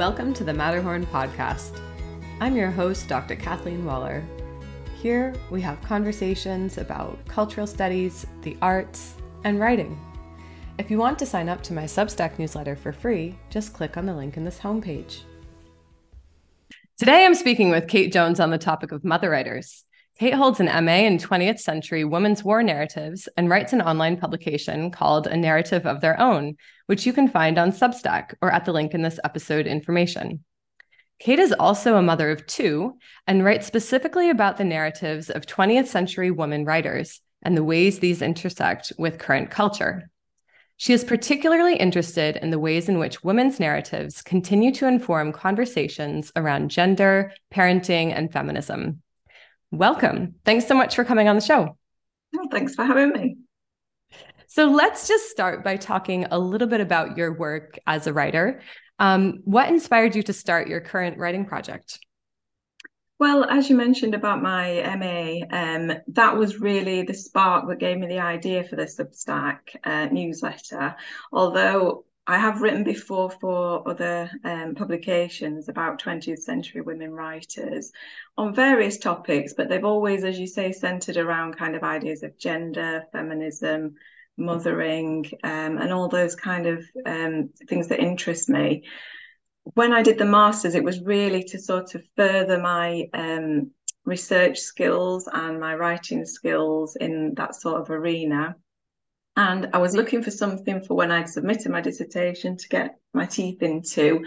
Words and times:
Welcome 0.00 0.32
to 0.32 0.44
the 0.44 0.54
Matterhorn 0.54 1.04
podcast. 1.04 1.78
I'm 2.40 2.56
your 2.56 2.70
host, 2.70 3.06
Dr. 3.06 3.36
Kathleen 3.36 3.84
Waller. 3.84 4.24
Here 4.94 5.34
we 5.50 5.60
have 5.60 5.78
conversations 5.82 6.78
about 6.78 7.18
cultural 7.28 7.66
studies, 7.66 8.26
the 8.40 8.56
arts, 8.62 9.16
and 9.44 9.60
writing. 9.60 10.00
If 10.78 10.90
you 10.90 10.96
want 10.96 11.18
to 11.18 11.26
sign 11.26 11.50
up 11.50 11.62
to 11.64 11.74
my 11.74 11.84
Substack 11.84 12.38
newsletter 12.38 12.76
for 12.76 12.94
free, 12.94 13.38
just 13.50 13.74
click 13.74 13.98
on 13.98 14.06
the 14.06 14.14
link 14.14 14.38
in 14.38 14.44
this 14.46 14.58
homepage. 14.58 15.20
Today 16.96 17.26
I'm 17.26 17.34
speaking 17.34 17.68
with 17.68 17.86
Kate 17.86 18.10
Jones 18.10 18.40
on 18.40 18.48
the 18.48 18.56
topic 18.56 18.92
of 18.92 19.04
mother 19.04 19.28
writers. 19.28 19.84
Kate 20.20 20.34
holds 20.34 20.60
an 20.60 20.66
MA 20.84 20.96
in 20.96 21.16
20th 21.16 21.60
century 21.60 22.04
women's 22.04 22.44
war 22.44 22.62
narratives 22.62 23.26
and 23.38 23.48
writes 23.48 23.72
an 23.72 23.80
online 23.80 24.18
publication 24.18 24.90
called 24.90 25.26
A 25.26 25.34
Narrative 25.34 25.86
of 25.86 26.02
Their 26.02 26.20
Own, 26.20 26.58
which 26.88 27.06
you 27.06 27.14
can 27.14 27.26
find 27.26 27.56
on 27.56 27.72
Substack 27.72 28.34
or 28.42 28.52
at 28.52 28.66
the 28.66 28.72
link 28.74 28.92
in 28.92 29.00
this 29.00 29.18
episode 29.24 29.66
information. 29.66 30.44
Kate 31.20 31.38
is 31.38 31.54
also 31.54 31.96
a 31.96 32.02
mother 32.02 32.30
of 32.30 32.46
two 32.46 32.98
and 33.26 33.42
writes 33.42 33.66
specifically 33.66 34.28
about 34.28 34.58
the 34.58 34.64
narratives 34.64 35.30
of 35.30 35.46
20th 35.46 35.86
century 35.86 36.30
women 36.30 36.66
writers 36.66 37.22
and 37.40 37.56
the 37.56 37.64
ways 37.64 38.00
these 38.00 38.20
intersect 38.20 38.92
with 38.98 39.18
current 39.18 39.50
culture. 39.50 40.10
She 40.76 40.92
is 40.92 41.02
particularly 41.02 41.76
interested 41.76 42.36
in 42.36 42.50
the 42.50 42.58
ways 42.58 42.90
in 42.90 42.98
which 42.98 43.24
women's 43.24 43.58
narratives 43.58 44.20
continue 44.20 44.74
to 44.74 44.86
inform 44.86 45.32
conversations 45.32 46.30
around 46.36 46.70
gender, 46.70 47.32
parenting, 47.50 48.12
and 48.14 48.30
feminism. 48.30 49.00
Welcome. 49.70 50.34
Thanks 50.44 50.66
so 50.66 50.74
much 50.74 50.96
for 50.96 51.04
coming 51.04 51.28
on 51.28 51.36
the 51.36 51.42
show. 51.42 51.76
Oh, 52.36 52.48
thanks 52.50 52.74
for 52.74 52.84
having 52.84 53.10
me. 53.10 53.36
So 54.48 54.66
let's 54.66 55.06
just 55.06 55.30
start 55.30 55.62
by 55.62 55.76
talking 55.76 56.26
a 56.30 56.38
little 56.38 56.66
bit 56.66 56.80
about 56.80 57.16
your 57.16 57.32
work 57.32 57.78
as 57.86 58.08
a 58.08 58.12
writer. 58.12 58.62
Um, 58.98 59.40
what 59.44 59.68
inspired 59.68 60.16
you 60.16 60.24
to 60.24 60.32
start 60.32 60.66
your 60.66 60.80
current 60.80 61.18
writing 61.18 61.46
project? 61.46 62.00
Well, 63.20 63.44
as 63.44 63.70
you 63.70 63.76
mentioned 63.76 64.14
about 64.14 64.42
my 64.42 64.82
MA, 64.96 65.46
um, 65.56 65.92
that 66.08 66.36
was 66.36 66.58
really 66.58 67.02
the 67.02 67.14
spark 67.14 67.68
that 67.68 67.78
gave 67.78 67.98
me 67.98 68.08
the 68.08 68.18
idea 68.18 68.64
for 68.64 68.76
the 68.76 68.86
Substack 68.86 69.58
uh, 69.84 70.06
newsletter. 70.06 70.96
Although 71.30 72.06
I 72.30 72.38
have 72.38 72.62
written 72.62 72.84
before 72.84 73.28
for 73.28 73.88
other 73.88 74.30
um, 74.44 74.76
publications 74.76 75.68
about 75.68 76.00
20th 76.00 76.38
century 76.38 76.80
women 76.80 77.10
writers 77.12 77.90
on 78.38 78.54
various 78.54 78.98
topics, 78.98 79.52
but 79.52 79.68
they've 79.68 79.84
always, 79.84 80.22
as 80.22 80.38
you 80.38 80.46
say, 80.46 80.70
centered 80.70 81.16
around 81.16 81.56
kind 81.56 81.74
of 81.74 81.82
ideas 81.82 82.22
of 82.22 82.38
gender, 82.38 83.02
feminism, 83.10 83.96
mothering, 84.36 85.28
um, 85.42 85.78
and 85.78 85.92
all 85.92 86.06
those 86.06 86.36
kind 86.36 86.68
of 86.68 86.84
um, 87.04 87.50
things 87.68 87.88
that 87.88 87.98
interest 87.98 88.48
me. 88.48 88.84
When 89.74 89.92
I 89.92 90.00
did 90.00 90.16
the 90.16 90.24
masters, 90.24 90.76
it 90.76 90.84
was 90.84 91.02
really 91.02 91.42
to 91.48 91.58
sort 91.58 91.96
of 91.96 92.04
further 92.16 92.60
my 92.60 93.08
um, 93.12 93.72
research 94.04 94.60
skills 94.60 95.28
and 95.32 95.58
my 95.58 95.74
writing 95.74 96.24
skills 96.24 96.94
in 96.94 97.34
that 97.34 97.56
sort 97.56 97.80
of 97.80 97.90
arena. 97.90 98.54
And 99.36 99.68
I 99.72 99.78
was 99.78 99.94
looking 99.94 100.22
for 100.22 100.30
something 100.30 100.82
for 100.82 100.94
when 100.94 101.12
I'd 101.12 101.28
submitted 101.28 101.70
my 101.70 101.80
dissertation 101.80 102.56
to 102.56 102.68
get 102.68 102.96
my 103.14 103.26
teeth 103.26 103.62
into. 103.62 104.24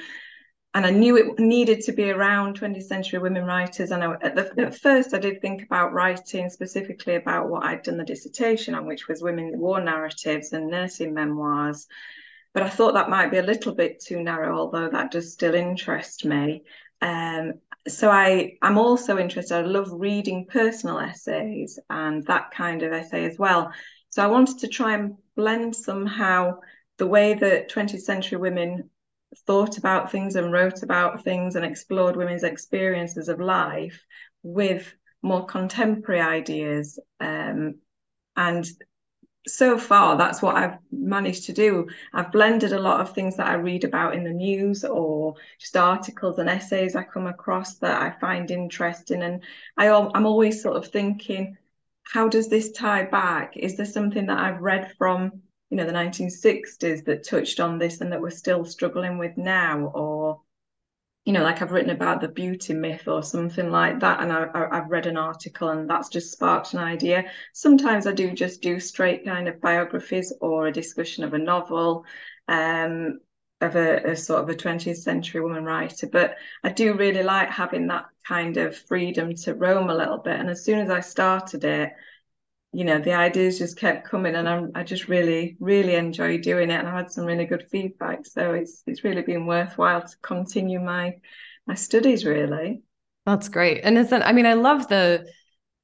And 0.73 0.85
I 0.85 0.89
knew 0.89 1.17
it 1.17 1.39
needed 1.39 1.81
to 1.81 1.91
be 1.91 2.09
around 2.09 2.59
20th 2.59 2.83
century 2.83 3.19
women 3.19 3.45
writers. 3.45 3.91
And 3.91 4.03
I, 4.03 4.13
at, 4.21 4.35
the, 4.35 4.65
at 4.65 4.79
first, 4.79 5.13
I 5.13 5.19
did 5.19 5.39
think 5.39 5.63
about 5.63 5.93
writing 5.93 6.49
specifically 6.49 7.15
about 7.15 7.49
what 7.49 7.63
I'd 7.63 7.83
done 7.83 7.97
the 7.97 8.03
dissertation 8.03 8.73
on, 8.73 8.87
which 8.87 9.07
was 9.07 9.21
women 9.21 9.59
war 9.59 9.79
narratives 9.79 10.51
and 10.53 10.71
nursing 10.71 11.13
memoirs. 11.13 11.85
But 12.53 12.63
I 12.63 12.69
thought 12.69 12.93
that 12.95 13.09
might 13.09 13.29
be 13.29 13.37
a 13.37 13.43
little 13.43 13.75
bit 13.75 13.99
too 13.99 14.23
narrow, 14.23 14.57
although 14.57 14.89
that 14.89 15.11
does 15.11 15.33
still 15.33 15.53
interest 15.53 16.25
me. 16.25 16.63
Um, 17.01 17.53
so 17.87 18.09
I, 18.09 18.57
I'm 18.61 18.77
also 18.77 19.17
interested. 19.17 19.55
I 19.55 19.61
love 19.61 19.89
reading 19.91 20.45
personal 20.49 20.99
essays 20.99 21.77
and 21.89 22.25
that 22.27 22.51
kind 22.51 22.81
of 22.81 22.93
essay 22.93 23.25
as 23.25 23.37
well. 23.37 23.71
So 24.13 24.23
I 24.23 24.27
wanted 24.27 24.59
to 24.59 24.67
try 24.67 24.93
and 24.93 25.17
blend 25.35 25.75
somehow 25.75 26.59
the 26.99 27.07
way 27.07 27.33
that 27.33 27.71
20th 27.71 28.01
century 28.01 28.37
women 28.37 28.91
thought 29.47 29.79
about 29.79 30.11
things 30.11 30.35
and 30.35 30.51
wrote 30.53 30.83
about 30.83 31.23
things 31.23 31.55
and 31.55 31.65
explored 31.65 32.15
women's 32.15 32.43
experiences 32.43 33.27
of 33.27 33.39
life 33.39 34.05
with 34.43 34.93
more 35.23 35.47
contemporary 35.47 36.21
ideas. 36.21 36.99
Um, 37.19 37.79
and 38.35 38.67
so 39.47 39.79
far, 39.79 40.15
that's 40.15 40.43
what 40.43 40.57
I've 40.57 40.77
managed 40.91 41.47
to 41.47 41.53
do. 41.53 41.87
I've 42.13 42.31
blended 42.31 42.71
a 42.71 42.79
lot 42.79 43.01
of 43.01 43.15
things 43.15 43.37
that 43.37 43.47
I 43.47 43.55
read 43.55 43.83
about 43.83 44.13
in 44.13 44.23
the 44.23 44.29
news 44.29 44.85
or 44.85 45.33
just 45.57 45.75
articles 45.75 46.37
and 46.37 46.49
essays 46.49 46.95
I 46.95 47.01
come 47.01 47.25
across 47.25 47.77
that 47.79 47.99
I 47.99 48.11
find 48.19 48.51
interesting. 48.51 49.23
And 49.23 49.41
I, 49.75 49.89
I'm 49.89 50.27
always 50.27 50.61
sort 50.61 50.77
of 50.77 50.91
thinking, 50.91 51.57
how 52.03 52.27
does 52.27 52.49
this 52.49 52.71
tie 52.71 53.05
back? 53.05 53.57
Is 53.57 53.77
there 53.77 53.85
something 53.85 54.25
that 54.27 54.37
I've 54.37 54.61
read 54.61 54.93
from, 54.97 55.41
you 55.69 55.77
know, 55.77 55.85
the 55.85 55.91
1960s 55.91 57.05
that 57.05 57.23
touched 57.23 57.59
on 57.59 57.77
this 57.77 58.01
and 58.01 58.11
that 58.11 58.21
we're 58.21 58.29
still 58.29 58.65
struggling 58.65 59.17
with 59.17 59.37
now? 59.37 59.91
Or, 59.95 60.41
you 61.25 61.33
know, 61.33 61.43
like 61.43 61.61
I've 61.61 61.71
written 61.71 61.91
about 61.91 62.21
the 62.21 62.27
beauty 62.27 62.73
myth 62.73 63.07
or 63.07 63.23
something 63.23 63.71
like 63.71 63.99
that, 64.01 64.21
and 64.21 64.31
I, 64.31 64.75
have 64.75 64.89
read 64.89 65.07
an 65.07 65.17
article 65.17 65.69
and 65.69 65.89
that's 65.89 66.09
just 66.09 66.31
sparked 66.31 66.73
an 66.73 66.79
idea. 66.79 67.25
Sometimes 67.53 68.05
I 68.05 68.11
do 68.11 68.33
just 68.33 68.61
do 68.61 68.79
straight 68.79 69.23
kind 69.25 69.47
of 69.47 69.61
biographies 69.61 70.33
or 70.41 70.67
a 70.67 70.73
discussion 70.73 71.23
of 71.23 71.33
a 71.33 71.39
novel. 71.39 72.05
Um, 72.47 73.19
of 73.63 73.75
a, 73.75 74.11
a, 74.11 74.15
sort 74.15 74.41
of 74.41 74.49
a 74.49 74.55
20th 74.55 74.97
century 74.97 75.41
woman 75.41 75.63
writer 75.63 76.07
but 76.07 76.35
i 76.63 76.69
do 76.69 76.95
really 76.95 77.23
like 77.23 77.49
having 77.49 77.87
that 77.87 78.05
kind 78.27 78.57
of 78.57 78.75
freedom 78.75 79.35
to 79.35 79.53
roam 79.53 79.89
a 79.89 79.95
little 79.95 80.17
bit. 80.17 80.39
And 80.39 80.49
as 80.49 80.63
soon 80.63 80.79
as 80.79 80.89
i 80.89 80.99
started 80.99 81.63
it 81.63 81.93
you 82.71 82.83
know 82.83 82.99
the 82.99 83.13
ideas 83.13 83.59
just 83.59 83.77
kept 83.77 84.07
coming 84.07 84.33
and 84.35 84.49
I'm, 84.49 84.71
i 84.73 84.83
just 84.83 85.07
really 85.07 85.55
really 85.59 85.93
enjoy 85.95 86.39
doing 86.39 86.71
it 86.71 86.79
and 86.79 86.87
i 86.87 86.95
had 86.95 87.11
some 87.11 87.25
really 87.25 87.45
good 87.45 87.67
feedback. 87.69 88.25
So 88.25 88.53
it's 88.53 88.83
it's 88.87 89.03
really 89.03 89.21
been 89.21 89.45
worthwhile 89.45 90.01
to 90.01 90.17
continue 90.21 90.79
my 90.79 91.17
my 91.67 91.75
studies 91.75 92.25
really. 92.25 92.81
That's 93.25 93.49
great. 93.49 93.81
And 93.83 93.97
isn't 93.97 94.23
i 94.23 94.31
mean 94.31 94.45
i 94.45 94.53
love 94.53 94.87
the 94.87 95.27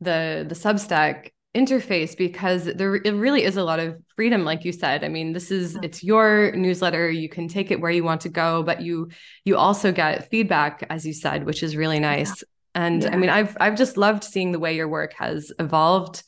the 0.01 0.45
the 0.47 0.55
substack 0.55 1.31
interface 1.55 2.15
because 2.15 2.65
there 2.65 2.95
it 2.95 3.11
really 3.15 3.43
is 3.43 3.57
a 3.57 3.63
lot 3.63 3.79
of 3.79 3.97
freedom 4.15 4.45
like 4.45 4.63
you 4.63 4.71
said 4.71 5.03
i 5.03 5.07
mean 5.07 5.33
this 5.33 5.49
is 5.49 5.75
it's 5.81 6.03
your 6.03 6.51
newsletter 6.51 7.09
you 7.09 7.27
can 7.27 7.47
take 7.47 7.71
it 7.71 7.81
where 7.81 7.89
you 7.89 8.03
want 8.03 8.21
to 8.21 8.29
go 8.29 8.61
but 8.61 8.83
you 8.83 9.09
you 9.45 9.57
also 9.57 9.91
get 9.91 10.29
feedback 10.29 10.85
as 10.91 11.07
you 11.07 11.13
said 11.13 11.45
which 11.47 11.63
is 11.63 11.75
really 11.75 11.99
nice 11.99 12.43
yeah. 12.75 12.85
and 12.85 13.03
yeah. 13.03 13.09
i 13.11 13.15
mean 13.15 13.31
i've 13.31 13.57
i've 13.59 13.75
just 13.75 13.97
loved 13.97 14.23
seeing 14.23 14.51
the 14.51 14.59
way 14.59 14.75
your 14.75 14.87
work 14.87 15.13
has 15.13 15.51
evolved 15.57 16.21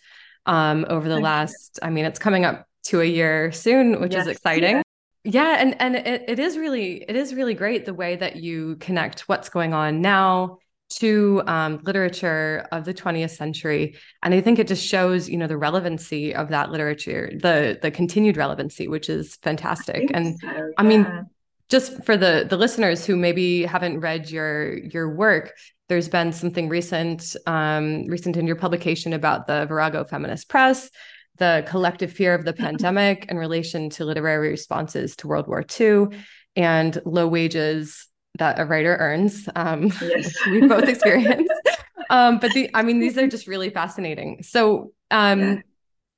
um 0.47 0.87
over 0.89 1.07
the 1.07 1.15
Thank 1.15 1.23
last 1.23 1.79
you. 1.79 1.87
i 1.87 1.91
mean 1.91 2.05
it's 2.05 2.19
coming 2.19 2.43
up 2.43 2.65
to 2.85 2.99
a 3.01 3.05
year 3.05 3.51
soon 3.51 4.01
which 4.01 4.13
yes. 4.13 4.23
is 4.23 4.27
exciting 4.27 4.77
yeah 4.77 4.81
yeah 5.23 5.57
and 5.59 5.79
and 5.79 5.95
it, 5.97 6.23
it 6.27 6.39
is 6.39 6.57
really 6.57 7.05
it 7.07 7.15
is 7.15 7.35
really 7.35 7.53
great 7.53 7.85
the 7.85 7.93
way 7.93 8.15
that 8.15 8.37
you 8.37 8.75
connect 8.77 9.29
what's 9.29 9.49
going 9.49 9.71
on 9.71 10.01
now 10.01 10.57
to 10.99 11.41
um, 11.47 11.79
literature 11.83 12.67
of 12.71 12.85
the 12.85 12.93
20th 12.93 13.31
century. 13.31 13.95
And 14.23 14.33
i 14.33 14.41
think 14.41 14.59
it 14.59 14.67
just 14.67 14.85
shows 14.85 15.29
you 15.29 15.37
know 15.37 15.47
the 15.47 15.57
relevancy 15.57 16.33
of 16.35 16.49
that 16.49 16.71
literature 16.71 17.31
the 17.33 17.79
the 17.81 17.91
continued 17.91 18.37
relevancy 18.37 18.87
which 18.87 19.09
is 19.09 19.35
fantastic. 19.37 20.09
And 20.13 20.39
so, 20.39 20.47
yeah. 20.47 20.67
i 20.77 20.83
mean 20.83 21.29
just 21.71 22.03
for 22.03 22.17
the 22.17 22.45
the 22.47 22.57
listeners 22.57 23.05
who 23.05 23.15
maybe 23.15 23.63
haven't 23.63 23.99
read 23.99 24.29
your 24.29 24.77
your 24.77 25.15
work 25.15 25.53
there's 25.87 26.09
been 26.09 26.31
something 26.31 26.69
recent 26.69 27.35
um, 27.47 28.05
recent 28.05 28.37
in 28.37 28.45
your 28.45 28.57
publication 28.57 29.13
about 29.13 29.47
the 29.47 29.65
virago 29.65 30.03
feminist 30.03 30.49
press 30.49 30.89
the 31.37 31.63
collective 31.67 32.11
fear 32.11 32.35
of 32.35 32.45
the 32.45 32.53
pandemic 32.65 33.25
in 33.29 33.37
relation 33.37 33.89
to 33.89 34.05
literary 34.05 34.49
responses 34.49 35.15
to 35.15 35.27
world 35.27 35.47
war 35.47 35.63
ii 35.79 36.07
and 36.55 37.01
low 37.05 37.27
wages 37.27 38.07
that 38.37 38.59
a 38.59 38.65
writer 38.65 38.95
earns. 38.95 39.47
Um, 39.55 39.91
yes. 40.01 40.33
we 40.51 40.67
both 40.67 40.87
experienced. 40.87 41.51
um, 42.09 42.39
but 42.39 42.51
the, 42.53 42.69
I 42.73 42.83
mean, 42.83 42.99
these 42.99 43.17
are 43.17 43.27
just 43.27 43.47
really 43.47 43.69
fascinating. 43.69 44.43
So, 44.43 44.93
um, 45.09 45.39
yeah. 45.39 45.55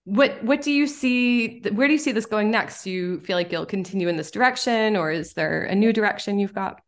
what 0.06 0.44
what 0.44 0.62
do 0.62 0.72
you 0.72 0.88
see? 0.88 1.62
Where 1.72 1.88
do 1.88 1.94
you 1.94 2.00
see 2.00 2.12
this 2.12 2.26
going 2.26 2.52
next? 2.52 2.84
Do 2.84 2.92
you 2.92 3.20
feel 3.22 3.38
like 3.38 3.52
you'll 3.52 3.66
continue 3.66 4.08
in 4.08 4.18
this 4.18 4.32
direction, 4.32 4.96
or 4.96 5.12
is 5.12 5.34
there 5.34 5.64
a 5.64 5.76
new 5.76 5.92
direction 5.92 6.40
you've 6.40 6.54
got? 6.54 6.82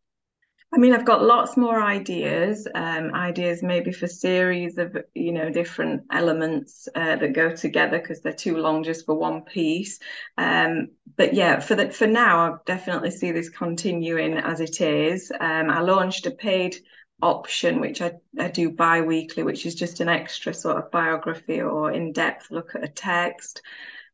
I 0.76 0.78
mean, 0.78 0.92
I've 0.92 1.06
got 1.06 1.24
lots 1.24 1.56
more 1.56 1.82
ideas, 1.82 2.68
um, 2.74 3.14
ideas 3.14 3.62
maybe 3.62 3.92
for 3.92 4.06
series 4.06 4.76
of, 4.76 4.94
you 5.14 5.32
know, 5.32 5.48
different 5.48 6.02
elements 6.12 6.86
uh, 6.94 7.16
that 7.16 7.32
go 7.32 7.50
together 7.56 7.98
because 7.98 8.20
they're 8.20 8.34
too 8.34 8.58
long 8.58 8.84
just 8.84 9.06
for 9.06 9.14
one 9.14 9.40
piece. 9.40 10.00
Um, 10.36 10.88
but 11.16 11.32
yeah, 11.32 11.60
for 11.60 11.76
the, 11.76 11.88
for 11.90 12.06
now, 12.06 12.40
I 12.40 12.56
definitely 12.66 13.10
see 13.10 13.32
this 13.32 13.48
continuing 13.48 14.36
as 14.36 14.60
it 14.60 14.82
is. 14.82 15.32
Um, 15.40 15.70
I 15.70 15.80
launched 15.80 16.26
a 16.26 16.30
paid 16.30 16.76
option, 17.22 17.80
which 17.80 18.02
I, 18.02 18.12
I 18.38 18.48
do 18.48 18.70
bi-weekly, 18.70 19.44
which 19.44 19.64
is 19.64 19.76
just 19.76 20.00
an 20.00 20.10
extra 20.10 20.52
sort 20.52 20.76
of 20.76 20.90
biography 20.90 21.62
or 21.62 21.90
in-depth 21.90 22.50
look 22.50 22.74
at 22.74 22.84
a 22.84 22.88
text. 22.88 23.62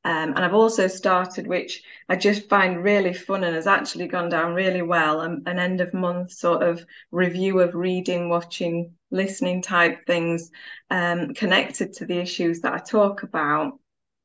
Um, 0.05 0.31
and 0.31 0.41
I've 0.41 0.55
also 0.55 0.89
started, 0.89 1.47
which 1.47 1.85
I 2.09 2.17
just 2.17 2.49
find 2.49 2.83
really 2.83 3.13
fun 3.13 3.45
and 3.45 3.55
has 3.55 3.69
actually 3.69 4.09
gone 4.09 4.29
down 4.29 4.55
really 4.55 4.83
well, 4.83 5.21
um, 5.21 5.43
an 5.47 5.61
end 5.61 5.81
of 5.81 5.95
month 5.95 6.33
sort 6.33 6.63
of 6.63 6.85
review 7.13 7.61
of 7.61 7.75
reading, 7.75 8.29
watching, 8.29 8.95
listening 9.13 9.63
type 9.63 10.05
things 10.07 10.51
um, 10.91 11.35
connected 11.35 11.93
to 11.95 12.05
the 12.07 12.19
issues 12.19 12.61
that 12.61 12.75
I 12.75 12.79
talk 12.79 13.23
about. 13.23 13.79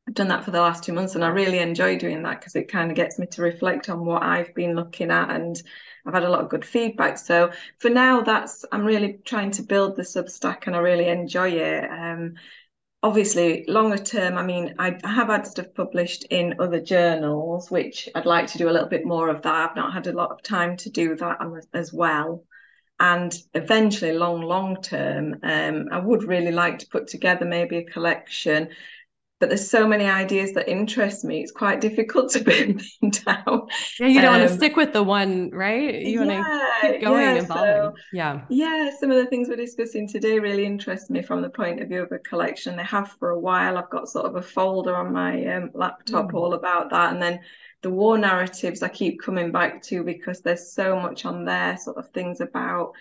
I've 0.07 0.15
done 0.15 0.29
that 0.29 0.45
for 0.45 0.51
the 0.51 0.62
last 0.62 0.83
two 0.83 0.94
months 0.94 1.15
and 1.15 1.24
I 1.24 1.27
really 1.27 1.59
enjoy 1.59 1.97
doing 2.00 2.24
that 2.24 2.39
because 2.39 2.56
it 2.56 2.71
kind 2.71 2.89
of 2.89 2.95
gets 2.95 3.19
me 3.19 3.27
to 3.27 3.41
reflect 3.41 3.89
on 3.89 4.06
what 4.06 4.24
I've 4.24 4.56
been 4.56 4.74
looking 4.75 5.12
at 5.12 5.29
and 5.29 5.62
I've 6.06 6.13
had 6.13 6.24
a 6.24 6.29
lot 6.29 6.39
of 6.41 6.50
good 6.50 6.63
feedback. 6.65 7.18
So 7.18 7.51
for 7.79 7.89
now, 7.89 8.21
that's 8.21 8.63
I'm 8.71 8.85
really 8.85 9.19
trying 9.25 9.51
to 9.51 9.63
build 9.63 9.95
the 9.97 10.03
Substack 10.03 10.65
and 10.65 10.75
I 10.75 10.79
really 10.79 11.09
enjoy 11.09 11.50
it. 11.50 11.83
Um, 11.91 12.35
obviously, 13.04 13.66
longer 13.68 13.98
term, 13.98 14.38
I 14.38 14.44
mean, 14.44 14.76
I, 14.80 14.98
have 15.04 15.28
had 15.28 15.48
stuff 15.48 15.68
published 15.76 16.26
in 16.30 16.60
other 16.60 16.82
journals, 16.82 17.72
which 17.72 18.10
I'd 18.16 18.26
like 18.26 18.48
to 18.48 18.58
do 18.58 18.70
a 18.70 18.72
little 18.72 18.90
bit 18.90 19.06
more 19.06 19.30
of 19.30 19.42
that. 19.44 19.70
I've 19.70 19.76
not 19.76 19.94
had 19.94 20.08
a 20.08 20.14
lot 20.14 20.32
of 20.32 20.44
time 20.44 20.78
to 20.78 20.90
do 20.90 21.16
that 21.16 21.38
as 21.74 21.94
well 21.94 22.44
and 23.00 23.36
eventually 23.54 24.14
long 24.14 24.42
long 24.42 24.82
term 24.82 25.36
um, 25.44 25.88
i 25.92 26.00
would 26.00 26.24
really 26.24 26.52
like 26.52 26.80
to 26.80 26.88
put 26.88 27.08
together 27.08 27.46
maybe 27.46 27.78
a 27.78 27.84
collection 27.84 28.70
but 29.39 29.50
there's 29.50 29.69
so 29.69 29.88
many 29.88 30.06
ideas 30.06 30.54
that 30.54 30.68
interest 30.68 31.24
me. 31.24 31.42
It's 31.42 31.51
quite 31.51 31.80
difficult 31.80 32.31
to 32.31 32.39
pin 32.44 32.81
them 33.01 33.12
down. 33.12 33.68
Yeah, 34.00 34.07
you 34.07 34.22
don't 34.22 34.34
um, 34.34 34.39
want 34.39 34.50
to 34.50 34.56
stick 34.56 34.75
with 34.75 34.94
the 34.94 35.04
one, 35.04 35.51
right? 35.51 36.01
You 36.01 36.25
want 36.25 36.31
to 36.31 36.81
keep 36.81 37.01
going 37.01 37.22
yeah, 37.22 37.36
and 37.36 37.48
So, 37.48 37.94
yeah. 38.13 38.42
Yeah, 38.50 38.89
some 39.00 39.12
of 39.12 39.18
the 39.18 39.28
things 39.28 39.48
we're 39.48 39.56
discussing 39.56 40.07
today 40.07 40.39
really 40.39 40.66
interest 40.66 41.12
me 41.12 41.22
from 41.22 41.42
the 41.42 41.50
point 41.50 41.81
of 41.81 41.89
view 41.89 42.01
of 42.01 42.12
a 42.12 42.19
collection. 42.19 42.75
They 42.75 42.84
have 42.84 43.12
for 43.19 43.30
a 43.30 43.39
while. 43.39 43.78
I've 43.78 43.92
got 43.92 44.10
sort 44.10 44.25
of 44.25 44.36
a 44.36 44.42
folder 44.42 44.95
on 44.95 45.13
my 45.13 45.45
um, 45.56 45.69
laptop 45.74 46.31
mm. 46.31 46.34
all 46.34 46.54
about 46.54 46.89
that. 46.89 47.13
And 47.13 47.22
then 47.22 47.39
the 47.84 47.92
war 47.92 48.18
narratives 48.18 48.81
I 48.81 48.89
keep 48.89 49.22
coming 49.22 49.51
back 49.51 49.84
to 49.84 50.04
because 50.04 50.42
there's 50.42 50.74
so 50.74 51.00
much 51.00 51.25
on 51.25 51.45
there, 51.45 51.78
sort 51.78 51.98
of 51.98 52.10
things 52.10 52.42
about 52.42 52.94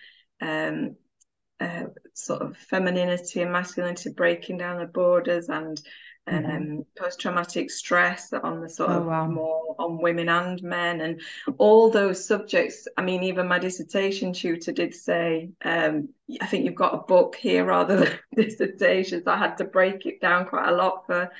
um, 0.43 0.97
uh, 1.61 1.85
sort 2.13 2.43
of 2.43 2.57
femininity 2.59 3.41
and 3.41 3.53
masculinity 3.53 4.11
breaking 4.11 4.59
down 4.59 4.79
the 4.79 4.87
borders 4.87 5.49
and 5.49 5.81
mm-hmm. 6.29 6.51
um, 6.51 6.87
post-traumatic 6.99 7.71
stress 7.71 8.33
on 8.33 8.61
the 8.61 8.69
sort 8.69 8.91
oh, 8.91 8.99
of 8.99 9.07
wow. 9.07 9.27
more 9.27 9.77
on 9.79 9.99
women 9.99 10.29
and 10.29 10.63
men 10.63 11.01
and 11.01 11.21
all 11.59 11.91
those 11.91 12.25
subjects 12.25 12.89
i 12.97 13.03
mean 13.03 13.23
even 13.23 13.47
my 13.47 13.59
dissertation 13.59 14.33
tutor 14.33 14.73
did 14.73 14.95
say 14.95 15.51
um, 15.65 16.09
i 16.41 16.47
think 16.47 16.65
you've 16.65 16.75
got 16.75 16.95
a 16.95 17.07
book 17.07 17.37
here 17.37 17.65
rather 17.65 17.97
than 17.97 18.19
dissertations 18.37 19.27
i 19.27 19.37
had 19.37 19.57
to 19.57 19.65
break 19.65 20.07
it 20.07 20.21
down 20.21 20.47
quite 20.47 20.69
a 20.69 20.75
lot 20.75 21.07
for 21.07 21.31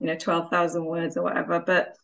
you 0.00 0.06
know 0.06 0.16
12,000 0.16 0.84
words 0.84 1.16
or 1.16 1.22
whatever 1.22 1.60
but 1.60 1.96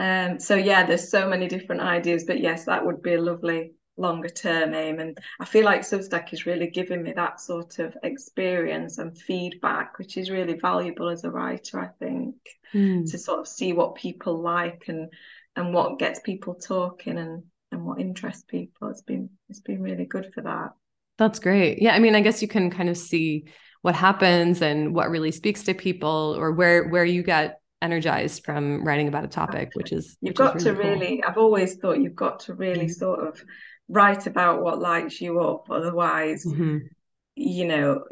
um, 0.00 0.38
so 0.38 0.54
yeah 0.54 0.86
there's 0.86 1.10
so 1.10 1.28
many 1.28 1.48
different 1.48 1.80
ideas 1.80 2.24
but 2.24 2.40
yes 2.40 2.66
that 2.66 2.86
would 2.86 3.02
be 3.02 3.14
a 3.14 3.20
lovely 3.20 3.72
longer 3.98 4.28
term 4.28 4.74
aim. 4.74 5.00
And 5.00 5.18
I 5.40 5.44
feel 5.44 5.64
like 5.64 5.82
Substack 5.82 6.32
is 6.32 6.46
really 6.46 6.68
giving 6.68 7.02
me 7.02 7.12
that 7.12 7.40
sort 7.40 7.78
of 7.78 7.96
experience 8.02 8.98
and 8.98 9.16
feedback, 9.16 9.98
which 9.98 10.16
is 10.16 10.30
really 10.30 10.54
valuable 10.54 11.08
as 11.08 11.24
a 11.24 11.30
writer, 11.30 11.80
I 11.80 11.88
think, 11.98 12.36
mm. 12.74 13.10
to 13.10 13.18
sort 13.18 13.40
of 13.40 13.48
see 13.48 13.72
what 13.72 13.96
people 13.96 14.40
like 14.40 14.84
and 14.88 15.12
and 15.56 15.74
what 15.74 15.98
gets 15.98 16.20
people 16.20 16.54
talking 16.54 17.18
and 17.18 17.42
and 17.72 17.84
what 17.84 18.00
interests 18.00 18.44
people. 18.46 18.88
It's 18.88 19.02
been 19.02 19.30
it's 19.48 19.60
been 19.60 19.82
really 19.82 20.06
good 20.06 20.30
for 20.34 20.42
that. 20.42 20.70
That's 21.18 21.40
great. 21.40 21.82
Yeah, 21.82 21.94
I 21.94 21.98
mean, 21.98 22.14
I 22.14 22.20
guess 22.20 22.40
you 22.40 22.48
can 22.48 22.70
kind 22.70 22.88
of 22.88 22.96
see 22.96 23.46
what 23.82 23.94
happens 23.94 24.62
and 24.62 24.94
what 24.94 25.10
really 25.10 25.32
speaks 25.32 25.62
to 25.64 25.74
people 25.74 26.36
or 26.38 26.52
where 26.52 26.88
where 26.88 27.04
you 27.04 27.22
get 27.22 27.60
energized 27.80 28.44
from 28.44 28.84
writing 28.84 29.06
about 29.06 29.24
a 29.24 29.28
topic 29.28 29.70
which 29.74 29.92
is 29.92 30.16
you've 30.20 30.30
which 30.30 30.36
got 30.36 30.56
is 30.56 30.64
really 30.64 30.76
to 30.76 30.82
cool. 30.82 30.90
really 30.90 31.22
i've 31.22 31.38
always 31.38 31.76
thought 31.76 32.00
you've 32.00 32.16
got 32.16 32.40
to 32.40 32.54
really 32.54 32.86
mm-hmm. 32.86 32.88
sort 32.88 33.20
of 33.20 33.40
write 33.88 34.26
about 34.26 34.62
what 34.62 34.80
lights 34.80 35.20
you 35.20 35.40
up. 35.40 35.70
Otherwise, 35.70 36.44
mm-hmm. 36.44 36.78
you 37.36 37.66
know, 37.66 38.04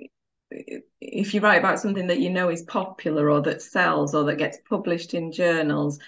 if 1.01 1.35
you 1.35 1.41
write 1.41 1.59
about 1.59 1.81
something 1.81 2.07
that 2.07 2.21
you 2.21 2.31
know 2.31 2.49
is 2.49 2.63
popular 2.63 3.31
or 3.31 3.43
that 3.43 3.63
sells 3.63 4.15
or 4.15 4.25
that 4.25 4.39
gets 4.39 4.59
published 4.69 5.15
in 5.15 5.33
journals, 5.33 5.99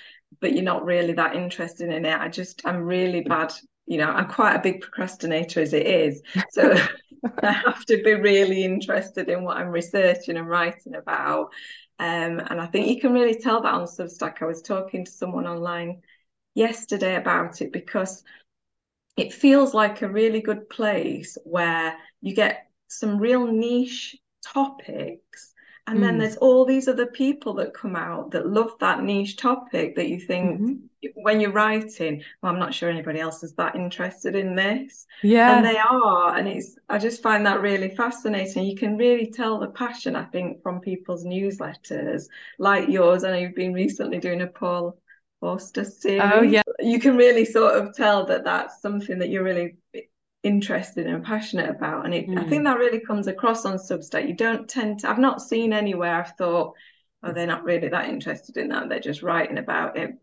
but 0.40 0.52
you're 0.52 0.62
not 0.62 0.84
really 0.84 1.12
that 1.14 1.36
interested 1.36 1.90
in 1.90 2.04
it, 2.04 2.18
I 2.18 2.28
just, 2.28 2.62
I'm 2.64 2.82
really 2.82 3.22
bad. 3.22 3.52
You 3.86 3.98
know, 3.98 4.10
I'm 4.10 4.28
quite 4.28 4.54
a 4.54 4.60
big 4.60 4.82
procrastinator 4.82 5.60
as 5.60 5.72
it 5.72 5.86
is. 5.86 6.22
So 6.50 6.76
I 7.42 7.52
have 7.52 7.84
to 7.86 8.02
be 8.02 8.14
really 8.14 8.64
interested 8.64 9.28
in 9.28 9.44
what 9.44 9.56
I'm 9.56 9.68
researching 9.68 10.36
and 10.36 10.48
writing 10.48 10.94
about. 10.94 11.50
Um, 11.98 12.40
and 12.40 12.60
I 12.60 12.66
think 12.66 12.88
you 12.88 13.00
can 13.00 13.12
really 13.12 13.34
tell 13.34 13.62
that 13.62 13.74
on 13.74 13.86
Substack. 13.86 14.40
I 14.40 14.46
was 14.46 14.62
talking 14.62 15.04
to 15.04 15.10
someone 15.10 15.46
online 15.46 16.02
yesterday 16.54 17.16
about 17.16 17.60
it 17.60 17.72
because 17.72 18.22
it 19.18 19.32
feels 19.32 19.74
like 19.74 20.02
a 20.02 20.08
really 20.08 20.40
good 20.40 20.68
place 20.68 21.36
where 21.44 21.96
you 22.20 22.34
get 22.34 22.68
some 22.88 23.18
real 23.18 23.46
niche 23.46 24.16
topics 24.44 25.52
and 25.88 25.98
mm. 25.98 26.02
then 26.02 26.18
there's 26.18 26.36
all 26.36 26.66
these 26.66 26.86
other 26.86 27.06
people 27.06 27.54
that 27.54 27.72
come 27.72 27.96
out 27.96 28.30
that 28.30 28.46
love 28.46 28.72
that 28.80 29.02
niche 29.02 29.36
topic 29.36 29.96
that 29.96 30.08
you 30.08 30.20
think 30.20 30.60
mm-hmm. 30.60 31.08
when 31.22 31.40
you're 31.40 31.50
writing 31.50 32.22
well 32.42 32.52
i'm 32.52 32.58
not 32.58 32.74
sure 32.74 32.90
anybody 32.90 33.18
else 33.18 33.42
is 33.42 33.54
that 33.54 33.74
interested 33.74 34.34
in 34.34 34.54
this. 34.54 35.06
Yeah. 35.22 35.56
And 35.56 35.66
they 35.66 35.78
are 35.78 36.36
and 36.36 36.46
it's 36.46 36.76
i 36.88 36.98
just 36.98 37.22
find 37.22 37.44
that 37.46 37.60
really 37.60 37.94
fascinating. 37.94 38.64
You 38.64 38.76
can 38.76 38.96
really 38.96 39.30
tell 39.30 39.58
the 39.58 39.68
passion 39.68 40.14
i 40.14 40.24
think 40.24 40.62
from 40.62 40.80
people's 40.80 41.24
newsletters 41.24 42.26
like 42.58 42.88
yours. 42.88 43.24
I 43.24 43.30
know 43.30 43.38
you've 43.38 43.54
been 43.54 43.72
recently 43.72 44.18
doing 44.18 44.42
a 44.42 44.46
poll 44.46 44.98
Forster 45.40 45.84
series. 45.84 46.22
Oh 46.24 46.42
yeah, 46.42 46.62
you 46.80 46.98
can 46.98 47.16
really 47.16 47.44
sort 47.44 47.76
of 47.76 47.94
tell 47.94 48.26
that 48.26 48.44
that's 48.44 48.82
something 48.82 49.18
that 49.18 49.28
you're 49.28 49.44
really 49.44 49.76
interested 50.42 51.06
and 51.06 51.24
passionate 51.24 51.70
about, 51.70 52.04
and 52.04 52.14
it, 52.14 52.28
mm. 52.28 52.38
I 52.38 52.48
think 52.48 52.64
that 52.64 52.78
really 52.78 53.00
comes 53.00 53.26
across 53.26 53.64
on 53.64 53.76
Substack. 53.76 54.26
You 54.26 54.34
don't 54.34 54.68
tend 54.68 55.00
to. 55.00 55.10
I've 55.10 55.18
not 55.18 55.40
seen 55.40 55.72
anywhere 55.72 56.14
I've 56.14 56.36
thought, 56.36 56.74
oh, 57.22 57.32
they're 57.32 57.46
not 57.46 57.64
really 57.64 57.88
that 57.88 58.08
interested 58.08 58.56
in 58.56 58.68
that. 58.68 58.88
They're 58.88 59.00
just 59.00 59.22
writing 59.22 59.58
about 59.58 59.96
it. 59.96 60.14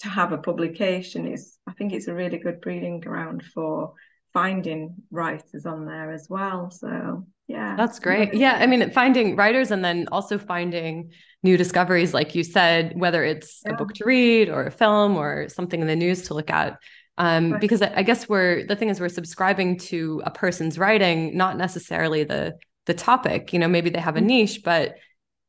To 0.00 0.08
have 0.08 0.32
a 0.32 0.38
publication 0.38 1.26
is, 1.28 1.58
I 1.66 1.72
think, 1.72 1.92
it's 1.92 2.08
a 2.08 2.14
really 2.14 2.38
good 2.38 2.60
breeding 2.60 2.98
ground 2.98 3.44
for 3.54 3.92
finding 4.32 4.94
writers 5.10 5.66
on 5.66 5.84
there 5.86 6.12
as 6.12 6.28
well. 6.28 6.70
So 6.70 7.26
yeah, 7.48 7.76
that's 7.76 7.98
great. 7.98 8.34
Yeah, 8.34 8.56
I 8.58 8.66
mean, 8.66 8.90
finding 8.90 9.36
writers 9.36 9.70
and 9.70 9.84
then 9.84 10.08
also 10.10 10.38
finding 10.38 11.10
new 11.42 11.56
discoveries, 11.56 12.14
like 12.14 12.34
you 12.34 12.44
said, 12.44 12.92
whether 12.98 13.24
it's 13.24 13.62
yeah. 13.66 13.72
a 13.72 13.76
book 13.76 13.92
to 13.94 14.04
read 14.04 14.48
or 14.48 14.64
a 14.64 14.70
film 14.70 15.16
or 15.16 15.48
something 15.48 15.80
in 15.80 15.86
the 15.86 15.96
news 15.96 16.22
to 16.22 16.34
look 16.34 16.50
at. 16.50 16.78
Um, 17.18 17.52
right. 17.52 17.60
Because 17.60 17.82
I 17.82 18.02
guess 18.02 18.28
we're 18.28 18.66
the 18.66 18.76
thing 18.76 18.88
is 18.88 19.00
we're 19.00 19.08
subscribing 19.10 19.78
to 19.80 20.22
a 20.24 20.30
person's 20.30 20.78
writing, 20.78 21.36
not 21.36 21.58
necessarily 21.58 22.24
the 22.24 22.56
the 22.86 22.94
topic. 22.94 23.52
You 23.52 23.58
know, 23.58 23.68
maybe 23.68 23.90
they 23.90 24.00
have 24.00 24.16
a 24.16 24.20
mm-hmm. 24.20 24.28
niche, 24.28 24.62
but 24.64 24.94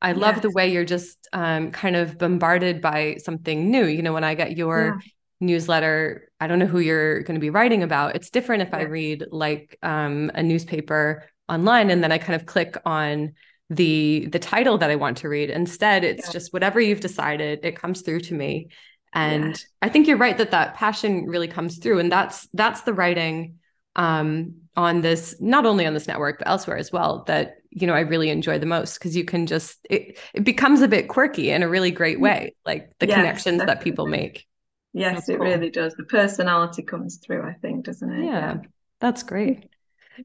I 0.01 0.09
yes. 0.09 0.17
love 0.17 0.41
the 0.41 0.51
way 0.51 0.71
you're 0.71 0.83
just 0.83 1.29
um, 1.31 1.71
kind 1.71 1.95
of 1.95 2.17
bombarded 2.17 2.81
by 2.81 3.15
something 3.23 3.71
new. 3.71 3.85
You 3.85 4.01
know, 4.01 4.13
when 4.13 4.25
I 4.25 4.35
get 4.35 4.57
your 4.57 4.99
yeah. 5.01 5.09
Newsletter, 5.43 6.29
I 6.39 6.47
don't 6.47 6.59
know 6.59 6.65
who 6.65 6.79
you're 6.79 7.21
going 7.21 7.35
to 7.35 7.41
be 7.41 7.49
writing 7.49 7.83
about. 7.83 8.15
It's 8.15 8.29
different 8.29 8.63
if. 8.63 8.73
I 8.73 8.83
read 8.83 9.25
like 9.31 9.77
um, 9.83 10.31
a 10.33 10.41
newspaper 10.41 11.29
online 11.47 11.89
and 11.89 12.03
then 12.03 12.11
I 12.11 12.17
kind 12.17 12.39
of 12.39 12.47
click 12.47 12.75
on 12.85 13.33
the 13.69 14.27
the 14.31 14.39
title 14.39 14.77
that 14.79 14.89
I 14.89 14.95
want 14.95 15.17
to 15.17 15.29
read. 15.29 15.49
Instead, 15.49 16.03
it's 16.03 16.27
yeah. 16.27 16.33
just 16.33 16.53
whatever 16.53 16.79
you've 16.79 16.99
decided, 16.99 17.59
it 17.63 17.75
comes 17.75 18.01
through 18.01 18.21
to 18.21 18.33
me. 18.33 18.69
And 19.13 19.51
yeah. 19.51 19.63
I 19.81 19.89
think 19.89 20.07
you're 20.07 20.17
right 20.17 20.37
that 20.37 20.51
that 20.51 20.75
passion 20.75 21.25
really 21.25 21.47
comes 21.47 21.77
through 21.77 21.99
and 21.99 22.11
that's 22.11 22.47
that's 22.53 22.81
the 22.81 22.93
writing 22.93 23.59
um 23.95 24.55
on 24.75 25.01
this 25.01 25.35
not 25.39 25.67
only 25.67 25.85
on 25.85 25.93
this 25.93 26.07
network 26.07 26.39
but 26.39 26.47
elsewhere 26.47 26.77
as 26.77 26.91
well 26.91 27.23
that 27.27 27.57
you 27.69 27.85
know 27.85 27.93
I 27.93 27.99
really 27.99 28.29
enjoy 28.31 28.57
the 28.57 28.65
most 28.65 28.97
because 28.97 29.15
you 29.15 29.23
can 29.23 29.45
just 29.45 29.77
it, 29.87 30.17
it 30.33 30.43
becomes 30.43 30.81
a 30.81 30.87
bit 30.87 31.09
quirky 31.09 31.51
in 31.51 31.61
a 31.61 31.69
really 31.69 31.91
great 31.91 32.17
mm. 32.17 32.21
way 32.21 32.55
like 32.65 32.91
the 32.97 33.07
yes, 33.07 33.15
connections 33.15 33.57
definitely. 33.59 33.75
that 33.75 33.83
people 33.83 34.07
make. 34.07 34.47
Yes, 34.93 35.15
that's 35.15 35.29
it 35.29 35.37
cool. 35.37 35.47
really 35.47 35.69
does. 35.69 35.95
The 35.95 36.03
personality 36.03 36.83
comes 36.83 37.17
through, 37.17 37.43
I 37.43 37.53
think, 37.53 37.85
doesn't 37.85 38.11
it? 38.11 38.25
Yeah, 38.25 38.31
yeah. 38.31 38.57
that's 38.99 39.23
great. 39.23 39.69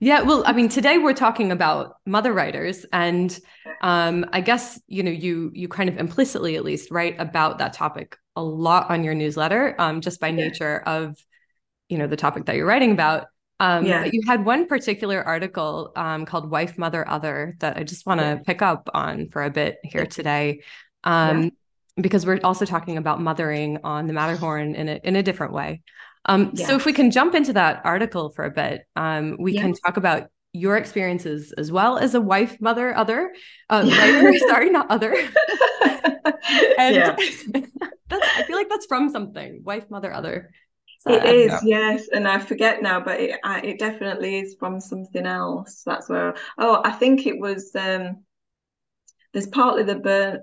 Yeah, 0.01 0.21
well, 0.21 0.43
I 0.47 0.53
mean, 0.53 0.69
today 0.69 0.99
we're 0.99 1.15
talking 1.15 1.51
about 1.51 1.97
mother 2.05 2.33
writers, 2.33 2.85
and 2.93 3.37
um, 3.81 4.27
I 4.33 4.43
guess 4.43 4.81
you 4.87 5.03
know 5.03 5.11
you 5.11 5.51
you 5.55 5.69
kind 5.69 5.89
of 5.89 5.97
implicitly, 5.97 6.57
at 6.57 6.65
least, 6.65 6.91
write 6.91 7.17
about 7.19 7.59
that 7.59 7.73
topic 7.73 8.19
a 8.37 8.43
lot 8.43 8.91
on 8.91 9.03
your 9.03 9.15
newsletter, 9.15 9.75
um, 9.79 10.03
just 10.03 10.21
by 10.21 10.31
nature 10.31 10.83
of 10.85 11.17
you 11.89 11.97
know 11.97 12.07
the 12.07 12.17
topic 12.17 12.45
that 12.47 12.57
you're 12.57 12.67
writing 12.67 12.93
about. 12.93 13.29
Um, 13.61 13.87
yeah. 13.87 14.05
But 14.05 14.15
you 14.15 14.23
had 14.27 14.45
one 14.45 14.67
particular 14.67 15.23
article 15.23 15.93
um, 15.97 16.27
called 16.27 16.51
"Wife, 16.51 16.77
Mother, 16.77 17.09
Other" 17.09 17.57
that 17.61 17.79
I 17.79 17.83
just 17.83 18.05
want 18.05 18.21
to 18.21 18.43
pick 18.45 18.61
up 18.61 18.91
on 18.93 19.31
for 19.31 19.43
a 19.43 19.51
bit 19.51 19.79
here 19.83 20.05
today, 20.05 20.61
um, 21.03 21.45
yeah. 21.45 21.51
Because 22.00 22.26
we're 22.26 22.40
also 22.45 22.64
talking 22.64 22.97
about 22.97 23.21
mothering 23.21 23.78
on 23.85 24.07
the 24.07 24.12
Matterhorn 24.12 24.75
in 24.75 24.88
a 24.88 25.00
in 25.02 25.17
a 25.17 25.23
different 25.23 25.52
way. 25.52 25.83
Um, 26.25 26.55
So 26.57 26.75
if 26.76 26.85
we 26.85 26.93
can 26.93 27.11
jump 27.11 27.35
into 27.35 27.52
that 27.55 27.83
article 27.85 28.31
for 28.31 28.45
a 28.45 28.50
bit, 28.50 28.83
um, 28.97 29.37
we 29.38 29.55
can 29.55 29.73
talk 29.73 29.97
about 29.97 30.28
your 30.52 30.76
experiences 30.76 31.52
as 31.52 31.71
well 31.71 31.99
as 31.99 32.14
a 32.14 32.21
wife, 32.21 32.61
mother, 32.61 32.97
other, 32.97 33.33
uh, 33.71 33.85
writer, 33.87 34.38
sorry, 34.49 34.71
not 34.71 34.90
other. 34.90 35.14
and. 36.78 37.19
I 38.11 38.43
feel 38.45 38.57
like 38.57 38.69
that's 38.71 38.87
from 38.87 39.11
something, 39.11 39.62
wife, 39.64 39.90
mother, 39.90 40.12
other. 40.12 40.50
So, 41.00 41.12
it 41.12 41.25
is, 41.25 41.52
yeah. 41.62 41.90
yes, 41.93 42.09
and 42.09 42.26
I 42.26 42.38
forget 42.38 42.83
now, 42.83 43.00
but 43.00 43.21
it 43.21 43.38
I, 43.45 43.61
it 43.61 43.78
definitely 43.78 44.40
is 44.40 44.57
from 44.59 44.81
something 44.81 45.26
else. 45.26 45.83
That's 45.85 46.09
where. 46.09 46.35
Oh, 46.57 46.81
I 46.85 46.93
think 46.93 47.26
it 47.26 47.38
was. 47.38 47.75
um 47.76 48.25
There's 49.33 49.47
partly 49.47 49.85
the 49.85 49.97
Bern, 49.97 50.40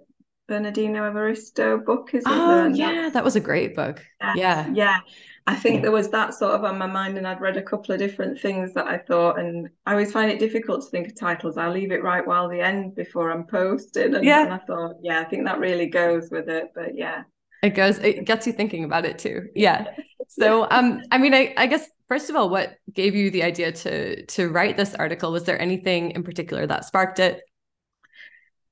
Bernardine 0.47 0.93
Evaristo 0.93 1.83
book, 1.83 2.13
isn't 2.13 2.31
oh, 2.31 2.63
there? 2.63 2.69
yeah, 2.69 3.09
that 3.09 3.23
was 3.23 3.35
a 3.35 3.39
great 3.39 3.75
book. 3.75 4.03
Yes, 4.21 4.37
yeah, 4.37 4.69
yeah. 4.73 4.99
I 5.47 5.55
think 5.55 5.83
there 5.83 5.91
was 5.91 6.09
that 6.09 6.33
sort 6.33 6.53
of 6.53 6.63
on 6.63 6.77
my 6.77 6.87
mind, 6.87 7.17
and 7.17 7.27
I'd 7.27 7.41
read 7.41 7.57
a 7.57 7.61
couple 7.61 7.93
of 7.93 7.99
different 7.99 8.39
things 8.39 8.73
that 8.73 8.87
I 8.87 8.97
thought, 8.97 9.39
and 9.39 9.69
I 9.85 9.91
always 9.91 10.11
find 10.11 10.31
it 10.31 10.39
difficult 10.39 10.83
to 10.83 10.89
think 10.89 11.07
of 11.07 11.19
titles. 11.19 11.57
I 11.57 11.69
leave 11.69 11.91
it 11.91 12.03
right 12.03 12.25
while 12.25 12.49
the 12.49 12.61
end 12.61 12.95
before 12.95 13.31
I'm 13.31 13.45
posting, 13.45 14.15
and, 14.15 14.25
yeah. 14.25 14.43
and 14.43 14.53
I 14.53 14.57
thought, 14.59 14.95
yeah, 15.01 15.19
I 15.19 15.25
think 15.25 15.45
that 15.45 15.59
really 15.59 15.87
goes 15.87 16.29
with 16.31 16.49
it. 16.49 16.71
But 16.73 16.95
yeah, 16.95 17.23
it 17.65 17.73
goes 17.73 17.97
it 17.99 18.25
gets 18.25 18.45
you 18.45 18.53
thinking 18.53 18.83
about 18.83 19.05
it 19.05 19.17
too 19.17 19.47
yeah 19.55 19.87
so 20.27 20.67
um 20.69 21.01
i 21.11 21.17
mean 21.17 21.33
I, 21.33 21.53
I 21.57 21.67
guess 21.67 21.87
first 22.07 22.29
of 22.29 22.35
all 22.35 22.49
what 22.49 22.77
gave 22.93 23.15
you 23.15 23.31
the 23.31 23.43
idea 23.43 23.71
to 23.71 24.25
to 24.25 24.49
write 24.49 24.77
this 24.77 24.93
article 24.93 25.31
was 25.31 25.43
there 25.43 25.59
anything 25.59 26.11
in 26.11 26.23
particular 26.23 26.67
that 26.67 26.85
sparked 26.85 27.19
it 27.19 27.41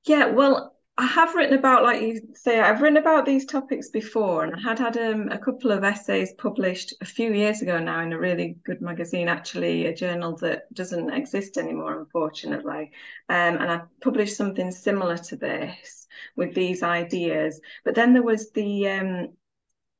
yeah 0.06 0.26
well 0.26 0.73
I 0.96 1.06
have 1.06 1.34
written 1.34 1.58
about, 1.58 1.82
like 1.82 2.02
you 2.02 2.20
say, 2.34 2.60
I've 2.60 2.80
written 2.80 2.98
about 2.98 3.26
these 3.26 3.44
topics 3.44 3.88
before, 3.88 4.44
and 4.44 4.54
I 4.54 4.60
had 4.60 4.78
had 4.78 4.96
um, 4.96 5.28
a 5.28 5.38
couple 5.38 5.72
of 5.72 5.82
essays 5.82 6.32
published 6.34 6.94
a 7.00 7.04
few 7.04 7.32
years 7.32 7.62
ago 7.62 7.80
now 7.80 8.00
in 8.00 8.12
a 8.12 8.18
really 8.18 8.58
good 8.64 8.80
magazine, 8.80 9.28
actually, 9.28 9.86
a 9.86 9.94
journal 9.94 10.36
that 10.36 10.72
doesn't 10.72 11.10
exist 11.12 11.58
anymore, 11.58 11.98
unfortunately. 11.98 12.92
Um, 13.28 13.56
and 13.56 13.72
I 13.72 13.80
published 14.02 14.36
something 14.36 14.70
similar 14.70 15.18
to 15.18 15.36
this 15.36 16.06
with 16.36 16.54
these 16.54 16.84
ideas. 16.84 17.60
But 17.84 17.96
then 17.96 18.12
there 18.12 18.22
was 18.22 18.52
the 18.52 18.88
um, 18.88 19.28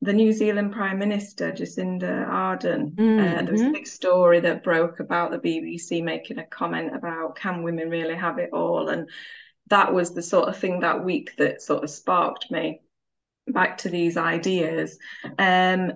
the 0.00 0.12
New 0.12 0.32
Zealand 0.32 0.72
Prime 0.72 0.98
Minister 0.98 1.50
Jacinda 1.50 2.28
Ardern. 2.28 2.94
Mm-hmm. 2.94 3.18
Uh, 3.18 3.42
there 3.42 3.52
was 3.52 3.62
a 3.62 3.64
mm-hmm. 3.64 3.72
big 3.72 3.86
story 3.88 4.38
that 4.40 4.62
broke 4.62 5.00
about 5.00 5.32
the 5.32 5.38
BBC 5.38 6.04
making 6.04 6.38
a 6.38 6.46
comment 6.46 6.94
about 6.94 7.34
can 7.34 7.64
women 7.64 7.88
really 7.88 8.14
have 8.14 8.38
it 8.38 8.50
all 8.52 8.90
and 8.90 9.08
that 9.68 9.92
was 9.92 10.14
the 10.14 10.22
sort 10.22 10.48
of 10.48 10.56
thing 10.56 10.80
that 10.80 11.04
week 11.04 11.36
that 11.38 11.62
sort 11.62 11.84
of 11.84 11.90
sparked 11.90 12.50
me 12.50 12.80
back 13.48 13.78
to 13.78 13.88
these 13.88 14.16
ideas. 14.16 14.98
Um, 15.38 15.92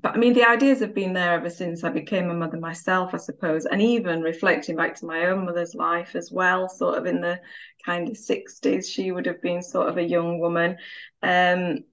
but 0.00 0.14
I 0.14 0.18
mean, 0.18 0.32
the 0.32 0.48
ideas 0.48 0.80
have 0.80 0.94
been 0.94 1.12
there 1.12 1.34
ever 1.34 1.50
since 1.50 1.82
I 1.82 1.90
became 1.90 2.30
a 2.30 2.34
mother 2.34 2.58
myself, 2.58 3.14
I 3.14 3.16
suppose, 3.16 3.66
and 3.66 3.82
even 3.82 4.22
reflecting 4.22 4.76
back 4.76 4.94
to 4.96 5.06
my 5.06 5.26
own 5.26 5.44
mother's 5.44 5.74
life 5.74 6.14
as 6.14 6.30
well, 6.30 6.68
sort 6.68 6.98
of 6.98 7.06
in 7.06 7.20
the 7.20 7.40
kind 7.84 8.08
of 8.08 8.16
60s, 8.16 8.88
she 8.88 9.10
would 9.10 9.26
have 9.26 9.42
been 9.42 9.62
sort 9.62 9.88
of 9.88 9.96
a 9.96 10.02
young 10.02 10.38
woman. 10.38 10.76
Um, 11.22 11.84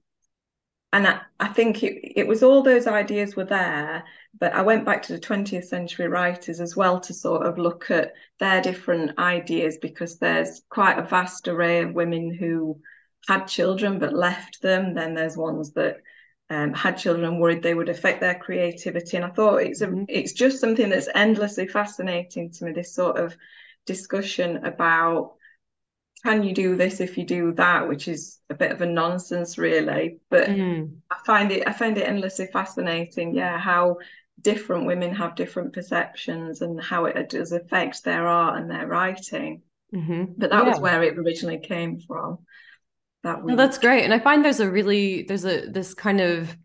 and 0.96 1.06
I, 1.06 1.20
I 1.38 1.48
think 1.48 1.82
it, 1.82 2.20
it 2.20 2.26
was 2.26 2.42
all 2.42 2.62
those 2.62 2.86
ideas 2.86 3.36
were 3.36 3.44
there, 3.44 4.02
but 4.40 4.54
I 4.54 4.62
went 4.62 4.86
back 4.86 5.02
to 5.02 5.12
the 5.12 5.20
20th 5.20 5.66
century 5.66 6.08
writers 6.08 6.58
as 6.58 6.74
well 6.74 7.00
to 7.00 7.12
sort 7.12 7.44
of 7.44 7.58
look 7.58 7.90
at 7.90 8.14
their 8.40 8.62
different 8.62 9.18
ideas 9.18 9.76
because 9.76 10.18
there's 10.18 10.62
quite 10.70 10.98
a 10.98 11.02
vast 11.02 11.48
array 11.48 11.82
of 11.82 11.92
women 11.92 12.32
who 12.32 12.80
had 13.28 13.44
children 13.44 13.98
but 13.98 14.14
left 14.14 14.62
them. 14.62 14.94
Then 14.94 15.12
there's 15.12 15.36
ones 15.36 15.74
that 15.74 15.98
um, 16.48 16.72
had 16.72 16.96
children 16.96 17.26
and 17.26 17.40
worried 17.40 17.62
they 17.62 17.74
would 17.74 17.90
affect 17.90 18.22
their 18.22 18.38
creativity. 18.38 19.18
And 19.18 19.26
I 19.26 19.30
thought 19.30 19.56
it's 19.58 19.82
a, 19.82 19.88
mm-hmm. 19.88 20.04
it's 20.08 20.32
just 20.32 20.60
something 20.60 20.88
that's 20.88 21.10
endlessly 21.14 21.68
fascinating 21.68 22.52
to 22.52 22.64
me. 22.64 22.72
This 22.72 22.94
sort 22.94 23.18
of 23.18 23.36
discussion 23.84 24.64
about 24.64 25.34
can 26.26 26.42
you 26.42 26.52
do 26.52 26.74
this 26.74 27.00
if 27.00 27.16
you 27.16 27.24
do 27.24 27.52
that, 27.52 27.88
which 27.88 28.08
is 28.08 28.40
a 28.50 28.54
bit 28.54 28.72
of 28.72 28.80
a 28.82 28.86
nonsense, 28.86 29.58
really. 29.58 30.18
But 30.28 30.48
mm. 30.48 30.90
I 31.08 31.16
find 31.24 31.52
it 31.52 31.68
I 31.68 31.72
find 31.72 31.96
it 31.96 32.08
endlessly 32.08 32.48
fascinating. 32.52 33.32
Yeah, 33.32 33.58
how 33.58 33.98
different 34.40 34.86
women 34.86 35.14
have 35.14 35.36
different 35.36 35.72
perceptions 35.72 36.62
and 36.62 36.82
how 36.82 37.04
it 37.04 37.28
does 37.28 37.52
affect 37.52 38.02
their 38.02 38.26
art 38.26 38.60
and 38.60 38.68
their 38.68 38.88
writing. 38.88 39.62
Mm-hmm. 39.94 40.24
But 40.36 40.50
that 40.50 40.64
yeah. 40.64 40.70
was 40.70 40.80
where 40.80 41.02
it 41.04 41.16
originally 41.16 41.58
came 41.58 42.00
from. 42.00 42.38
That 43.22 43.44
no, 43.44 43.54
that's 43.54 43.78
great, 43.78 44.02
and 44.02 44.12
I 44.12 44.18
find 44.18 44.44
there's 44.44 44.60
a 44.60 44.68
really 44.68 45.22
there's 45.22 45.46
a 45.46 45.66
this 45.66 45.94
kind 45.94 46.20
of 46.20 46.56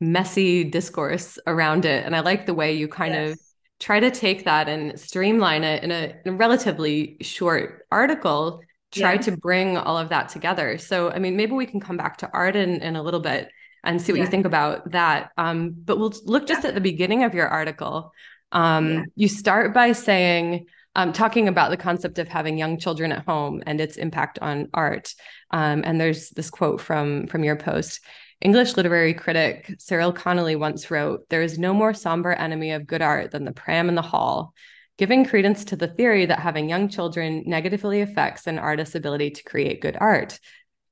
messy 0.00 0.64
discourse 0.64 1.38
around 1.46 1.84
it, 1.84 2.06
and 2.06 2.16
I 2.16 2.20
like 2.20 2.46
the 2.46 2.54
way 2.54 2.72
you 2.72 2.88
kind 2.88 3.14
yes. 3.14 3.32
of 3.32 3.38
try 3.80 4.00
to 4.00 4.10
take 4.10 4.46
that 4.46 4.66
and 4.68 4.98
streamline 4.98 5.64
it 5.64 5.82
in 5.82 5.90
a, 5.90 6.14
in 6.24 6.34
a 6.34 6.36
relatively 6.36 7.16
short 7.20 7.86
article 7.90 8.60
try 8.92 9.12
yeah. 9.12 9.18
to 9.18 9.36
bring 9.36 9.76
all 9.76 9.96
of 9.96 10.08
that 10.08 10.28
together 10.28 10.78
so 10.78 11.10
i 11.10 11.18
mean 11.18 11.36
maybe 11.36 11.52
we 11.52 11.66
can 11.66 11.80
come 11.80 11.96
back 11.96 12.16
to 12.16 12.30
art 12.32 12.56
in, 12.56 12.80
in 12.82 12.96
a 12.96 13.02
little 13.02 13.20
bit 13.20 13.50
and 13.84 14.00
see 14.00 14.12
what 14.12 14.18
yeah. 14.18 14.24
you 14.24 14.30
think 14.30 14.46
about 14.46 14.90
that. 14.90 15.30
Um, 15.38 15.70
but 15.72 15.98
we'll 15.98 16.12
look 16.24 16.46
just 16.46 16.64
at 16.64 16.74
the 16.74 16.80
beginning 16.80 17.24
of 17.24 17.34
your 17.34 17.48
article. 17.48 18.12
Um. 18.52 19.06
You 19.14 19.28
start 19.28 19.72
by 19.72 19.92
saying, 19.92 20.66
um, 20.96 21.12
talking 21.12 21.46
about 21.46 21.70
the 21.70 21.76
concept 21.76 22.18
of 22.18 22.26
having 22.28 22.58
young 22.58 22.78
children 22.78 23.12
at 23.12 23.24
home 23.24 23.62
and 23.64 23.80
its 23.80 23.96
impact 23.96 24.40
on 24.40 24.68
art. 24.74 25.14
Um, 25.52 25.82
and 25.86 26.00
there's 26.00 26.30
this 26.30 26.50
quote 26.50 26.80
from 26.80 27.26
from 27.28 27.44
your 27.44 27.56
post. 27.56 28.00
English 28.40 28.76
literary 28.76 29.12
critic 29.12 29.74
Cyril 29.78 30.12
Connolly 30.12 30.56
once 30.56 30.90
wrote, 30.90 31.28
There 31.28 31.42
is 31.42 31.58
no 31.58 31.74
more 31.74 31.94
somber 31.94 32.32
enemy 32.32 32.72
of 32.72 32.86
good 32.86 33.02
art 33.02 33.30
than 33.30 33.44
the 33.44 33.52
pram 33.52 33.88
in 33.88 33.94
the 33.94 34.02
hall, 34.02 34.54
giving 35.00 35.24
credence 35.24 35.64
to 35.64 35.76
the 35.76 35.88
theory 35.88 36.26
that 36.26 36.38
having 36.38 36.68
young 36.68 36.86
children 36.86 37.42
negatively 37.46 38.02
affects 38.02 38.46
an 38.46 38.58
artist's 38.58 38.94
ability 38.94 39.30
to 39.30 39.42
create 39.44 39.80
good 39.80 39.96
art. 39.98 40.38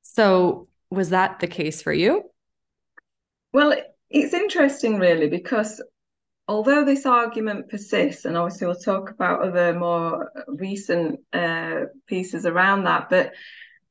So, 0.01 0.67
was 0.89 1.11
that 1.11 1.39
the 1.39 1.45
case 1.45 1.83
for 1.83 1.93
you? 1.93 2.23
Well, 3.53 3.75
it's 4.09 4.33
interesting, 4.33 4.97
really, 4.97 5.29
because 5.29 5.79
although 6.47 6.83
this 6.83 7.05
argument 7.05 7.69
persists, 7.69 8.25
and 8.25 8.35
obviously 8.35 8.65
we'll 8.65 8.77
talk 8.77 9.11
about 9.11 9.43
other 9.43 9.77
more 9.77 10.31
recent 10.47 11.19
uh, 11.31 11.81
pieces 12.07 12.47
around 12.47 12.85
that, 12.85 13.11
but 13.11 13.33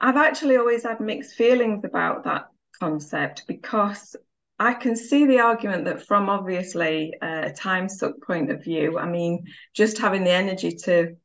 I've 0.01 0.17
actually 0.17 0.57
always 0.57 0.83
had 0.83 0.99
mixed 0.99 1.37
feelings 1.37 1.85
about 1.85 2.25
that 2.25 2.49
concept 2.81 3.45
because 3.47 4.17
I 4.59 4.75
can 4.75 4.97
see 4.97 5.25
the 5.27 5.41
argument 5.41 5.85
that 5.85 6.05
from 6.07 6.29
obviously 6.29 7.15
a 7.23 7.53
time 7.53 7.89
suck 7.89 8.21
point 8.27 8.51
of 8.51 8.63
view, 8.63 8.99
I 8.99 9.07
mean, 9.07 9.45
just 9.73 9.99
having 9.99 10.25
the 10.25 10.33
energy 10.33 10.73
to 10.85 11.17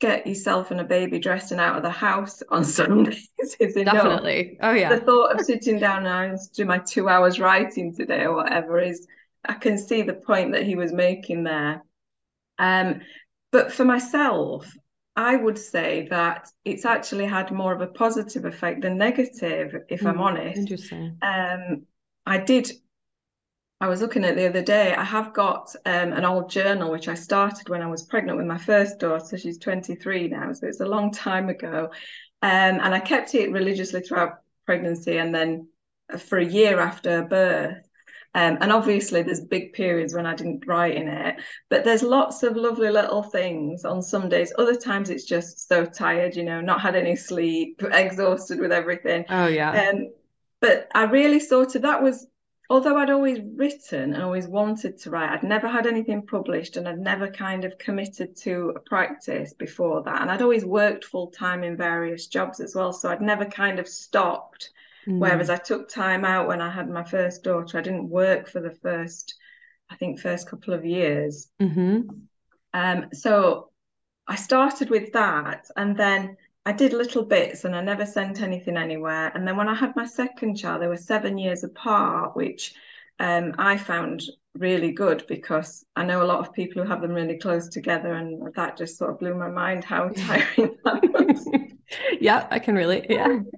get 0.00 0.26
yourself 0.26 0.70
and 0.70 0.80
a 0.80 0.84
baby 0.84 1.18
dressed 1.18 1.52
and 1.52 1.60
out 1.60 1.76
of 1.76 1.82
the 1.82 1.90
house 1.90 2.42
on 2.50 2.64
Sundays 2.78 3.28
is 3.38 3.76
enough. 3.76 3.94
Definitely. 3.94 4.58
Oh 4.60 4.72
yeah. 4.72 4.94
The 4.94 5.00
thought 5.00 5.34
of 5.34 5.46
sitting 5.46 5.78
down 5.78 6.06
and 6.06 6.38
do 6.54 6.64
my 6.64 6.78
two 6.78 7.08
hours 7.08 7.38
writing 7.38 7.94
today 7.94 8.24
or 8.24 8.34
whatever 8.34 8.80
is 8.80 9.06
I 9.44 9.54
can 9.54 9.78
see 9.78 10.02
the 10.02 10.14
point 10.14 10.52
that 10.52 10.64
he 10.64 10.74
was 10.74 10.92
making 10.92 11.44
there. 11.44 11.82
Um, 12.58 13.00
but 13.52 13.72
for 13.72 13.84
myself, 13.84 14.70
I 15.16 15.36
would 15.36 15.58
say 15.58 16.08
that 16.10 16.48
it's 16.64 16.84
actually 16.84 17.26
had 17.26 17.52
more 17.52 17.72
of 17.72 17.80
a 17.80 17.86
positive 17.86 18.44
effect 18.44 18.82
than 18.82 18.98
negative, 18.98 19.74
if 19.88 20.00
mm, 20.00 20.08
I'm 20.08 20.20
honest. 20.20 20.58
Interesting. 20.58 21.18
Um, 21.22 21.86
I 22.26 22.38
did 22.38 22.70
I 23.80 23.88
was 23.88 24.00
looking 24.00 24.24
at 24.24 24.36
the 24.36 24.48
other 24.48 24.62
day. 24.62 24.94
I 24.94 25.04
have 25.04 25.34
got 25.34 25.74
um, 25.84 26.12
an 26.12 26.24
old 26.24 26.48
journal 26.48 26.90
which 26.90 27.08
I 27.08 27.14
started 27.14 27.68
when 27.68 27.82
I 27.82 27.86
was 27.86 28.04
pregnant 28.04 28.38
with 28.38 28.46
my 28.46 28.56
first 28.56 28.98
daughter. 28.98 29.36
She's 29.36 29.58
23 29.58 30.28
now, 30.28 30.52
so 30.52 30.66
it's 30.66 30.80
a 30.80 30.86
long 30.86 31.12
time 31.12 31.48
ago. 31.50 31.90
Um, 32.40 32.80
and 32.80 32.94
I 32.94 33.00
kept 33.00 33.34
it 33.34 33.52
religiously 33.52 34.00
throughout 34.00 34.38
pregnancy 34.64 35.18
and 35.18 35.34
then 35.34 35.68
for 36.18 36.38
a 36.38 36.44
year 36.44 36.78
after 36.78 37.24
birth. 37.24 37.82
Um, 38.36 38.58
and 38.60 38.72
obviously, 38.72 39.22
there's 39.22 39.44
big 39.44 39.74
periods 39.74 40.14
when 40.14 40.26
I 40.26 40.34
didn't 40.34 40.66
write 40.66 40.96
in 40.96 41.06
it, 41.06 41.36
but 41.68 41.84
there's 41.84 42.02
lots 42.02 42.42
of 42.42 42.56
lovely 42.56 42.90
little 42.90 43.22
things 43.22 43.84
on 43.84 44.02
some 44.02 44.28
days. 44.28 44.52
Other 44.58 44.74
times, 44.74 45.08
it's 45.08 45.24
just 45.24 45.68
so 45.68 45.84
tired, 45.84 46.34
you 46.34 46.42
know, 46.42 46.60
not 46.60 46.80
had 46.80 46.96
any 46.96 47.16
sleep, 47.16 47.82
exhausted 47.92 48.58
with 48.58 48.72
everything. 48.72 49.24
Oh, 49.28 49.46
yeah. 49.46 49.90
Um, 49.90 50.08
but 50.64 50.88
I 50.94 51.02
really 51.04 51.40
sort 51.40 51.74
of 51.74 51.82
that 51.82 52.02
was 52.02 52.26
although 52.70 52.96
I'd 52.96 53.10
always 53.10 53.38
written 53.54 54.14
and 54.14 54.22
always 54.22 54.48
wanted 54.48 54.96
to 55.00 55.10
write, 55.10 55.28
I'd 55.28 55.42
never 55.42 55.68
had 55.68 55.86
anything 55.86 56.26
published 56.26 56.78
and 56.78 56.88
I'd 56.88 56.98
never 56.98 57.28
kind 57.28 57.66
of 57.66 57.76
committed 57.76 58.34
to 58.38 58.72
a 58.74 58.80
practice 58.80 59.52
before 59.52 60.02
that. 60.04 60.22
And 60.22 60.30
I'd 60.30 60.40
always 60.40 60.64
worked 60.64 61.04
full 61.04 61.26
time 61.26 61.64
in 61.64 61.76
various 61.76 62.28
jobs 62.28 62.60
as 62.60 62.74
well. 62.74 62.94
So 62.94 63.10
I'd 63.10 63.20
never 63.20 63.44
kind 63.44 63.78
of 63.78 63.86
stopped. 63.86 64.70
Mm. 65.06 65.18
Whereas 65.18 65.50
I 65.50 65.56
took 65.56 65.90
time 65.90 66.24
out 66.24 66.48
when 66.48 66.62
I 66.62 66.70
had 66.70 66.88
my 66.88 67.04
first 67.04 67.44
daughter. 67.44 67.76
I 67.76 67.82
didn't 67.82 68.08
work 68.08 68.48
for 68.48 68.62
the 68.62 68.74
first, 68.82 69.34
I 69.90 69.96
think, 69.96 70.18
first 70.18 70.48
couple 70.48 70.72
of 70.72 70.86
years. 70.86 71.50
Mm-hmm. 71.60 72.08
Um, 72.72 73.08
so 73.12 73.68
I 74.26 74.36
started 74.36 74.88
with 74.88 75.12
that. 75.12 75.66
And 75.76 75.94
then 75.94 76.38
I 76.66 76.72
did 76.72 76.92
little 76.92 77.24
bits 77.24 77.64
and 77.64 77.76
I 77.76 77.82
never 77.82 78.06
sent 78.06 78.40
anything 78.40 78.76
anywhere. 78.76 79.30
And 79.34 79.46
then 79.46 79.56
when 79.56 79.68
I 79.68 79.74
had 79.74 79.94
my 79.96 80.06
second 80.06 80.56
child, 80.56 80.80
they 80.80 80.86
were 80.86 80.96
seven 80.96 81.36
years 81.36 81.62
apart, 81.62 82.34
which 82.34 82.74
um, 83.18 83.54
I 83.58 83.76
found 83.76 84.22
really 84.54 84.92
good 84.92 85.24
because 85.28 85.84
I 85.94 86.04
know 86.04 86.22
a 86.22 86.24
lot 86.24 86.40
of 86.40 86.54
people 86.54 86.82
who 86.82 86.88
have 86.88 87.02
them 87.02 87.12
really 87.12 87.38
close 87.38 87.68
together, 87.68 88.14
and 88.14 88.52
that 88.54 88.76
just 88.76 88.96
sort 88.96 89.10
of 89.10 89.18
blew 89.18 89.34
my 89.34 89.50
mind 89.50 89.84
how 89.84 90.08
tiring 90.16 90.76
that 90.84 91.02
was. 91.12 91.48
yeah, 92.20 92.46
I 92.50 92.58
can 92.58 92.74
relate. 92.74 93.06
Yeah. 93.08 93.40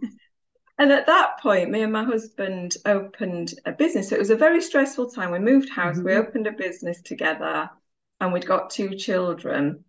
And 0.78 0.92
at 0.92 1.06
that 1.06 1.40
point, 1.40 1.70
me 1.70 1.80
and 1.80 1.92
my 1.92 2.04
husband 2.04 2.76
opened 2.84 3.54
a 3.64 3.72
business. 3.72 4.10
So 4.10 4.16
it 4.16 4.18
was 4.18 4.28
a 4.28 4.36
very 4.36 4.60
stressful 4.60 5.10
time. 5.10 5.30
We 5.30 5.38
moved 5.38 5.70
house, 5.70 5.96
mm-hmm. 5.96 6.04
we 6.04 6.12
opened 6.12 6.46
a 6.46 6.52
business 6.52 7.00
together, 7.00 7.70
and 8.20 8.30
we'd 8.30 8.44
got 8.44 8.68
two 8.68 8.94
children. 8.94 9.85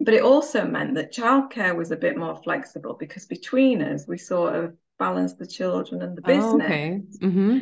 But 0.00 0.14
it 0.14 0.22
also 0.22 0.64
meant 0.64 0.94
that 0.94 1.12
childcare 1.12 1.74
was 1.74 1.90
a 1.90 1.96
bit 1.96 2.16
more 2.16 2.36
flexible 2.36 2.96
because 2.98 3.26
between 3.26 3.82
us, 3.82 4.06
we 4.06 4.16
sort 4.16 4.54
of 4.54 4.76
balanced 4.98 5.38
the 5.38 5.46
children 5.46 6.02
and 6.02 6.16
the 6.16 6.22
business. 6.22 6.44
Oh, 6.44 6.62
okay. 6.62 7.02
Mm-hmm. 7.20 7.58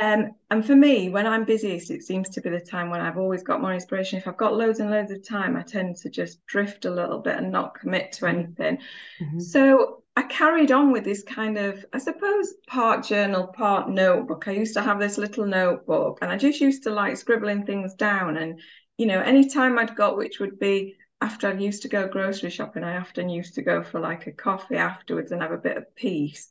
Um, 0.00 0.30
and 0.50 0.64
for 0.64 0.76
me, 0.76 1.08
when 1.08 1.26
I'm 1.26 1.44
busiest, 1.44 1.90
it 1.90 2.02
seems 2.02 2.28
to 2.30 2.40
be 2.40 2.50
the 2.50 2.60
time 2.60 2.90
when 2.90 3.00
I've 3.00 3.18
always 3.18 3.42
got 3.42 3.60
more 3.60 3.74
inspiration. 3.74 4.18
If 4.18 4.28
I've 4.28 4.36
got 4.36 4.54
loads 4.54 4.78
and 4.80 4.90
loads 4.90 5.10
of 5.10 5.26
time, 5.26 5.56
I 5.56 5.62
tend 5.62 5.96
to 5.96 6.10
just 6.10 6.44
drift 6.46 6.84
a 6.84 6.90
little 6.90 7.18
bit 7.18 7.36
and 7.36 7.50
not 7.50 7.74
commit 7.74 8.12
to 8.12 8.26
mm-hmm. 8.26 8.38
anything. 8.38 8.78
Mm-hmm. 9.20 9.40
So 9.40 10.02
I 10.16 10.22
carried 10.22 10.70
on 10.70 10.92
with 10.92 11.04
this 11.04 11.22
kind 11.22 11.58
of, 11.58 11.84
I 11.92 11.98
suppose, 11.98 12.54
part 12.66 13.04
journal, 13.04 13.48
part 13.48 13.88
notebook. 13.88 14.46
I 14.46 14.52
used 14.52 14.74
to 14.74 14.82
have 14.82 15.00
this 15.00 15.18
little 15.18 15.46
notebook 15.46 16.18
and 16.22 16.30
I 16.30 16.36
just 16.36 16.60
used 16.60 16.84
to 16.84 16.90
like 16.90 17.16
scribbling 17.16 17.66
things 17.66 17.94
down. 17.94 18.36
And, 18.36 18.60
you 18.96 19.06
know, 19.06 19.20
any 19.20 19.48
time 19.48 19.78
I'd 19.78 19.96
got, 19.96 20.16
which 20.16 20.38
would 20.38 20.58
be 20.58 20.96
after 21.20 21.48
I 21.48 21.52
used 21.52 21.82
to 21.82 21.88
go 21.88 22.08
grocery 22.08 22.50
shopping, 22.50 22.84
I 22.84 22.96
often 22.98 23.28
used 23.28 23.54
to 23.54 23.62
go 23.62 23.82
for 23.82 24.00
like 24.00 24.26
a 24.26 24.32
coffee 24.32 24.76
afterwards 24.76 25.32
and 25.32 25.42
have 25.42 25.52
a 25.52 25.58
bit 25.58 25.76
of 25.76 25.94
peace. 25.94 26.48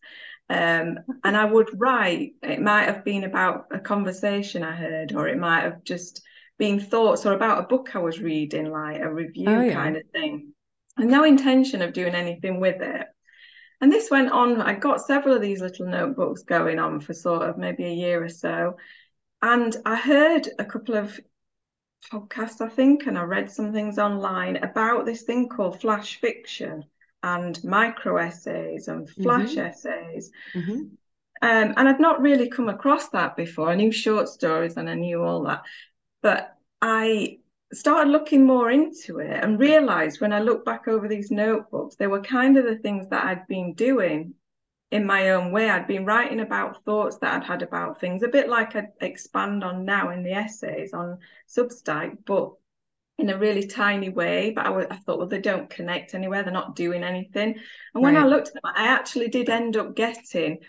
Um, 0.50 1.00
and 1.24 1.38
I 1.38 1.46
would 1.46 1.70
write, 1.80 2.34
it 2.42 2.62
might 2.62 2.86
have 2.86 3.04
been 3.04 3.24
about 3.24 3.68
a 3.72 3.80
conversation 3.80 4.64
I 4.64 4.76
heard, 4.76 5.14
or 5.14 5.28
it 5.28 5.38
might 5.38 5.62
have 5.62 5.84
just 5.84 6.22
been 6.58 6.80
thoughts 6.80 7.26
or 7.26 7.34
about 7.34 7.60
a 7.60 7.68
book 7.68 7.96
I 7.96 8.00
was 8.00 8.20
reading, 8.20 8.72
like 8.72 9.02
a 9.02 9.12
review 9.12 9.50
oh, 9.50 9.62
yeah. 9.62 9.74
kind 9.74 9.98
of 9.98 10.04
thing. 10.12 10.54
And 10.98 11.10
no 11.10 11.24
intention 11.24 11.82
of 11.82 11.94
doing 11.94 12.14
anything 12.14 12.60
with 12.60 12.82
it. 12.82 13.08
And 13.82 13.92
this 13.92 14.12
went 14.12 14.32
on, 14.32 14.62
I 14.62 14.74
got 14.74 15.02
several 15.02 15.36
of 15.36 15.42
these 15.42 15.62
little 15.62 15.88
notebooks 15.88 16.44
going 16.44 16.80
on 16.80 17.00
for 17.00 17.14
sort 17.14 17.44
of 17.44 17.58
maybe 17.58 17.86
a 17.86 17.94
year 17.94 18.24
or 18.24 18.30
so. 18.30 18.76
And 19.42 19.76
I 19.86 19.96
heard 19.96 20.50
a 20.60 20.66
couple 20.66 20.96
of 20.96 21.18
podcasts, 22.12 22.62
I 22.62 22.70
think, 22.70 23.08
and 23.08 23.18
I 23.18 23.24
read 23.24 23.52
some 23.52 23.74
things 23.74 23.98
online 23.98 24.58
about 24.58 25.06
this 25.06 25.24
thing 25.24 25.50
called 25.50 25.82
flash 25.82 26.20
fiction 26.20 26.86
and 27.24 27.62
micro 27.64 28.18
essays 28.18 28.88
and 28.88 29.10
flash 29.10 29.52
mm-hmm. 29.52 29.60
essays. 29.60 30.32
Mm-hmm. 30.54 30.72
Um, 31.42 31.74
and 31.78 31.88
I'd 31.88 32.00
not 32.00 32.22
really 32.22 32.50
come 32.50 32.70
across 32.70 33.10
that 33.10 33.36
before. 33.36 33.70
I 33.70 33.76
knew 33.76 33.92
short 33.92 34.28
stories 34.28 34.78
and 34.78 34.90
I 34.90 34.96
knew 34.96 35.22
all 35.24 35.44
that. 35.44 35.64
But 36.22 36.56
I 36.82 37.40
started 37.72 38.12
looking 38.12 38.46
more 38.46 38.72
into 38.72 39.20
it 39.20 39.44
and 39.44 39.60
realized 39.60 40.22
when 40.22 40.34
I 40.34 40.40
look 40.40 40.66
back 40.66 40.88
over 40.88 41.08
these 41.08 41.32
notebooks, 41.32 41.96
they 41.96 42.08
were 42.08 42.22
kind 42.22 42.58
of 42.58 42.66
the 42.66 42.78
things 42.78 43.08
that 43.10 43.26
I'd 43.26 43.48
been 43.48 43.74
doing 43.74 44.34
in 44.92 45.06
my 45.06 45.32
own 45.32 45.52
way. 45.52 45.70
I'd 45.70 45.88
been 45.88 46.06
writing 46.06 46.40
about 46.40 46.84
thoughts 46.84 47.18
that 47.18 47.34
I'd 47.34 47.46
had 47.46 47.62
about 47.62 48.00
things, 48.00 48.24
a 48.24 48.28
bit 48.28 48.50
like 48.50 48.76
I 48.76 48.88
expand 49.02 49.64
on 49.64 49.86
now 49.86 50.10
in 50.10 50.24
the 50.24 50.34
essays 50.34 50.94
on 50.94 51.20
Substack, 51.48 52.18
but 52.26 52.54
in 53.18 53.30
a 53.30 53.38
really 53.38 53.68
tiny 53.68 54.10
way. 54.10 54.52
But 54.52 54.66
I, 54.66 54.96
thought, 54.98 55.20
well, 55.20 55.28
they 55.28 55.42
don't 55.42 55.70
connect 55.70 56.16
anywhere. 56.16 56.44
They're 56.44 56.54
not 56.54 56.76
doing 56.76 57.04
anything. 57.04 57.56
And 57.94 58.04
when 58.04 58.16
right. 58.16 58.24
I 58.24 58.28
looked 58.28 58.48
at 58.48 58.54
them, 58.56 58.74
I 58.76 58.88
actually 58.88 59.28
did 59.28 59.50
end 59.50 59.78
up 59.78 59.96
getting 59.96 60.60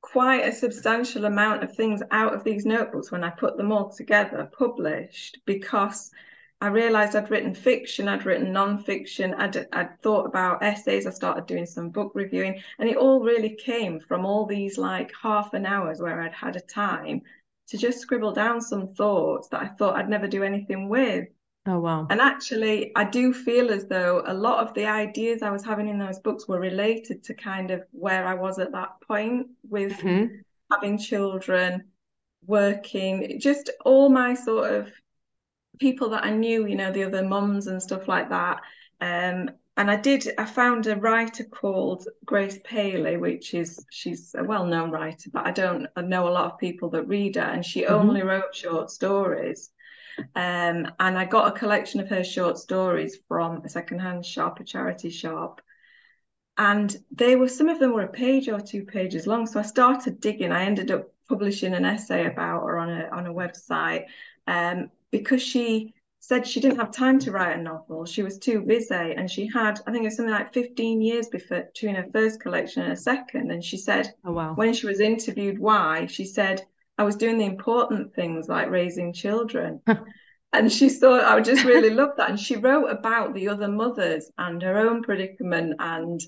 quite 0.00 0.46
a 0.46 0.52
substantial 0.52 1.24
amount 1.24 1.64
of 1.64 1.74
things 1.74 2.00
out 2.10 2.32
of 2.32 2.44
these 2.44 2.64
notebooks 2.64 3.10
when 3.10 3.24
I 3.24 3.30
put 3.30 3.56
them 3.56 3.72
all 3.72 3.90
together, 3.90 4.48
published, 4.56 5.40
because 5.44 6.10
I 6.60 6.68
realized 6.68 7.14
I'd 7.14 7.30
written 7.30 7.54
fiction, 7.54 8.08
I'd 8.08 8.26
written 8.26 8.52
non-fiction, 8.52 9.34
I'd, 9.34 9.68
I'd 9.72 10.00
thought 10.02 10.26
about 10.26 10.62
essays, 10.62 11.06
I 11.06 11.10
started 11.10 11.46
doing 11.46 11.66
some 11.66 11.90
book 11.90 12.10
reviewing, 12.14 12.60
and 12.80 12.88
it 12.88 12.96
all 12.96 13.20
really 13.20 13.54
came 13.54 14.00
from 14.00 14.26
all 14.26 14.44
these 14.44 14.76
like 14.76 15.12
half 15.22 15.54
an 15.54 15.66
hours 15.66 16.00
where 16.00 16.20
I'd 16.20 16.32
had 16.32 16.56
a 16.56 16.60
time 16.60 17.22
to 17.68 17.78
just 17.78 18.00
scribble 18.00 18.32
down 18.32 18.60
some 18.60 18.88
thoughts 18.94 19.48
that 19.48 19.62
I 19.62 19.68
thought 19.68 19.94
I'd 19.94 20.08
never 20.08 20.26
do 20.26 20.42
anything 20.42 20.88
with. 20.88 21.28
Oh, 21.66 21.78
wow. 21.78 22.06
And 22.10 22.20
actually, 22.20 22.92
I 22.96 23.04
do 23.04 23.32
feel 23.32 23.70
as 23.70 23.86
though 23.86 24.22
a 24.26 24.34
lot 24.34 24.66
of 24.66 24.74
the 24.74 24.86
ideas 24.86 25.42
I 25.42 25.50
was 25.50 25.64
having 25.64 25.88
in 25.88 25.98
those 25.98 26.18
books 26.18 26.48
were 26.48 26.58
related 26.58 27.22
to 27.24 27.34
kind 27.34 27.70
of 27.70 27.84
where 27.92 28.26
I 28.26 28.34
was 28.34 28.58
at 28.58 28.72
that 28.72 29.00
point 29.06 29.48
with 29.68 29.92
mm-hmm. 29.98 30.34
having 30.72 30.98
children, 30.98 31.84
working, 32.46 33.38
just 33.38 33.70
all 33.84 34.08
my 34.08 34.34
sort 34.34 34.72
of 34.72 34.90
people 35.78 36.10
that 36.10 36.24
I 36.24 36.30
knew, 36.30 36.66
you 36.66 36.76
know, 36.76 36.92
the 36.92 37.04
other 37.04 37.22
mums 37.22 37.66
and 37.66 37.82
stuff 37.82 38.08
like 38.08 38.28
that. 38.30 38.60
Um, 39.00 39.50
and 39.76 39.90
I 39.90 39.96
did, 39.96 40.28
I 40.38 40.44
found 40.44 40.88
a 40.88 40.96
writer 40.96 41.44
called 41.44 42.08
Grace 42.24 42.58
Paley, 42.64 43.16
which 43.16 43.54
is, 43.54 43.86
she's 43.90 44.34
a 44.36 44.42
well 44.42 44.66
known 44.66 44.90
writer, 44.90 45.30
but 45.32 45.46
I 45.46 45.52
don't 45.52 45.86
I 45.94 46.02
know 46.02 46.26
a 46.26 46.30
lot 46.30 46.52
of 46.52 46.58
people 46.58 46.90
that 46.90 47.06
read 47.06 47.36
her, 47.36 47.42
and 47.42 47.64
she 47.64 47.82
mm-hmm. 47.82 47.94
only 47.94 48.22
wrote 48.22 48.54
short 48.54 48.90
stories. 48.90 49.70
Um, 50.34 50.90
and 50.98 51.16
I 51.16 51.24
got 51.24 51.46
a 51.48 51.58
collection 51.58 52.00
of 52.00 52.08
her 52.08 52.24
short 52.24 52.58
stories 52.58 53.18
from 53.28 53.64
a 53.64 53.68
secondhand 53.68 54.26
shop, 54.26 54.58
a 54.58 54.64
charity 54.64 55.10
shop. 55.10 55.60
And 56.56 56.96
they 57.12 57.36
were 57.36 57.46
some 57.46 57.68
of 57.68 57.78
them 57.78 57.92
were 57.92 58.02
a 58.02 58.08
page 58.08 58.48
or 58.48 58.60
two 58.60 58.84
pages 58.84 59.28
long. 59.28 59.46
So 59.46 59.60
I 59.60 59.62
started 59.62 60.20
digging. 60.20 60.50
I 60.50 60.64
ended 60.64 60.90
up 60.90 61.12
publishing 61.28 61.74
an 61.74 61.84
essay 61.84 62.26
about 62.26 62.64
her 62.64 62.78
on 62.78 62.90
a 62.90 63.08
on 63.10 63.26
a 63.26 63.32
website 63.32 64.06
um, 64.48 64.90
because 65.10 65.42
she 65.42 65.94
said 66.20 66.46
she 66.46 66.60
didn't 66.60 66.78
have 66.78 66.90
time 66.90 67.18
to 67.20 67.30
write 67.30 67.58
a 67.58 67.62
novel. 67.62 68.04
She 68.04 68.22
was 68.22 68.38
too 68.38 68.60
busy, 68.62 68.94
and 68.94 69.30
she 69.30 69.48
had 69.52 69.80
I 69.86 69.92
think 69.92 70.02
it 70.02 70.08
was 70.08 70.16
something 70.16 70.34
like 70.34 70.52
15 70.52 71.00
years 71.00 71.28
before 71.28 71.62
between 71.62 71.94
her 71.94 72.06
first 72.12 72.40
collection 72.40 72.82
and 72.82 72.90
her 72.90 72.96
second. 72.96 73.50
And 73.50 73.64
she 73.64 73.76
said, 73.76 74.12
oh, 74.24 74.32
wow. 74.32 74.54
when 74.54 74.74
she 74.74 74.86
was 74.86 75.00
interviewed 75.00 75.58
why, 75.58 76.06
she 76.06 76.24
said 76.24 76.62
I 76.98 77.04
was 77.04 77.16
doing 77.16 77.38
the 77.38 77.46
important 77.46 78.14
things 78.14 78.48
like 78.48 78.70
raising 78.70 79.12
children. 79.12 79.80
and 80.52 80.72
she 80.72 80.88
thought 80.88 81.24
I 81.24 81.34
would 81.36 81.44
just 81.44 81.64
really 81.64 81.90
loved 81.90 82.18
that. 82.18 82.30
And 82.30 82.40
she 82.40 82.56
wrote 82.56 82.88
about 82.88 83.34
the 83.34 83.48
other 83.48 83.68
mothers 83.68 84.30
and 84.36 84.60
her 84.62 84.78
own 84.78 85.02
predicament 85.02 85.76
and 85.78 86.20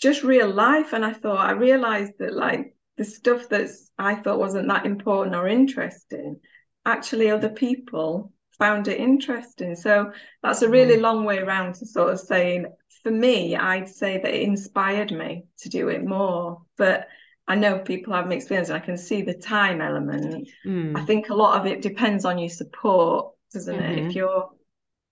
just 0.00 0.22
real 0.22 0.48
life. 0.48 0.92
And 0.92 1.04
I 1.04 1.12
thought 1.12 1.44
I 1.44 1.52
realized 1.52 2.12
that 2.20 2.34
like 2.34 2.74
the 2.96 3.04
stuff 3.04 3.48
that's 3.48 3.90
I 3.98 4.14
thought 4.14 4.38
wasn't 4.38 4.68
that 4.68 4.86
important 4.86 5.34
or 5.34 5.48
interesting, 5.48 6.38
actually 6.84 7.30
other 7.30 7.50
people 7.50 8.32
found 8.58 8.88
it 8.88 9.00
interesting. 9.00 9.74
So 9.74 10.12
that's 10.42 10.62
a 10.62 10.68
really 10.68 10.96
mm. 10.96 11.00
long 11.00 11.24
way 11.24 11.38
around 11.38 11.74
to 11.76 11.86
sort 11.86 12.12
of 12.12 12.20
saying 12.20 12.66
for 13.02 13.10
me, 13.10 13.56
I'd 13.56 13.88
say 13.88 14.18
that 14.18 14.34
it 14.34 14.42
inspired 14.42 15.10
me 15.10 15.44
to 15.60 15.68
do 15.68 15.88
it 15.88 16.04
more. 16.04 16.62
But 16.76 17.08
I 17.48 17.54
know 17.54 17.78
people 17.78 18.12
have 18.12 18.28
mixed 18.28 18.48
feelings 18.48 18.68
and 18.68 18.76
I 18.76 18.84
can 18.84 18.98
see 18.98 19.22
the 19.22 19.34
time 19.34 19.80
element. 19.80 20.48
Mm. 20.64 20.96
I 20.96 21.04
think 21.04 21.30
a 21.30 21.34
lot 21.34 21.58
of 21.58 21.66
it 21.66 21.82
depends 21.82 22.24
on 22.24 22.38
your 22.38 22.50
support, 22.50 23.32
doesn't 23.52 23.74
mm-hmm. 23.74 23.84
it? 23.84 23.98
If 23.98 24.04
mm-hmm. 24.04 24.10
you're 24.10 24.50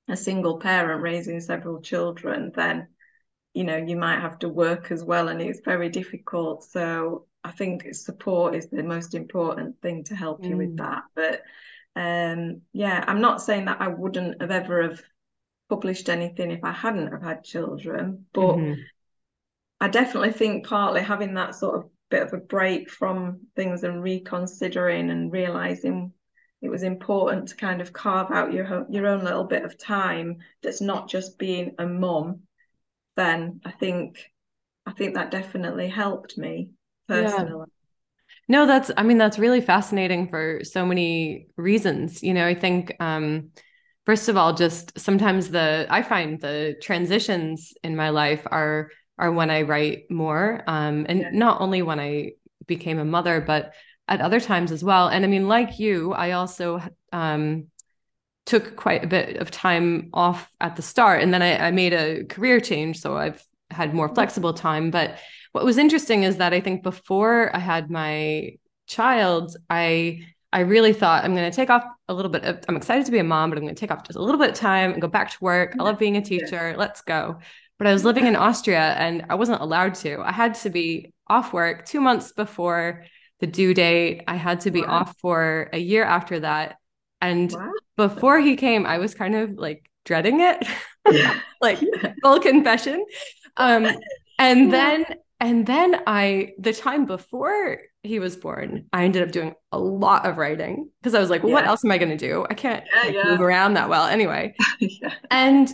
a 0.09 0.17
single 0.17 0.59
parent 0.59 1.03
raising 1.03 1.41
several 1.41 1.81
children, 1.81 2.53
then 2.55 2.89
you 3.55 3.65
know 3.65 3.77
you 3.77 3.97
might 3.97 4.21
have 4.21 4.39
to 4.41 4.49
work 4.49 4.93
as 4.93 5.03
well 5.03 5.29
and 5.29 5.41
it's 5.41 5.61
very 5.65 5.89
difficult. 5.89 6.65
So 6.65 7.27
I 7.49 7.53
think 7.53 7.95
support 7.95 8.55
is 8.55 8.69
the 8.69 8.83
most 8.83 9.15
important 9.15 9.81
thing 9.81 10.05
to 10.05 10.15
help 10.15 10.43
mm. 10.43 10.51
you 10.51 10.57
with 10.57 10.77
mm. 10.77 10.79
that. 10.79 11.03
But 11.15 11.43
um 11.97 12.63
yeah, 12.73 13.05
I'm 13.07 13.21
not 13.21 13.43
saying 13.43 13.65
that 13.65 13.81
I 13.81 13.89
wouldn't 13.89 14.41
have 14.41 14.51
ever 14.51 14.83
have 14.83 15.03
published 15.69 16.09
anything 16.09 16.51
if 16.51 16.63
I 16.63 16.73
hadn't 16.73 17.13
have 17.13 17.23
had 17.23 17.45
children, 17.45 18.27
but 18.33 18.57
mm-hmm. 18.57 18.81
I 19.81 19.89
definitely 19.89 20.33
think 20.33 20.67
partly 20.67 21.03
having 21.03 21.35
that 21.35 21.55
sort 21.55 21.77
of 21.77 21.91
bit 22.11 22.23
of 22.23 22.33
a 22.33 22.39
break 22.39 22.91
from 22.91 23.41
things 23.55 23.85
and 23.85 24.03
reconsidering 24.03 25.11
and 25.11 25.33
realizing 25.33 26.13
it 26.61 26.69
was 26.69 26.83
important 26.83 27.49
to 27.49 27.57
kind 27.57 27.81
of 27.81 27.93
carve 27.93 28.31
out 28.31 28.53
your 28.53 28.87
your 28.89 29.07
own 29.07 29.23
little 29.25 29.45
bit 29.45 29.65
of 29.65 29.79
time 29.79 30.39
that's 30.63 30.81
not 30.81 31.09
just 31.09 31.39
being 31.39 31.75
a 31.79 31.87
mum 31.87 32.41
then 33.15 33.61
i 33.65 33.71
think 33.71 34.31
i 34.87 34.93
think 34.93 35.15
that 35.15 35.31
definitely 35.31 35.87
helped 35.89 36.39
me 36.39 36.71
personally 37.09 37.51
yeah. 37.59 37.65
no 38.49 38.67
that's 38.67 38.91
i 38.97 39.03
mean 39.03 39.19
that's 39.19 39.39
really 39.39 39.61
fascinating 39.61 40.29
for 40.29 40.61
so 40.63 40.87
many 40.87 41.49
reasons 41.57 42.23
you 42.23 42.35
know 42.35 42.47
i 42.47 42.55
think 42.55 42.95
um 43.01 43.51
first 44.07 44.29
of 44.29 44.37
all 44.37 44.53
just 44.55 44.99
sometimes 44.99 45.51
the 45.51 45.87
i 45.91 46.03
find 46.03 46.41
the 46.41 46.77
transitions 46.81 47.73
in 47.83 47.97
my 47.97 48.11
life 48.11 48.47
are 48.51 48.91
are 49.19 49.33
when 49.33 49.51
I 49.51 49.63
write 49.63 50.11
more. 50.11 50.63
Um, 50.67 51.07
and 51.09 51.21
yeah. 51.21 51.31
not 51.33 51.61
only 51.61 51.83
when 51.83 51.99
I 51.99 52.33
became 52.67 52.99
a 52.99 53.05
mother, 53.05 53.41
but 53.41 53.75
at 54.07 54.21
other 54.21 54.41
times 54.41 54.73
as 54.73 54.85
well. 54.85 55.09
And 55.09 55.25
I 55.25 55.29
mean, 55.29 55.49
like 55.49 55.79
you, 55.79 56.13
I 56.13 56.33
also 56.33 56.81
um, 57.13 57.67
took 58.47 58.77
quite 58.77 59.05
a 59.05 59.09
bit 59.09 59.37
of 59.39 59.51
time 59.51 60.11
off 60.13 60.51
at 60.61 60.77
the 60.77 60.83
start, 60.83 61.23
and 61.23 61.35
then 61.35 61.43
I, 61.43 61.67
I 61.69 61.71
made 61.71 61.93
a 61.93 62.25
career 62.25 62.61
change, 62.61 63.01
so 63.01 63.17
I've 63.17 63.45
had 63.71 63.95
more 63.95 64.09
flexible 64.09 64.55
time. 64.55 64.91
But 64.91 65.19
what 65.53 65.65
was 65.65 65.79
interesting 65.79 66.23
is 66.23 66.37
that 66.37 66.53
I 66.53 66.61
think 66.61 66.83
before 66.83 67.55
I 67.55 67.59
had 67.59 67.91
my 67.91 68.57
child, 68.87 69.57
I 69.69 70.27
I 70.53 70.61
really 70.61 70.93
thought 70.93 71.25
I'm 71.25 71.35
going 71.35 71.51
to 71.51 71.55
take 71.55 71.69
off 71.69 71.85
a 72.09 72.15
little 72.15 72.31
bit. 72.31 72.43
Of, 72.45 72.65
I'm 72.69 72.77
excited 72.77 73.05
to 73.07 73.13
be 73.13 73.19
a 73.19 73.25
mom, 73.25 73.51
but 73.51 73.59
I'm 73.59 73.65
going 73.65 73.75
to 73.75 73.81
take 73.81 73.91
off 73.91 74.07
just 74.07 74.19
a 74.19 74.23
little 74.23 74.41
bit 74.41 74.51
of 74.51 74.57
time 74.57 74.93
and 74.93 75.03
go 75.03 75.09
back 75.09 75.31
to 75.31 75.37
work. 75.41 75.75
I 75.79 75.83
love 75.83 75.99
being 75.99 76.17
a 76.17 76.23
teacher. 76.23 76.75
Let's 76.77 77.03
go. 77.03 77.39
But 77.77 77.87
I 77.87 77.93
was 77.93 78.05
living 78.05 78.27
in 78.27 78.35
Austria 78.35 78.95
and 78.95 79.27
I 79.29 79.35
wasn't 79.35 79.61
allowed 79.61 79.95
to. 79.97 80.21
I 80.21 80.33
had 80.33 80.55
to 80.55 80.71
be 80.71 81.13
off 81.29 81.53
work 81.53 81.85
two 81.85 82.01
months 82.01 82.33
before 82.33 83.05
the 83.41 83.47
due 83.47 83.75
date. 83.75 84.25
I 84.27 84.37
had 84.37 84.61
to 84.61 84.71
be 84.71 84.81
wow. 84.81 85.01
off 85.01 85.17
for 85.19 85.69
a 85.73 85.79
year 85.79 86.03
after 86.03 86.41
that. 86.41 86.77
And 87.21 87.53
wow. 87.53 87.73
before 87.97 88.41
he 88.41 88.57
came, 88.57 88.87
I 88.87 88.99
was 88.99 89.15
kind 89.15 89.35
of 89.35 89.53
like 89.59 89.89
dreading 90.05 90.41
it, 90.41 90.67
like 91.61 91.79
full 92.23 92.41
confession. 92.41 93.05
Um, 93.57 93.87
and 94.39 94.73
then 94.73 95.05
and 95.41 95.67
then 95.67 96.03
I, 96.07 96.55
the 96.59 96.73
time 96.73 97.07
before 97.07 97.79
he 98.03 98.19
was 98.19 98.37
born, 98.37 98.87
I 98.93 99.05
ended 99.05 99.23
up 99.23 99.31
doing 99.31 99.55
a 99.71 99.79
lot 99.79 100.27
of 100.27 100.37
writing 100.37 100.91
because 101.01 101.15
I 101.15 101.21
was 101.21 101.31
like, 101.31 101.43
well, 101.43 101.51
yeah. 101.51 101.57
what 101.57 101.67
else 101.67 101.85
am 101.85 101.93
I 101.93 101.99
going 101.99 102.11
to 102.11 102.17
do? 102.17 102.45
I 102.51 102.55
can't 102.55 102.85
yeah, 102.93 103.03
like, 103.03 103.15
yeah. 103.15 103.25
move 103.25 103.41
around 103.41 103.75
that 103.75 103.89
well 103.89 104.07
anyway. 104.07 104.55
and, 105.31 105.73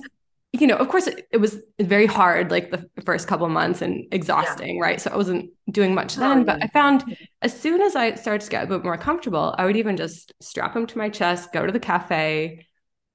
you 0.53 0.67
know, 0.67 0.77
of 0.77 0.89
course, 0.89 1.07
it, 1.07 1.27
it, 1.33 1.39
was 1.39 1.59
very 1.81 2.05
hard, 2.05 2.51
like 2.51 2.71
the 2.71 2.87
first 3.07 3.27
couple 3.27 3.49
months 3.49 3.81
and 3.81 4.05
exhausting, 4.13 4.79
right? 4.79 5.01
So 5.01 5.11
I 5.11 5.17
wasn't 5.17 5.51
doing 5.71 5.95
much 5.95 6.17
then. 6.17 6.41
Oh, 6.41 6.45
but 6.45 6.63
I 6.63 6.67
found 6.69 7.17
as 7.41 7.59
soon 7.59 7.81
as 7.81 7.97
I 7.97 8.15
started 8.17 8.45
to 8.45 8.51
get 8.51 8.65
a 8.65 8.67
bit 8.67 8.85
more 8.85 8.99
comfortable, 8.99 9.55
I 9.57 9.65
would 9.65 9.79
even 9.79 9.97
just 9.97 10.35
strap 10.41 10.77
him 10.77 10.87
to 10.87 10.99
my 10.99 11.09
chest, 11.09 11.55
go 11.55 11.65
to 11.65 11.73
the 11.73 11.81
cafe, 11.81 12.67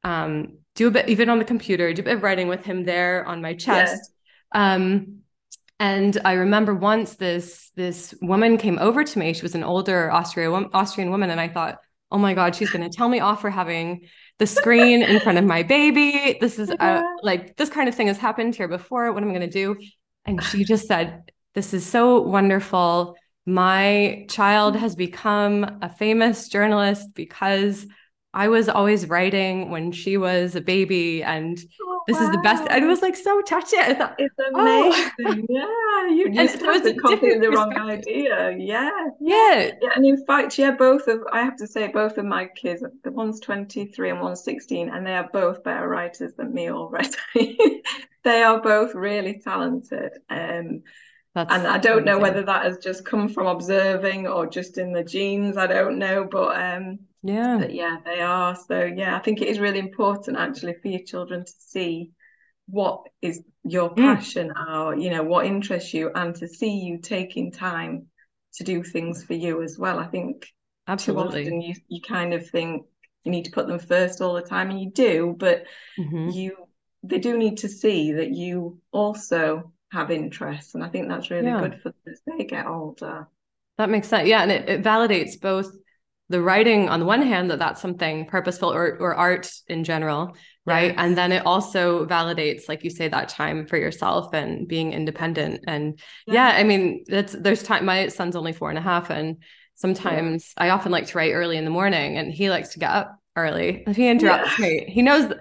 um, 0.03 0.57
do 0.73 0.87
a 0.87 0.91
bit, 0.91 1.09
even 1.09 1.29
on 1.29 1.37
the 1.37 1.45
computer, 1.45 1.93
do 1.93 2.01
a 2.01 2.05
bit 2.05 2.15
of 2.15 2.23
writing 2.23 2.47
with 2.47 2.65
him 2.65 2.85
there 2.85 3.23
on 3.25 3.41
my 3.41 3.53
chest. 3.53 4.11
Um, 4.51 5.19
and 5.79 6.19
I 6.25 6.33
remember 6.33 6.75
once 6.75 7.15
this 7.15 7.71
this 7.75 8.13
woman 8.21 8.57
came 8.57 8.77
over 8.79 9.03
to 9.03 9.19
me. 9.19 9.33
She 9.33 9.41
was 9.41 9.55
an 9.55 9.63
older 9.63 10.11
Austrian 10.11 10.69
Austrian 10.73 11.09
woman, 11.09 11.29
and 11.29 11.39
I 11.39 11.47
thought, 11.47 11.79
oh 12.11 12.17
my 12.17 12.33
god, 12.33 12.55
she's 12.55 12.69
going 12.69 12.87
to 12.89 12.95
tell 12.95 13.07
me 13.07 13.21
off 13.21 13.41
for 13.41 13.49
having 13.49 14.07
the 14.39 14.47
screen 14.47 15.01
in 15.01 15.19
front 15.21 15.37
of 15.37 15.45
my 15.45 15.63
baby. 15.63 16.37
This 16.41 16.59
is 16.59 16.69
uh, 16.69 17.01
like 17.23 17.55
this 17.55 17.69
kind 17.69 17.87
of 17.87 17.95
thing 17.95 18.07
has 18.07 18.17
happened 18.17 18.55
here 18.55 18.67
before. 18.67 19.11
What 19.13 19.23
am 19.23 19.29
I 19.29 19.33
going 19.33 19.49
to 19.49 19.51
do? 19.51 19.77
And 20.25 20.43
she 20.43 20.65
just 20.65 20.85
said, 20.85 21.31
"This 21.55 21.73
is 21.73 21.85
so 21.85 22.21
wonderful. 22.21 23.15
My 23.45 24.25
child 24.29 24.75
has 24.75 24.95
become 24.95 25.79
a 25.81 25.89
famous 25.89 26.49
journalist 26.49 27.13
because." 27.15 27.87
I 28.33 28.47
was 28.47 28.69
always 28.69 29.09
writing 29.09 29.71
when 29.71 29.91
she 29.91 30.15
was 30.15 30.55
a 30.55 30.61
baby, 30.61 31.23
and 31.23 31.59
oh, 31.81 32.01
this 32.05 32.17
wow. 32.17 32.23
is 32.23 32.31
the 32.31 32.37
best. 32.37 32.63
And 32.69 32.83
it 32.83 32.87
was 32.87 33.01
like 33.01 33.15
so 33.15 33.41
touching. 33.41 33.79
I 33.79 33.93
thought, 33.95 34.15
it's 34.19 34.35
amazing. 34.53 35.11
Oh. 35.25 35.35
Yeah, 35.49 36.09
you 36.09 36.31
just 36.31 36.61
have 36.61 36.83
to 36.83 36.93
copy 36.93 37.39
the 37.39 37.49
wrong 37.49 37.75
idea. 37.75 38.55
Yeah. 38.57 38.89
yeah, 39.19 39.71
yeah. 39.81 39.89
And 39.95 40.05
in 40.05 40.23
fact, 40.25 40.57
yeah, 40.59 40.71
both 40.71 41.07
of 41.07 41.21
I 41.33 41.41
have 41.41 41.55
to 41.57 41.67
say, 41.67 41.87
both 41.87 42.19
of 42.19 42.25
my 42.25 42.45
kids, 42.45 42.83
the 43.03 43.11
one's 43.11 43.39
twenty 43.39 43.85
three 43.85 44.11
and 44.11 44.21
one's 44.21 44.43
sixteen, 44.43 44.89
and 44.89 45.05
they 45.05 45.15
are 45.15 45.29
both 45.33 45.63
better 45.63 45.87
writers 45.87 46.33
than 46.37 46.53
me 46.53 46.69
already. 46.69 47.09
they 48.23 48.43
are 48.43 48.61
both 48.61 48.93
really 48.93 49.41
talented. 49.43 50.11
Um, 50.29 50.83
that's 51.33 51.51
and 51.51 51.67
I 51.67 51.79
don't 51.79 52.03
amazing. 52.03 52.05
know 52.05 52.19
whether 52.19 52.43
that 52.43 52.63
has 52.63 52.77
just 52.77 53.05
come 53.05 53.27
from 53.29 53.47
observing 53.47 54.27
or 54.27 54.45
just 54.45 54.77
in 54.77 54.93
the 54.93 55.03
genes. 55.03 55.57
I 55.57 55.67
don't 55.67 55.97
know, 55.97 56.27
but 56.29 56.59
um, 56.61 56.99
yeah, 57.21 57.57
but 57.59 57.73
yeah, 57.73 57.97
they 58.05 58.21
are. 58.21 58.55
So 58.55 58.83
yeah, 58.83 59.15
I 59.15 59.19
think 59.19 59.41
it 59.41 59.47
is 59.47 59.59
really 59.59 59.79
important 59.79 60.37
actually 60.37 60.75
for 60.81 60.87
your 60.87 61.03
children 61.03 61.45
to 61.45 61.53
see 61.59 62.11
what 62.67 63.03
is 63.21 63.41
your 63.63 63.89
mm. 63.89 63.97
passion 63.97 64.53
mm. 64.55 64.77
or 64.77 64.95
you 64.95 65.09
know 65.09 65.23
what 65.23 65.45
interests 65.45 65.93
you, 65.93 66.11
and 66.13 66.35
to 66.35 66.47
see 66.47 66.79
you 66.79 66.99
taking 66.99 67.51
time 67.51 68.07
to 68.55 68.63
do 68.63 68.83
things 68.83 69.23
for 69.23 69.33
you 69.33 69.61
as 69.61 69.77
well. 69.77 69.99
I 69.99 70.07
think 70.07 70.47
absolutely 70.87 71.43
too 71.43 71.49
often 71.49 71.61
you 71.61 71.75
you 71.87 72.01
kind 72.01 72.33
of 72.33 72.49
think 72.49 72.85
you 73.23 73.31
need 73.31 73.45
to 73.45 73.51
put 73.51 73.67
them 73.67 73.79
first 73.79 74.21
all 74.21 74.33
the 74.33 74.41
time, 74.41 74.69
and 74.69 74.79
you 74.79 74.91
do, 74.91 75.35
but 75.37 75.63
mm-hmm. 75.97 76.29
you 76.29 76.55
they 77.03 77.19
do 77.19 77.37
need 77.37 77.57
to 77.57 77.69
see 77.69 78.13
that 78.13 78.31
you 78.31 78.79
also 78.91 79.71
have 79.91 80.11
interests. 80.11 80.75
And 80.75 80.83
I 80.83 80.89
think 80.89 81.07
that's 81.07 81.31
really 81.31 81.47
yeah. 81.47 81.61
good 81.61 81.81
for 81.81 81.89
them 81.89 82.13
as 82.13 82.21
they 82.25 82.45
get 82.45 82.67
older. 82.67 83.27
That 83.77 83.89
makes 83.89 84.07
sense. 84.07 84.27
Yeah. 84.27 84.41
And 84.41 84.51
it, 84.51 84.69
it 84.69 84.83
validates 84.83 85.39
both 85.39 85.71
the 86.29 86.41
writing 86.41 86.89
on 86.89 86.99
the 86.99 87.05
one 87.05 87.21
hand 87.21 87.51
that 87.51 87.59
that's 87.59 87.81
something 87.81 88.25
purposeful 88.25 88.71
or, 88.71 88.97
or 88.99 89.15
art 89.15 89.51
in 89.67 89.83
general 89.83 90.35
right 90.65 90.91
yes. 90.91 90.95
and 90.97 91.17
then 91.17 91.31
it 91.31 91.45
also 91.45 92.05
validates 92.05 92.69
like 92.69 92.83
you 92.83 92.89
say 92.89 93.07
that 93.07 93.29
time 93.29 93.65
for 93.65 93.77
yourself 93.77 94.33
and 94.33 94.67
being 94.67 94.93
independent 94.93 95.63
and 95.67 95.99
yeah, 96.27 96.49
yeah 96.51 96.57
i 96.57 96.63
mean 96.63 97.03
that's 97.07 97.33
there's 97.33 97.63
time 97.63 97.85
my 97.85 98.07
son's 98.07 98.35
only 98.35 98.53
four 98.53 98.69
and 98.69 98.77
a 98.77 98.81
half 98.81 99.09
and 99.09 99.37
sometimes 99.75 100.53
yeah. 100.57 100.65
i 100.65 100.69
often 100.69 100.91
like 100.91 101.07
to 101.07 101.17
write 101.17 101.33
early 101.33 101.57
in 101.57 101.65
the 101.65 101.71
morning 101.71 102.17
and 102.17 102.31
he 102.31 102.49
likes 102.49 102.69
to 102.69 102.79
get 102.79 102.91
up 102.91 103.17
early 103.35 103.83
if 103.87 103.95
he 103.95 104.07
interrupts 104.07 104.57
yeah. 104.59 104.65
me 104.65 104.85
he 104.87 105.01
knows 105.01 105.31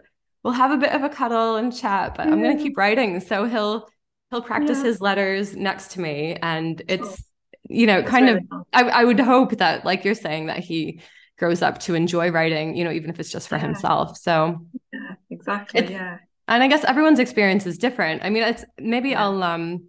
we'll 0.43 0.53
have 0.53 0.71
a 0.71 0.77
bit 0.77 0.93
of 0.93 1.03
a 1.03 1.09
cuddle 1.09 1.57
and 1.57 1.77
chat 1.77 2.15
but 2.17 2.27
i'm 2.27 2.43
going 2.43 2.57
to 2.57 2.63
keep 2.63 2.77
writing 2.79 3.21
so 3.21 3.45
he'll 3.45 3.89
he'll 4.31 4.43
practice 4.43 4.79
yeah. 4.79 4.85
his 4.85 5.01
letters 5.01 5.57
next 5.57 5.93
to 5.93 6.01
me 6.01 6.37
and 6.41 6.83
it's 6.89 7.28
you 7.69 7.87
know 7.87 8.03
kind 8.03 8.27
really 8.27 8.47
of 8.51 8.67
I, 8.73 8.83
I, 9.01 9.05
would 9.05 9.21
hope 9.21 9.59
that 9.59 9.85
like 9.85 10.05
you're 10.05 10.15
saying 10.15 10.47
that 10.47 10.59
he 10.59 11.01
grows 11.39 11.63
up 11.63 11.79
to 11.81 11.95
enjoy 11.95 12.31
writing 12.31 12.77
you 12.77 12.85
know 12.85 12.91
even 12.91 13.11
if 13.11 13.21
it's 13.21 13.31
just 13.31 13.49
for 13.49 13.57
yeah. 13.57 13.63
himself 13.63 14.17
so 14.17 14.67
yeah 14.93 15.15
exactly 15.31 15.91
yeah 15.91 16.19
and 16.49 16.63
i 16.63 16.69
guess 16.69 16.85
everyone's 16.85 17.19
experience 17.19 17.67
is 17.67 17.79
different 17.79 18.25
i 18.25 18.31
mean 18.31 18.43
it's 18.43 18.65
maybe 18.79 19.11
yeah. 19.11 19.25
i'll 19.25 19.43
um 19.43 19.87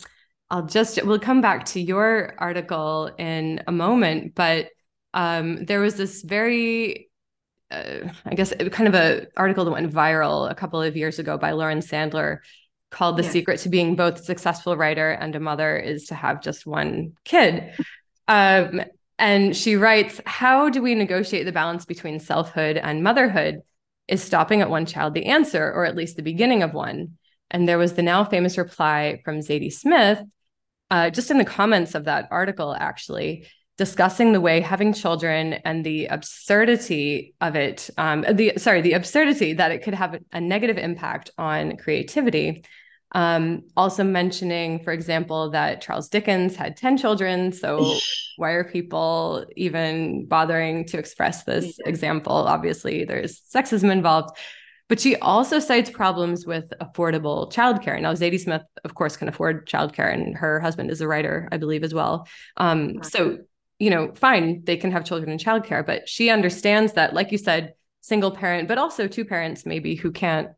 i'll 0.50 0.65
just 0.65 1.04
we'll 1.06 1.20
come 1.20 1.42
back 1.42 1.65
to 1.65 1.80
your 1.80 2.36
article 2.38 3.12
in 3.18 3.62
a 3.68 3.72
moment 3.72 4.36
but 4.36 4.68
um 5.13 5.65
there 5.65 5.80
was 5.80 5.96
this 5.96 6.22
very 6.22 7.10
uh, 7.72 8.10
I 8.26 8.34
guess 8.34 8.52
kind 8.72 8.88
of 8.88 8.96
a 8.96 9.28
article 9.38 9.65
that 9.65 9.72
went 9.72 9.92
viral 9.94 10.50
a 10.50 10.56
couple 10.56 10.82
of 10.82 10.98
years 10.98 11.20
ago 11.20 11.38
by 11.38 11.52
Lauren 11.52 11.80
Sandler 11.80 12.39
called 12.91 13.17
The 13.17 13.23
Secret 13.23 13.60
to 13.62 13.69
Being 13.69 13.95
Both 13.95 14.19
a 14.19 14.23
Successful 14.23 14.75
Writer 14.75 15.12
and 15.12 15.36
a 15.36 15.39
Mother 15.39 15.78
is 15.78 16.06
to 16.08 16.15
have 16.15 16.41
just 16.41 16.65
one 16.65 17.13
kid. 17.23 17.73
Um, 18.28 18.82
and 19.17 19.56
she 19.56 19.75
writes, 19.75 20.21
How 20.25 20.69
do 20.69 20.82
we 20.82 20.95
negotiate 20.95 21.45
the 21.45 21.52
balance 21.52 21.86
between 21.86 22.19
selfhood 22.19 22.78
and 22.78 23.04
motherhood? 23.04 23.62
Is 24.08 24.23
stopping 24.23 24.62
at 24.62 24.71
one 24.71 24.88
child 24.88 25.13
the 25.13 25.25
answer, 25.25 25.71
or 25.71 25.86
at 25.86 25.95
least 25.95 26.15
the 26.15 26.23
beginning 26.23 26.63
of 26.63 26.73
one? 26.73 27.17
And 27.52 27.67
there 27.67 27.78
was 27.78 27.93
the 27.93 28.02
now 28.02 28.23
famous 28.23 28.58
reply 28.58 29.21
from 29.23 29.39
Zadie 29.39 29.73
Smith, 29.73 30.21
uh, 30.89 31.10
just 31.10 31.30
in 31.30 31.38
the 31.38 31.45
comments 31.45 31.95
of 31.95 32.06
that 32.06 32.28
article, 32.32 32.75
actually, 32.78 33.47
discussing 33.78 34.34
the 34.34 34.41
way 34.41 34.60
having 34.60 34.93
children 34.93 35.54
and 35.54 35.86
the 35.86 36.08
absurdity 36.08 37.34
of 37.39 37.56
it, 37.56 37.89
um, 37.97 38.25
the 38.34 38.54
sorry, 38.58 38.82
the 38.82 38.93
absurdity 38.93 39.54
that 39.54 39.71
it 39.71 39.84
could 39.84 39.93
have 39.93 40.19
a 40.34 40.41
negative 40.41 40.78
impact 40.78 41.32
on 41.38 41.78
creativity. 41.78 42.63
Um, 43.13 43.63
also 43.76 44.04
mentioning, 44.04 44.84
for 44.84 44.91
example, 44.93 45.50
that 45.52 45.82
Charles 45.82 46.10
Dickens 46.10 46.56
had 46.56 46.78
10 46.78 46.98
children. 46.98 47.52
So 47.52 47.98
why 48.38 48.52
are 48.52 48.63
people 48.63 49.45
even 49.56 50.26
bothering 50.28 50.86
to 50.88 51.00
express 51.00 51.43
this 51.43 51.80
example? 51.86 52.34
Obviously, 52.34 53.06
there's 53.06 53.41
sexism 53.41 53.91
involved. 53.91 54.38
But 54.88 55.00
she 55.00 55.15
also 55.17 55.60
cites 55.60 55.89
problems 55.91 56.48
with 56.48 56.74
affordable 56.82 57.52
childcare. 57.52 58.02
Now, 58.02 58.13
Zadie 58.13 58.39
Smith, 58.39 58.63
of 58.84 58.95
course, 58.95 59.17
can 59.17 59.28
afford 59.28 59.67
childcare, 59.67 60.12
and 60.12 60.36
her 60.36 60.60
husband 60.60 60.89
is 60.89 61.00
a 61.00 61.08
writer, 61.08 61.48
I 61.52 61.58
believe, 61.58 61.84
as 61.84 61.93
well. 61.93 62.28
Um, 62.58 63.04
so 63.04 63.38
you 63.80 63.89
know, 63.89 64.12
fine, 64.13 64.62
they 64.65 64.76
can 64.78 64.91
have 64.91 65.06
children 65.06 65.32
in 65.32 65.38
childcare, 65.38 65.86
but 65.86 66.08
she 66.08 66.30
understands 66.30 66.93
that, 66.93 67.13
like 67.13 67.32
you 67.32 67.38
said, 67.38 67.74
single 68.02 68.32
parent, 68.32 68.67
but 68.67 68.78
also 68.78 69.08
two 69.08 69.26
parents 69.26 69.65
maybe 69.65 69.95
who 69.95 70.12
can't 70.12 70.50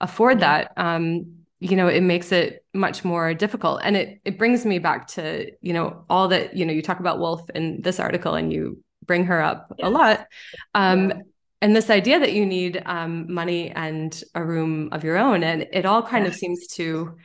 afford 0.00 0.40
that. 0.40 0.72
Um, 0.76 1.45
you 1.58 1.76
know, 1.76 1.88
it 1.88 2.02
makes 2.02 2.32
it 2.32 2.64
much 2.74 3.04
more 3.04 3.32
difficult. 3.34 3.80
And 3.82 3.96
it 3.96 4.20
it 4.24 4.38
brings 4.38 4.66
me 4.66 4.78
back 4.78 5.06
to, 5.08 5.50
you 5.60 5.72
know, 5.72 6.04
all 6.10 6.28
that, 6.28 6.56
you 6.56 6.66
know, 6.66 6.72
you 6.72 6.82
talk 6.82 7.00
about 7.00 7.18
Woolf 7.18 7.48
in 7.54 7.80
this 7.82 7.98
article 7.98 8.34
and 8.34 8.52
you 8.52 8.82
bring 9.04 9.24
her 9.24 9.40
up 9.40 9.72
yeah. 9.78 9.88
a 9.88 9.90
lot. 9.90 10.26
Um, 10.74 11.08
yeah. 11.10 11.16
and 11.62 11.74
this 11.74 11.88
idea 11.88 12.20
that 12.20 12.34
you 12.34 12.44
need 12.44 12.82
um, 12.84 13.32
money 13.32 13.70
and 13.70 14.22
a 14.34 14.44
room 14.44 14.90
of 14.92 15.04
your 15.04 15.16
own. 15.16 15.42
And 15.42 15.66
it 15.72 15.86
all 15.86 16.02
kind 16.02 16.24
yes. 16.24 16.34
of 16.34 16.38
seems 16.38 16.66
to 16.74 17.16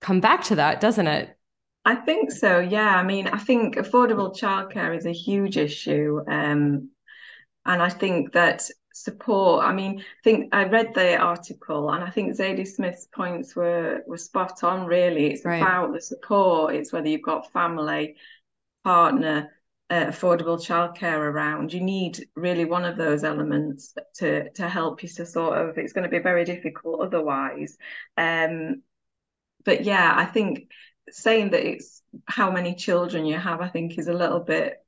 come 0.00 0.20
back 0.20 0.44
to 0.44 0.56
that, 0.56 0.80
doesn't 0.80 1.06
it? 1.06 1.36
I 1.84 1.96
think 1.96 2.30
so. 2.30 2.60
Yeah. 2.60 2.94
I 2.94 3.02
mean, 3.02 3.26
I 3.26 3.38
think 3.38 3.76
affordable 3.76 4.36
childcare 4.38 4.96
is 4.96 5.06
a 5.06 5.12
huge 5.12 5.56
issue. 5.56 6.20
Um, 6.28 6.90
and 7.64 7.82
I 7.82 7.88
think 7.88 8.32
that 8.32 8.68
support, 8.92 9.64
I 9.64 9.72
mean, 9.72 10.00
I 10.00 10.22
think 10.24 10.54
I 10.54 10.64
read 10.64 10.94
the 10.94 11.16
article 11.16 11.90
and 11.90 12.02
I 12.04 12.10
think 12.10 12.36
Zadie 12.36 12.66
Smith's 12.66 13.06
points 13.06 13.56
were, 13.56 14.02
were 14.06 14.18
spot 14.18 14.62
on, 14.64 14.86
really. 14.86 15.32
It's 15.32 15.44
right. 15.44 15.62
about 15.62 15.92
the 15.92 16.00
support, 16.00 16.74
it's 16.74 16.92
whether 16.92 17.08
you've 17.08 17.22
got 17.22 17.52
family, 17.52 18.16
partner, 18.84 19.50
uh, 19.90 20.06
affordable 20.06 20.58
childcare 20.58 21.18
around. 21.18 21.72
You 21.72 21.80
need 21.80 22.26
really 22.34 22.64
one 22.64 22.84
of 22.84 22.96
those 22.96 23.24
elements 23.24 23.94
to 24.16 24.48
to 24.52 24.68
help 24.68 25.02
you 25.02 25.08
to 25.10 25.26
sort 25.26 25.58
of. 25.58 25.76
It's 25.76 25.92
going 25.92 26.04
to 26.04 26.10
be 26.10 26.18
very 26.18 26.44
difficult 26.44 27.02
otherwise. 27.02 27.76
Um, 28.16 28.82
but 29.64 29.84
yeah, 29.84 30.14
I 30.16 30.24
think 30.24 30.70
saying 31.10 31.50
that 31.50 31.66
it's 31.66 32.02
how 32.26 32.50
many 32.50 32.74
children 32.74 33.26
you 33.26 33.36
have, 33.36 33.60
I 33.60 33.68
think, 33.68 33.98
is 33.98 34.08
a 34.08 34.14
little 34.14 34.40
bit 34.40 34.81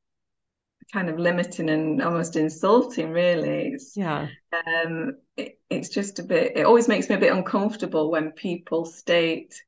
kind 0.92 1.08
of 1.08 1.18
limiting 1.18 1.70
and 1.70 2.02
almost 2.02 2.36
insulting, 2.36 3.10
really. 3.10 3.72
It's, 3.74 3.96
yeah. 3.96 4.28
Um, 4.52 5.16
it, 5.36 5.58
it's 5.70 5.88
just 5.88 6.18
a 6.18 6.22
bit, 6.22 6.56
it 6.56 6.66
always 6.66 6.88
makes 6.88 7.08
me 7.08 7.14
a 7.14 7.20
bit 7.20 7.32
uncomfortable 7.32 8.10
when 8.10 8.32
people 8.32 8.84
state 8.84 9.62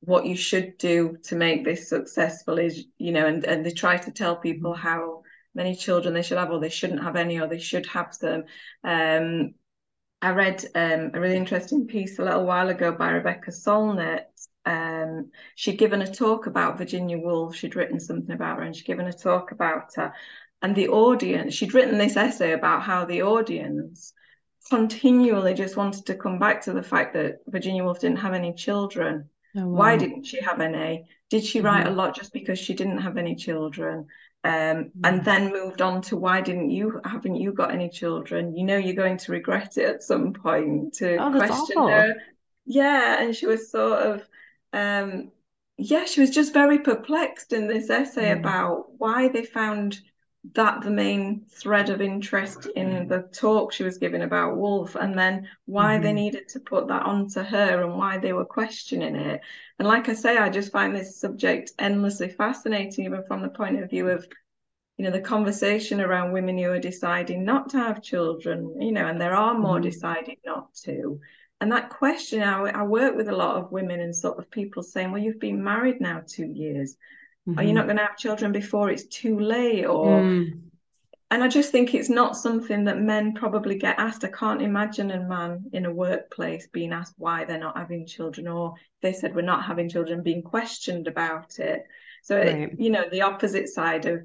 what 0.00 0.26
you 0.26 0.36
should 0.36 0.78
do 0.78 1.16
to 1.24 1.34
make 1.34 1.64
this 1.64 1.88
successful 1.88 2.58
is, 2.58 2.84
you 2.98 3.12
know, 3.12 3.26
and, 3.26 3.44
and 3.44 3.64
they 3.64 3.70
try 3.70 3.96
to 3.96 4.10
tell 4.10 4.36
people 4.36 4.72
mm-hmm. 4.72 4.82
how 4.82 5.22
many 5.54 5.74
children 5.74 6.14
they 6.14 6.22
should 6.22 6.38
have 6.38 6.50
or 6.50 6.60
they 6.60 6.68
shouldn't 6.68 7.02
have 7.02 7.16
any 7.16 7.40
or 7.40 7.48
they 7.48 7.58
should 7.58 7.86
have 7.86 8.16
them. 8.18 8.44
Um, 8.84 9.54
I 10.22 10.30
read 10.30 10.64
um, 10.74 11.10
a 11.14 11.20
really 11.20 11.36
interesting 11.36 11.86
piece 11.86 12.18
a 12.18 12.24
little 12.24 12.46
while 12.46 12.68
ago 12.68 12.92
by 12.92 13.10
Rebecca 13.10 13.50
Solnit. 13.50 14.24
Um, 14.64 15.30
she'd 15.54 15.78
given 15.78 16.02
a 16.02 16.12
talk 16.12 16.46
about 16.46 16.78
Virginia 16.78 17.18
Woolf. 17.18 17.54
She'd 17.54 17.76
written 17.76 18.00
something 18.00 18.34
about 18.34 18.58
her 18.58 18.64
and 18.64 18.74
she'd 18.74 18.86
given 18.86 19.06
a 19.06 19.12
talk 19.12 19.52
about 19.52 19.94
her 19.96 20.12
and 20.66 20.74
the 20.74 20.88
audience 20.88 21.54
she'd 21.54 21.74
written 21.74 21.96
this 21.96 22.16
essay 22.16 22.50
about 22.50 22.82
how 22.82 23.04
the 23.04 23.22
audience 23.22 24.12
continually 24.68 25.54
just 25.54 25.76
wanted 25.76 26.04
to 26.04 26.16
come 26.16 26.40
back 26.40 26.60
to 26.60 26.72
the 26.72 26.82
fact 26.82 27.14
that 27.14 27.36
Virginia 27.46 27.84
Woolf 27.84 28.00
didn't 28.00 28.18
have 28.18 28.34
any 28.34 28.52
children. 28.52 29.30
Oh, 29.56 29.68
wow. 29.68 29.78
Why 29.78 29.96
didn't 29.96 30.24
she 30.24 30.40
have 30.40 30.60
any? 30.60 31.06
Did 31.30 31.44
she 31.44 31.58
mm-hmm. 31.58 31.66
write 31.66 31.86
a 31.86 31.90
lot 31.90 32.16
just 32.16 32.32
because 32.32 32.58
she 32.58 32.74
didn't 32.74 32.98
have 32.98 33.16
any 33.16 33.36
children? 33.36 34.08
Um, 34.42 34.52
mm-hmm. 34.52 35.00
And 35.04 35.24
then 35.24 35.52
moved 35.52 35.82
on 35.82 36.02
to 36.02 36.16
why 36.16 36.40
didn't 36.40 36.70
you 36.70 37.00
haven't 37.04 37.36
you 37.36 37.52
got 37.52 37.70
any 37.70 37.88
children? 37.88 38.56
You 38.56 38.64
know 38.64 38.76
you're 38.76 38.94
going 39.04 39.18
to 39.18 39.30
regret 39.30 39.78
it 39.78 39.88
at 39.88 40.02
some 40.02 40.32
point. 40.32 40.94
To 40.94 41.16
oh, 41.16 41.30
question 41.30 41.76
awful. 41.76 41.88
her, 41.90 42.14
yeah. 42.64 43.22
And 43.22 43.36
she 43.36 43.46
was 43.46 43.70
sort 43.70 44.00
of, 44.00 44.28
um, 44.72 45.30
yeah, 45.78 46.06
she 46.06 46.22
was 46.22 46.30
just 46.30 46.52
very 46.52 46.80
perplexed 46.80 47.52
in 47.52 47.68
this 47.68 47.88
essay 47.88 48.30
mm. 48.30 48.40
about 48.40 48.86
why 48.98 49.28
they 49.28 49.44
found 49.44 50.00
that 50.54 50.82
the 50.82 50.90
main 50.90 51.44
thread 51.48 51.90
of 51.90 52.00
interest 52.00 52.66
in 52.76 53.08
the 53.08 53.22
talk 53.32 53.72
she 53.72 53.84
was 53.84 53.98
giving 53.98 54.22
about 54.22 54.56
Woolf, 54.56 54.94
and 54.94 55.18
then 55.18 55.48
why 55.64 55.94
mm-hmm. 55.94 56.04
they 56.04 56.12
needed 56.12 56.48
to 56.48 56.60
put 56.60 56.88
that 56.88 57.04
onto 57.04 57.40
her 57.40 57.82
and 57.82 57.96
why 57.96 58.18
they 58.18 58.32
were 58.32 58.44
questioning 58.44 59.16
it. 59.16 59.40
And 59.78 59.88
like 59.88 60.08
I 60.08 60.14
say, 60.14 60.36
I 60.36 60.48
just 60.48 60.72
find 60.72 60.94
this 60.94 61.20
subject 61.20 61.72
endlessly 61.78 62.28
fascinating, 62.28 63.04
even 63.04 63.24
from 63.24 63.42
the 63.42 63.48
point 63.48 63.82
of 63.82 63.90
view 63.90 64.08
of, 64.08 64.26
you 64.98 65.04
know, 65.04 65.10
the 65.10 65.20
conversation 65.20 66.00
around 66.00 66.32
women 66.32 66.58
who 66.58 66.70
are 66.70 66.78
deciding 66.78 67.44
not 67.44 67.70
to 67.70 67.78
have 67.78 68.02
children, 68.02 68.80
you 68.80 68.92
know, 68.92 69.06
and 69.06 69.20
there 69.20 69.34
are 69.34 69.58
more 69.58 69.76
mm-hmm. 69.76 69.90
deciding 69.90 70.36
not 70.44 70.72
to. 70.84 71.20
And 71.60 71.72
that 71.72 71.90
question, 71.90 72.42
I, 72.42 72.68
I 72.68 72.82
work 72.82 73.16
with 73.16 73.28
a 73.28 73.36
lot 73.36 73.56
of 73.56 73.72
women 73.72 74.00
and 74.00 74.14
sort 74.14 74.38
of 74.38 74.50
people 74.50 74.82
saying, 74.82 75.10
well, 75.10 75.22
you've 75.22 75.40
been 75.40 75.64
married 75.64 76.00
now 76.00 76.22
two 76.26 76.46
years 76.46 76.96
mm-hmm. 77.46 77.58
are 77.58 77.62
you 77.62 77.72
not 77.72 77.86
going 77.86 77.96
to 77.96 78.04
have 78.04 78.16
children 78.16 78.52
before 78.52 78.90
it's 78.90 79.06
too 79.06 79.38
late 79.38 79.84
or 79.84 80.20
mm. 80.20 80.60
and 81.30 81.42
i 81.42 81.48
just 81.48 81.72
think 81.72 81.94
it's 81.94 82.08
not 82.08 82.36
something 82.36 82.84
that 82.84 83.00
men 83.00 83.34
probably 83.34 83.76
get 83.76 83.98
asked 83.98 84.24
i 84.24 84.28
can't 84.28 84.62
imagine 84.62 85.10
a 85.10 85.20
man 85.20 85.64
in 85.72 85.86
a 85.86 85.92
workplace 85.92 86.66
being 86.68 86.92
asked 86.92 87.14
why 87.18 87.44
they're 87.44 87.58
not 87.58 87.76
having 87.76 88.06
children 88.06 88.48
or 88.48 88.74
they 89.02 89.12
said 89.12 89.34
we're 89.34 89.42
not 89.42 89.64
having 89.64 89.88
children 89.88 90.22
being 90.22 90.42
questioned 90.42 91.06
about 91.06 91.58
it 91.58 91.84
so 92.22 92.36
right. 92.36 92.46
it, 92.46 92.70
you 92.78 92.90
know 92.90 93.04
the 93.10 93.22
opposite 93.22 93.68
side 93.68 94.06
of 94.06 94.22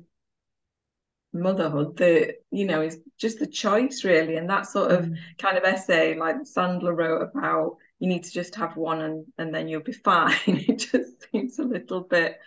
motherhood 1.34 1.96
the 1.96 2.34
you 2.52 2.66
know 2.66 2.82
is 2.82 3.00
just 3.18 3.40
the 3.40 3.48
choice 3.48 4.04
really 4.04 4.36
and 4.36 4.50
that 4.50 4.66
sort 4.66 4.92
of 4.92 5.06
mm. 5.06 5.16
kind 5.38 5.58
of 5.58 5.64
essay 5.64 6.14
like 6.14 6.36
sandler 6.42 6.96
wrote 6.96 7.22
about 7.22 7.78
you 8.00 8.10
need 8.10 8.24
to 8.24 8.32
just 8.32 8.56
have 8.56 8.76
one 8.76 9.02
and 9.02 9.26
and 9.38 9.56
then 9.56 9.68
you'll 9.68 9.82
be 9.82 9.92
fine 10.10 10.34
it 10.46 10.78
just 10.78 11.26
seems 11.32 11.58
a 11.60 11.64
little 11.64 12.02
bit 12.02 12.38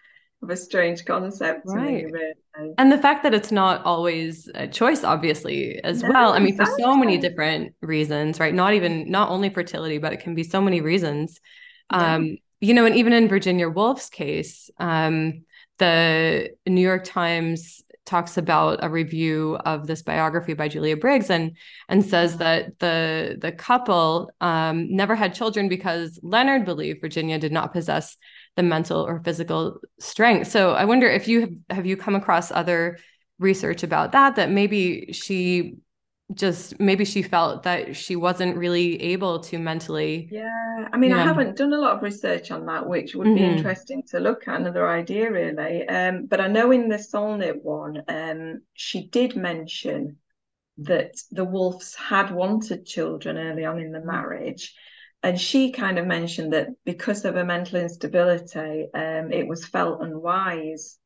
of 0.42 0.50
a 0.50 0.56
strange 0.56 1.04
concept 1.04 1.62
right. 1.66 2.04
Me, 2.04 2.04
really. 2.04 2.74
And 2.78 2.92
the 2.92 2.98
fact 2.98 3.22
that 3.24 3.34
it's 3.34 3.50
not 3.50 3.84
always 3.84 4.48
a 4.54 4.68
choice, 4.68 5.02
obviously, 5.02 5.80
as 5.82 6.02
no, 6.02 6.10
well. 6.10 6.32
I 6.32 6.38
mean, 6.38 6.56
for 6.56 6.66
so 6.78 6.96
many 6.96 7.18
different 7.18 7.74
reasons, 7.80 8.38
right? 8.38 8.54
Not 8.54 8.74
even 8.74 9.10
not 9.10 9.30
only 9.30 9.50
fertility, 9.50 9.98
but 9.98 10.12
it 10.12 10.20
can 10.20 10.34
be 10.34 10.44
so 10.44 10.60
many 10.60 10.80
reasons. 10.80 11.40
Yeah. 11.92 12.14
Um, 12.14 12.36
you 12.60 12.72
know, 12.72 12.86
and 12.86 12.94
even 12.94 13.12
in 13.12 13.28
Virginia 13.28 13.68
Woolf's 13.68 14.08
case, 14.08 14.70
um, 14.78 15.44
the 15.78 16.50
New 16.66 16.80
York 16.80 17.04
Times 17.04 17.82
talks 18.06 18.36
about 18.36 18.80
a 18.82 18.88
review 18.88 19.56
of 19.64 19.86
this 19.86 20.02
biography 20.02 20.52
by 20.52 20.68
Julia 20.68 20.96
Briggs 20.96 21.30
and 21.30 21.56
and 21.88 22.04
says 22.04 22.36
that 22.36 22.78
the 22.78 23.36
the 23.40 23.52
couple 23.52 24.30
um, 24.40 24.94
never 24.94 25.14
had 25.14 25.34
children 25.34 25.68
because 25.68 26.20
Leonard 26.22 26.64
believed 26.64 27.00
Virginia 27.00 27.38
did 27.38 27.52
not 27.52 27.72
possess 27.72 28.16
the 28.56 28.62
mental 28.62 29.00
or 29.00 29.20
physical 29.24 29.80
strength. 29.98 30.50
So 30.50 30.72
I 30.72 30.84
wonder 30.84 31.08
if 31.08 31.26
you 31.28 31.40
have, 31.40 31.50
have 31.70 31.86
you 31.86 31.96
come 31.96 32.14
across 32.14 32.50
other 32.50 32.98
research 33.38 33.82
about 33.82 34.12
that 34.12 34.36
that 34.36 34.50
maybe 34.50 35.12
she 35.12 35.76
just 36.32 36.78
maybe 36.80 37.04
she 37.04 37.20
felt 37.20 37.64
that 37.64 37.94
she 37.94 38.16
wasn't 38.16 38.56
really 38.56 39.00
able 39.02 39.40
to 39.40 39.58
mentally 39.58 40.26
yeah 40.30 40.88
i 40.90 40.96
mean 40.96 41.12
i 41.12 41.22
haven't 41.22 41.54
done 41.54 41.72
a 41.74 41.76
lot 41.76 41.96
of 41.96 42.02
research 42.02 42.50
on 42.50 42.64
that 42.64 42.88
which 42.88 43.14
would 43.14 43.26
mm-hmm. 43.26 43.36
be 43.36 43.44
interesting 43.44 44.02
to 44.02 44.18
look 44.18 44.48
at 44.48 44.58
another 44.58 44.88
idea 44.88 45.30
really 45.30 45.86
um, 45.88 46.24
but 46.24 46.40
i 46.40 46.46
know 46.46 46.70
in 46.70 46.88
the 46.88 46.96
solnit 46.96 47.62
one 47.62 48.02
um, 48.08 48.62
she 48.72 49.06
did 49.08 49.36
mention 49.36 50.16
that 50.78 51.14
the 51.30 51.44
Woolfs 51.44 51.94
had 51.94 52.30
wanted 52.32 52.84
children 52.84 53.38
early 53.38 53.64
on 53.64 53.78
in 53.78 53.92
the 53.92 54.00
marriage 54.00 54.74
and 55.24 55.40
she 55.40 55.72
kind 55.72 55.98
of 55.98 56.06
mentioned 56.06 56.52
that 56.52 56.68
because 56.84 57.24
of 57.24 57.34
her 57.34 57.44
mental 57.44 57.80
instability, 57.80 58.88
um, 58.92 59.32
it 59.32 59.48
was 59.48 59.64
felt 59.64 60.02
unwise. 60.02 60.98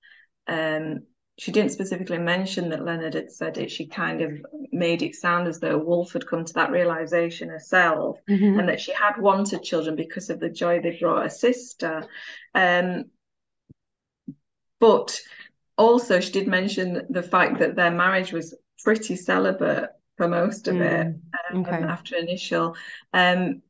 Um, 0.48 1.04
she 1.38 1.52
didn't 1.52 1.70
specifically 1.70 2.18
mention 2.18 2.70
that 2.70 2.84
Leonard 2.84 3.14
had 3.14 3.30
said 3.30 3.58
it. 3.58 3.70
She 3.70 3.86
kind 3.86 4.20
of 4.20 4.32
made 4.72 5.02
it 5.02 5.14
sound 5.14 5.46
as 5.46 5.60
though 5.60 5.78
Woolf 5.78 6.14
had 6.14 6.26
come 6.26 6.44
to 6.44 6.52
that 6.54 6.72
realization 6.72 7.48
herself 7.48 8.18
mm-hmm. 8.28 8.58
and 8.58 8.68
that 8.68 8.80
she 8.80 8.92
had 8.92 9.18
wanted 9.18 9.62
children 9.62 9.94
because 9.94 10.30
of 10.30 10.40
the 10.40 10.50
joy 10.50 10.80
they 10.80 10.98
brought 10.98 11.22
her 11.22 11.30
sister. 11.30 12.04
Um, 12.56 13.04
but 14.80 15.20
also, 15.76 16.18
she 16.18 16.32
did 16.32 16.48
mention 16.48 17.06
the 17.08 17.22
fact 17.22 17.60
that 17.60 17.76
their 17.76 17.92
marriage 17.92 18.32
was 18.32 18.52
pretty 18.82 19.14
celibate 19.14 19.90
for 20.16 20.26
most 20.26 20.66
of 20.66 20.74
mm, 20.74 20.82
it 20.82 21.54
um, 21.54 21.60
okay. 21.60 21.84
after 21.84 22.16
initial. 22.16 22.74
Um, 23.14 23.62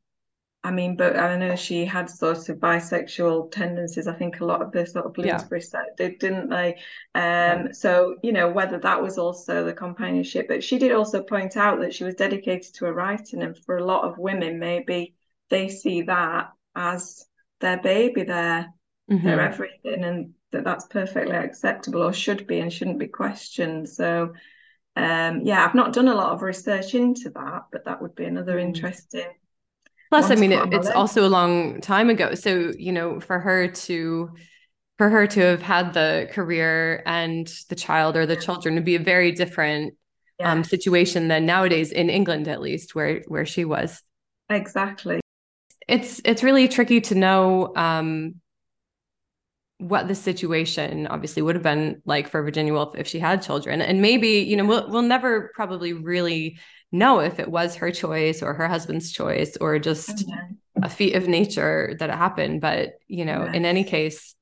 I 0.61 0.71
mean, 0.71 0.97
but 0.97 1.15
I 1.15 1.37
know 1.37 1.55
she 1.55 1.85
had 1.85 2.09
sort 2.09 2.49
of 2.49 2.57
bisexual 2.57 3.51
tendencies. 3.51 4.07
I 4.07 4.13
think 4.13 4.39
a 4.39 4.45
lot 4.45 4.61
of 4.61 4.73
the 4.73 4.85
sort 4.85 5.05
of 5.05 5.13
Bloomsbury 5.13 5.61
yeah. 5.61 5.67
set 5.67 5.97
did, 5.97 6.19
didn't 6.19 6.49
they? 6.49 6.77
Um. 7.15 7.73
So, 7.73 8.17
you 8.23 8.33
know, 8.33 8.49
whether 8.49 8.77
that 8.77 9.01
was 9.01 9.17
also 9.17 9.63
the 9.63 9.73
companionship, 9.73 10.49
but 10.49 10.63
she 10.63 10.77
did 10.77 10.91
also 10.91 11.23
point 11.23 11.55
out 11.55 11.79
that 11.79 11.93
she 11.93 12.03
was 12.03 12.15
dedicated 12.15 12.73
to 12.75 12.85
her 12.85 12.93
writing. 12.93 13.41
And 13.41 13.57
for 13.57 13.77
a 13.77 13.85
lot 13.85 14.03
of 14.03 14.17
women, 14.17 14.59
maybe 14.59 15.15
they 15.49 15.69
see 15.69 16.01
that 16.03 16.51
as 16.75 17.25
their 17.61 17.77
baby, 17.77 18.23
their, 18.23 18.73
mm-hmm. 19.09 19.25
their 19.25 19.39
everything, 19.39 20.03
and 20.03 20.33
that 20.51 20.65
that's 20.65 20.87
perfectly 20.87 21.37
acceptable 21.37 22.03
or 22.03 22.11
should 22.11 22.47
be 22.47 22.59
and 22.59 22.71
shouldn't 22.71 22.99
be 22.99 23.07
questioned. 23.07 23.87
So, 23.87 24.33
um, 24.97 25.41
yeah, 25.45 25.65
I've 25.65 25.75
not 25.75 25.93
done 25.93 26.09
a 26.09 26.15
lot 26.15 26.33
of 26.33 26.41
research 26.41 26.95
into 26.95 27.29
that, 27.29 27.67
but 27.71 27.85
that 27.85 28.01
would 28.01 28.15
be 28.15 28.25
another 28.25 28.57
mm. 28.57 28.63
interesting 28.63 29.27
Plus, 30.09 30.31
I 30.31 30.35
mean, 30.35 30.51
it, 30.51 30.73
it's 30.73 30.89
also 30.89 31.25
a 31.25 31.29
long 31.29 31.81
time 31.81 32.09
ago. 32.09 32.33
So, 32.33 32.73
you 32.77 32.91
know, 32.91 33.19
for 33.19 33.39
her 33.39 33.67
to 33.67 34.31
for 34.97 35.09
her 35.09 35.27
to 35.27 35.39
have 35.39 35.61
had 35.61 35.93
the 35.93 36.27
career 36.31 37.01
and 37.05 37.47
the 37.69 37.75
child 37.75 38.17
or 38.17 38.25
the 38.25 38.35
children 38.35 38.75
would 38.75 38.83
be 38.83 38.95
a 38.95 38.99
very 38.99 39.31
different 39.31 39.93
yeah. 40.39 40.51
um, 40.51 40.63
situation 40.63 41.27
than 41.27 41.45
nowadays 41.45 41.91
in 41.91 42.09
England, 42.09 42.47
at 42.47 42.59
least 42.59 42.95
where 42.95 43.21
where 43.27 43.45
she 43.45 43.65
was. 43.65 44.01
Exactly. 44.49 45.21
It's 45.87 46.21
it's 46.25 46.43
really 46.43 46.67
tricky 46.67 47.01
to 47.01 47.15
know 47.15 47.71
um, 47.75 48.35
what 49.77 50.07
the 50.07 50.15
situation 50.15 51.07
obviously 51.07 51.41
would 51.41 51.55
have 51.55 51.63
been 51.63 52.01
like 52.05 52.27
for 52.27 52.41
Virginia 52.43 52.73
Woolf 52.73 52.95
if 52.97 53.07
she 53.07 53.19
had 53.19 53.41
children, 53.41 53.81
and 53.81 54.01
maybe 54.01 54.39
you 54.39 54.57
know 54.57 54.65
we'll 54.65 54.89
we'll 54.89 55.01
never 55.01 55.51
probably 55.53 55.93
really 55.93 56.59
know 56.91 57.19
if 57.19 57.39
it 57.39 57.49
was 57.49 57.75
her 57.75 57.91
choice 57.91 58.41
or 58.41 58.53
her 58.53 58.67
husband's 58.67 59.11
choice 59.11 59.57
or 59.61 59.79
just 59.79 60.09
mm-hmm. 60.09 60.83
a 60.83 60.89
feat 60.89 61.15
of 61.15 61.27
nature 61.27 61.95
that 61.99 62.09
it 62.09 62.15
happened. 62.15 62.61
But, 62.61 62.99
you 63.07 63.25
know, 63.25 63.43
in 63.43 63.65
any 63.65 63.83
case, 63.83 64.35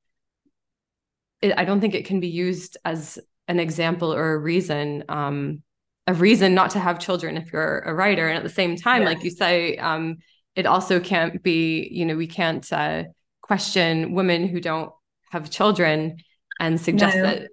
it, 1.42 1.52
I 1.56 1.64
don't 1.64 1.80
think 1.80 1.94
it 1.94 2.06
can 2.06 2.20
be 2.20 2.28
used 2.28 2.76
as 2.84 3.18
an 3.46 3.60
example 3.60 4.12
or 4.12 4.32
a 4.32 4.38
reason, 4.38 5.04
um, 5.08 5.62
a 6.06 6.14
reason 6.14 6.54
not 6.54 6.70
to 6.70 6.78
have 6.78 6.98
children 6.98 7.36
if 7.36 7.52
you're 7.52 7.80
a 7.80 7.94
writer. 7.94 8.28
And 8.28 8.38
at 8.38 8.42
the 8.42 8.48
same 8.48 8.76
time, 8.76 9.04
like 9.04 9.24
you 9.24 9.30
say, 9.30 9.76
um, 9.76 10.18
it 10.56 10.66
also 10.66 11.00
can't 11.00 11.42
be, 11.42 11.88
you 11.90 12.06
know, 12.06 12.16
we 12.16 12.26
can't 12.26 12.70
uh, 12.72 13.04
question 13.42 14.14
women 14.14 14.48
who 14.48 14.60
don't 14.60 14.90
have 15.30 15.50
children 15.50 16.16
and 16.58 16.80
suggest 16.80 17.16
no. 17.16 17.22
that 17.22 17.50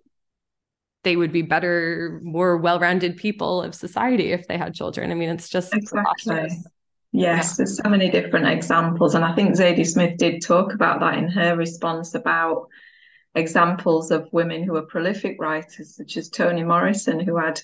they 1.05 1.15
would 1.15 1.31
be 1.31 1.41
better, 1.41 2.19
more 2.21 2.57
well-rounded 2.57 3.15
people 3.15 3.61
of 3.61 3.73
society 3.73 4.33
if 4.33 4.47
they 4.47 4.57
had 4.57 4.73
children. 4.73 5.11
I 5.11 5.15
mean, 5.15 5.29
it's 5.29 5.47
just 5.47 5.73
exactly. 5.73 6.49
Yes, 7.13 7.55
there's 7.55 7.77
so 7.77 7.87
many 7.87 8.11
different 8.11 8.47
examples, 8.47 9.15
and 9.15 9.23
I 9.23 9.33
think 9.33 9.55
Zadie 9.55 9.87
Smith 9.87 10.17
did 10.17 10.41
talk 10.41 10.73
about 10.73 10.99
that 10.99 11.17
in 11.17 11.29
her 11.29 11.55
response 11.55 12.13
about 12.13 12.67
examples 13.35 14.11
of 14.11 14.27
women 14.33 14.63
who 14.63 14.75
are 14.75 14.81
prolific 14.81 15.37
writers, 15.39 15.95
such 15.95 16.17
as 16.17 16.27
Toni 16.27 16.63
Morrison, 16.63 17.21
who 17.21 17.37
had 17.37 17.61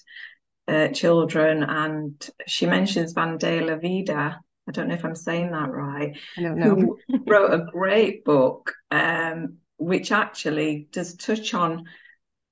uh, 0.69 0.87
children, 0.89 1.63
and 1.63 2.29
she 2.47 2.65
mentions 2.65 3.13
Vendela 3.13 3.81
Vida. 3.81 4.39
I 4.69 4.71
don't 4.71 4.87
know 4.87 4.95
if 4.95 5.03
I'm 5.03 5.15
saying 5.15 5.51
that 5.51 5.71
right. 5.71 6.15
I 6.37 6.41
don't 6.41 6.57
know. 6.57 6.97
wrote 7.27 7.53
a 7.53 7.65
great 7.71 8.23
book, 8.23 8.73
um, 8.89 9.57
which 9.77 10.13
actually 10.13 10.87
does 10.93 11.15
touch 11.15 11.53
on 11.53 11.87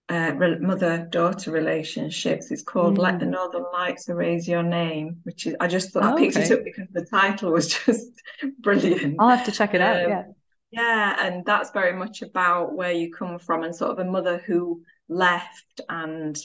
uh, 0.10 0.34
mother-daughter 0.60 1.52
relationships. 1.52 2.52
It's 2.52 2.64
called 2.64 2.98
mm. 2.98 3.02
"Let 3.02 3.20
the 3.20 3.26
Northern 3.26 3.66
Lights 3.72 4.10
Erase 4.10 4.48
Your 4.48 4.64
Name," 4.64 5.18
which 5.24 5.46
is 5.46 5.56
I 5.60 5.68
just 5.68 5.92
thought 5.92 6.04
oh, 6.04 6.16
I 6.16 6.20
picked 6.20 6.38
okay. 6.38 6.46
it 6.46 6.52
up 6.52 6.64
because 6.64 6.88
the 6.92 7.06
title 7.06 7.52
was 7.52 7.68
just 7.86 8.12
brilliant. 8.60 9.18
I'll 9.20 9.30
have 9.30 9.46
to 9.46 9.52
check 9.52 9.74
it 9.74 9.82
out. 9.82 10.04
Um, 10.04 10.10
yeah, 10.10 10.24
yeah, 10.72 11.28
and 11.28 11.46
that's 11.46 11.72
very 11.72 11.94
much 11.94 12.22
about 12.22 12.76
where 12.76 12.92
you 12.92 13.14
come 13.14 13.40
from 13.40 13.64
and 13.64 13.76
sort 13.76 13.92
of 13.92 14.00
a 14.00 14.10
mother 14.10 14.40
who 14.46 14.82
left 15.08 15.82
and 15.90 16.38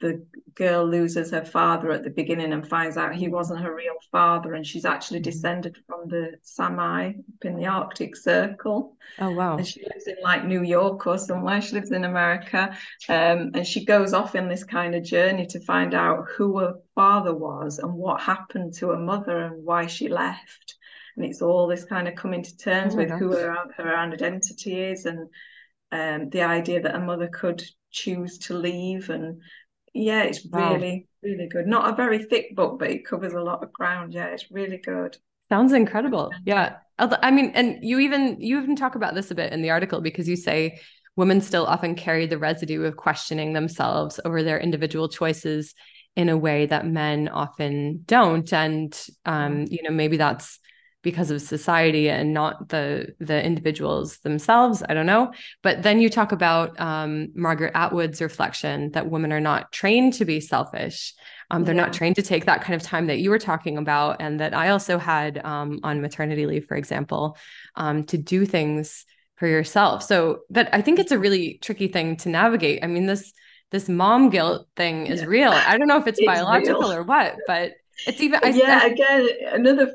the 0.00 0.26
girl 0.54 0.86
loses 0.86 1.30
her 1.30 1.44
father 1.44 1.90
at 1.90 2.04
the 2.04 2.10
beginning 2.10 2.52
and 2.52 2.68
finds 2.68 2.98
out 2.98 3.14
he 3.14 3.28
wasn't 3.28 3.60
her 3.60 3.74
real 3.74 3.94
father 4.12 4.52
and 4.52 4.66
she's 4.66 4.84
actually 4.84 5.20
mm-hmm. 5.20 5.30
descended 5.30 5.78
from 5.86 6.08
the 6.08 6.32
Sami 6.42 7.08
up 7.08 7.44
in 7.44 7.56
the 7.56 7.66
Arctic 7.66 8.14
Circle. 8.14 8.96
Oh 9.18 9.30
wow. 9.30 9.56
And 9.56 9.66
she 9.66 9.82
lives 9.82 10.06
in 10.06 10.16
like 10.22 10.44
New 10.44 10.62
York 10.62 11.06
or 11.06 11.16
somewhere. 11.16 11.62
She 11.62 11.74
lives 11.74 11.92
in 11.92 12.04
America. 12.04 12.76
Um, 13.08 13.52
and 13.54 13.66
she 13.66 13.86
goes 13.86 14.12
off 14.12 14.34
in 14.34 14.48
this 14.48 14.64
kind 14.64 14.94
of 14.94 15.02
journey 15.02 15.46
to 15.46 15.60
find 15.60 15.94
out 15.94 16.26
who 16.36 16.58
her 16.58 16.74
father 16.94 17.34
was 17.34 17.78
and 17.78 17.94
what 17.94 18.20
happened 18.20 18.74
to 18.74 18.90
her 18.90 18.98
mother 18.98 19.38
and 19.38 19.64
why 19.64 19.86
she 19.86 20.08
left. 20.08 20.76
And 21.16 21.24
it's 21.24 21.40
all 21.40 21.66
this 21.66 21.84
kind 21.84 22.06
of 22.06 22.16
coming 22.16 22.42
to 22.42 22.56
terms 22.58 22.94
oh 22.94 22.98
with 22.98 23.08
gosh. 23.08 23.18
who 23.18 23.32
her, 23.32 23.56
her 23.78 23.96
identity 23.96 24.78
is 24.78 25.06
and 25.06 25.28
um, 25.92 26.28
the 26.30 26.42
idea 26.42 26.82
that 26.82 26.94
a 26.94 27.00
mother 27.00 27.28
could 27.28 27.62
choose 27.90 28.38
to 28.38 28.54
leave 28.54 29.08
and 29.08 29.40
yeah, 29.96 30.22
it's 30.22 30.46
really, 30.52 31.08
wow. 31.22 31.30
really 31.30 31.48
good. 31.48 31.66
Not 31.66 31.92
a 31.92 31.96
very 31.96 32.22
thick 32.22 32.54
book, 32.54 32.78
but 32.78 32.90
it 32.90 33.06
covers 33.06 33.32
a 33.32 33.40
lot 33.40 33.62
of 33.62 33.72
ground. 33.72 34.12
Yeah, 34.12 34.26
it's 34.26 34.50
really 34.50 34.78
good. 34.78 35.16
Sounds 35.48 35.72
incredible. 35.72 36.32
Yeah. 36.44 36.76
I 36.98 37.30
mean, 37.30 37.52
and 37.54 37.78
you 37.82 37.98
even 37.98 38.40
you 38.40 38.60
even 38.60 38.74
talk 38.74 38.94
about 38.94 39.14
this 39.14 39.30
a 39.30 39.34
bit 39.34 39.52
in 39.52 39.62
the 39.62 39.70
article 39.70 40.00
because 40.00 40.28
you 40.28 40.36
say 40.36 40.80
women 41.14 41.40
still 41.40 41.66
often 41.66 41.94
carry 41.94 42.26
the 42.26 42.38
residue 42.38 42.84
of 42.84 42.96
questioning 42.96 43.52
themselves 43.52 44.18
over 44.24 44.42
their 44.42 44.58
individual 44.58 45.08
choices 45.08 45.74
in 46.14 46.30
a 46.30 46.36
way 46.36 46.66
that 46.66 46.86
men 46.86 47.28
often 47.28 48.02
don't. 48.06 48.50
And 48.52 48.98
um, 49.24 49.66
you 49.68 49.82
know, 49.82 49.90
maybe 49.90 50.16
that's 50.16 50.58
because 51.06 51.30
of 51.30 51.40
society 51.40 52.10
and 52.10 52.34
not 52.34 52.68
the 52.68 53.14
the 53.20 53.40
individuals 53.40 54.18
themselves 54.18 54.82
i 54.88 54.92
don't 54.92 55.06
know 55.06 55.32
but 55.62 55.84
then 55.84 56.00
you 56.00 56.10
talk 56.10 56.32
about 56.32 56.78
um, 56.80 57.28
margaret 57.36 57.70
atwood's 57.76 58.20
reflection 58.20 58.90
that 58.90 59.08
women 59.08 59.32
are 59.32 59.38
not 59.38 59.70
trained 59.70 60.12
to 60.12 60.24
be 60.24 60.40
selfish 60.40 61.14
um, 61.52 61.62
they're 61.62 61.76
yeah. 61.76 61.82
not 61.82 61.92
trained 61.92 62.16
to 62.16 62.22
take 62.22 62.46
that 62.46 62.60
kind 62.60 62.74
of 62.74 62.82
time 62.82 63.06
that 63.06 63.20
you 63.20 63.30
were 63.30 63.38
talking 63.38 63.78
about 63.78 64.16
and 64.18 64.40
that 64.40 64.52
i 64.52 64.70
also 64.70 64.98
had 64.98 65.38
um, 65.44 65.78
on 65.84 66.02
maternity 66.02 66.44
leave 66.44 66.66
for 66.66 66.76
example 66.76 67.38
um, 67.76 68.02
to 68.02 68.18
do 68.18 68.44
things 68.44 69.06
for 69.36 69.46
yourself 69.46 70.02
so 70.02 70.40
but 70.50 70.68
i 70.72 70.82
think 70.82 70.98
it's 70.98 71.12
a 71.12 71.18
really 71.20 71.60
tricky 71.62 71.86
thing 71.86 72.16
to 72.16 72.28
navigate 72.28 72.82
i 72.82 72.88
mean 72.88 73.06
this 73.06 73.32
this 73.70 73.88
mom 73.88 74.28
guilt 74.28 74.66
thing 74.74 75.06
is 75.06 75.20
yeah. 75.20 75.28
real 75.28 75.52
i 75.52 75.78
don't 75.78 75.86
know 75.86 75.98
if 75.98 76.08
it's, 76.08 76.18
it's 76.18 76.26
biological 76.26 76.80
real. 76.80 76.94
or 76.94 77.04
what 77.04 77.36
but 77.46 77.74
it's 78.06 78.20
even 78.20 78.40
I, 78.42 78.48
yeah 78.48 78.80
I, 78.82 78.86
again 78.88 79.28
another 79.52 79.92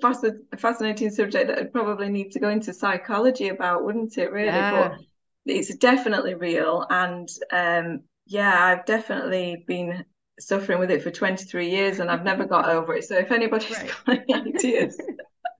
fascinating 0.58 1.10
subject 1.12 1.48
that 1.48 1.60
I'd 1.60 1.74
probably 1.74 2.10
need 2.10 2.32
to 2.32 2.40
go 2.40 2.50
into 2.50 2.74
psychology 2.74 3.50
about 3.50 3.84
wouldn't 3.84 4.18
it 4.18 4.32
really 4.32 4.48
yeah. 4.48 4.90
but 4.90 5.00
it's 5.46 5.76
definitely 5.76 6.36
real 6.36 6.86
and 6.90 7.30
um 7.52 8.02
yeah 8.26 8.66
I've 8.66 8.86
definitely 8.86 9.64
been 9.68 10.06
suffering 10.40 10.80
with 10.80 10.92
it 10.92 11.04
for 11.04 11.12
23 11.12 11.70
years 11.70 12.00
and 12.00 12.10
I've 12.10 12.24
never 12.24 12.46
got 12.46 12.70
over 12.70 12.96
it 12.96 13.04
so 13.04 13.18
if 13.18 13.32
anybody's 13.32 13.78
right. 13.78 13.92
got 14.06 14.20
any 14.30 14.56
ideas 14.56 15.00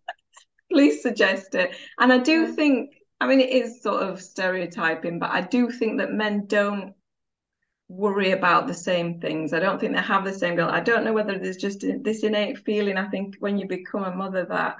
please 0.72 1.02
suggest 1.02 1.54
it 1.56 1.76
and 2.00 2.12
I 2.12 2.18
do 2.18 2.54
think 2.54 2.92
I 3.20 3.28
mean 3.28 3.40
it 3.40 3.50
is 3.52 3.84
sort 3.84 4.02
of 4.02 4.22
stereotyping 4.22 5.20
but 5.20 5.30
I 5.30 5.42
do 5.42 5.70
think 5.70 6.00
that 6.00 6.12
men 6.12 6.46
don't 6.48 6.94
worry 7.92 8.32
about 8.32 8.68
the 8.68 8.74
same 8.74 9.20
things. 9.20 9.54
I 9.54 9.60
don't 9.60 9.80
think 9.80 9.94
they 9.94 10.02
have 10.02 10.24
the 10.24 10.34
same 10.34 10.56
goal. 10.56 10.70
I 10.70 10.80
don't 10.80 11.04
know 11.04 11.14
whether 11.14 11.38
there's 11.38 11.58
just 11.58 11.86
this 12.04 12.24
innate 12.24 12.60
feeling. 12.60 12.98
I 12.98 13.10
think 13.10 13.36
when 13.40 13.58
you 13.58 13.68
become 13.68 14.04
a 14.04 14.16
mother 14.16 14.46
that 14.46 14.78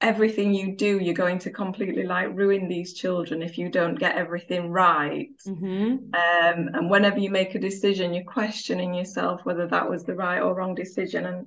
everything 0.00 0.52
you 0.54 0.76
do, 0.76 0.98
you're 0.98 1.14
going 1.14 1.38
to 1.40 1.50
completely 1.50 2.04
like 2.04 2.36
ruin 2.36 2.68
these 2.68 2.92
children 2.92 3.42
if 3.42 3.56
you 3.58 3.68
don't 3.70 3.98
get 3.98 4.16
everything 4.16 4.70
right. 4.70 5.30
Mm-hmm. 5.46 6.14
Um, 6.14 6.68
and 6.74 6.90
whenever 6.90 7.18
you 7.18 7.30
make 7.30 7.54
a 7.54 7.58
decision, 7.58 8.12
you're 8.12 8.24
questioning 8.24 8.94
yourself 8.94 9.40
whether 9.44 9.66
that 9.66 9.88
was 9.88 10.04
the 10.04 10.14
right 10.14 10.40
or 10.40 10.54
wrong 10.54 10.74
decision. 10.74 11.26
And 11.26 11.46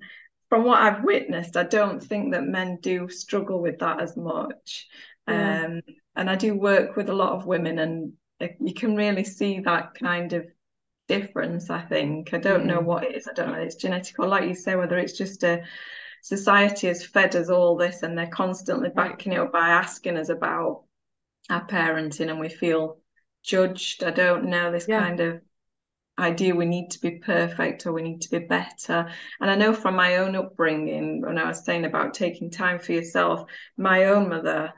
from 0.50 0.64
what 0.64 0.82
I've 0.82 1.04
witnessed, 1.04 1.58
I 1.58 1.64
don't 1.64 2.04
think 2.04 2.34
that 2.34 2.44
men 2.44 2.80
do 2.82 3.10
struggle 3.10 3.62
with 3.62 3.80
that 3.80 4.02
as 4.02 4.18
much. 4.18 4.88
Yeah. 5.28 5.66
Um, 5.66 5.82
and 6.16 6.30
I 6.30 6.36
do 6.36 6.56
work 6.56 6.96
with 6.96 7.10
a 7.10 7.14
lot 7.14 7.34
of 7.34 7.46
women, 7.46 7.78
and 7.78 8.14
you 8.60 8.74
can 8.74 8.96
really 8.96 9.24
see 9.24 9.60
that 9.60 9.94
kind 9.94 10.34
of 10.34 10.48
difference 11.08 11.70
i 11.70 11.82
think 11.82 12.34
i 12.34 12.38
don't 12.38 12.64
mm. 12.64 12.68
know 12.68 12.80
what 12.80 13.04
it 13.04 13.16
is 13.16 13.28
i 13.28 13.34
don't 13.34 13.52
know 13.52 13.60
if 13.60 13.66
it's 13.66 13.76
genetic 13.76 14.18
or 14.20 14.28
like 14.28 14.48
you 14.48 14.56
say 14.56 14.76
whether 14.76 14.98
it's 14.98 15.18
just 15.18 15.44
a 15.44 15.62
society 16.22 16.88
has 16.88 17.06
fed 17.06 17.36
us 17.36 17.50
all 17.50 17.78
this 17.78 18.04
and 18.04 18.18
they're 18.18 18.28
constantly 18.28 18.90
backing 18.90 19.34
it 19.34 19.40
up 19.40 19.52
by 19.52 19.70
asking 19.70 20.18
us 20.18 20.30
about 20.30 20.84
our 21.50 21.66
parenting 21.68 22.30
and 22.30 22.40
we 22.40 22.50
feel 22.50 22.98
judged 23.44 24.04
i 24.04 24.12
don't 24.12 24.46
know 24.46 24.72
this 24.72 24.88
yeah. 24.88 25.00
kind 25.00 25.20
of 25.20 25.42
idea 26.20 26.56
we 26.56 26.66
need 26.66 26.90
to 26.90 27.00
be 27.00 27.12
perfect 27.12 27.86
or 27.86 27.94
we 27.94 28.02
need 28.02 28.22
to 28.22 28.32
be 28.32 28.40
better 28.40 29.08
and 29.40 29.52
i 29.52 29.56
know 29.56 29.72
from 29.72 29.96
my 29.96 30.18
own 30.18 30.36
upbringing 30.36 31.22
when 31.22 31.38
i 31.38 31.48
was 31.48 31.64
saying 31.64 31.86
about 31.86 32.14
taking 32.14 32.50
time 32.50 32.80
for 32.80 32.92
yourself 32.92 33.48
my 33.78 34.06
own 34.06 34.28
mother 34.28 34.74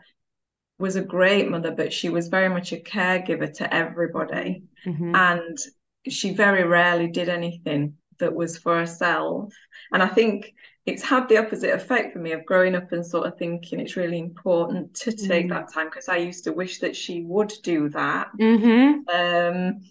was 0.77 0.95
a 0.97 1.01
great 1.01 1.49
mother 1.49 1.71
but 1.71 1.93
she 1.93 2.09
was 2.09 2.27
very 2.27 2.49
much 2.49 2.73
a 2.73 2.77
caregiver 2.77 3.51
to 3.51 3.73
everybody 3.73 4.63
mm-hmm. 4.85 5.15
and 5.15 5.57
she 6.07 6.33
very 6.33 6.63
rarely 6.63 7.07
did 7.07 7.29
anything 7.29 7.95
that 8.19 8.33
was 8.33 8.57
for 8.57 8.77
herself. 8.77 9.53
And 9.91 10.03
I 10.03 10.07
think 10.07 10.53
it's 10.85 11.03
had 11.03 11.29
the 11.29 11.37
opposite 11.37 11.73
effect 11.73 12.13
for 12.13 12.19
me 12.19 12.31
of 12.31 12.45
growing 12.45 12.75
up 12.75 12.91
and 12.91 13.05
sort 13.05 13.27
of 13.27 13.37
thinking 13.37 13.79
it's 13.79 13.95
really 13.95 14.19
important 14.19 14.93
to 14.95 15.11
take 15.11 15.47
mm. 15.47 15.49
that 15.49 15.71
time 15.71 15.87
because 15.87 16.09
I 16.09 16.17
used 16.17 16.45
to 16.45 16.53
wish 16.53 16.79
that 16.79 16.95
she 16.95 17.21
would 17.23 17.53
do 17.63 17.89
that. 17.89 18.29
Mm-hmm. 18.39 19.09
Um, 19.09 19.81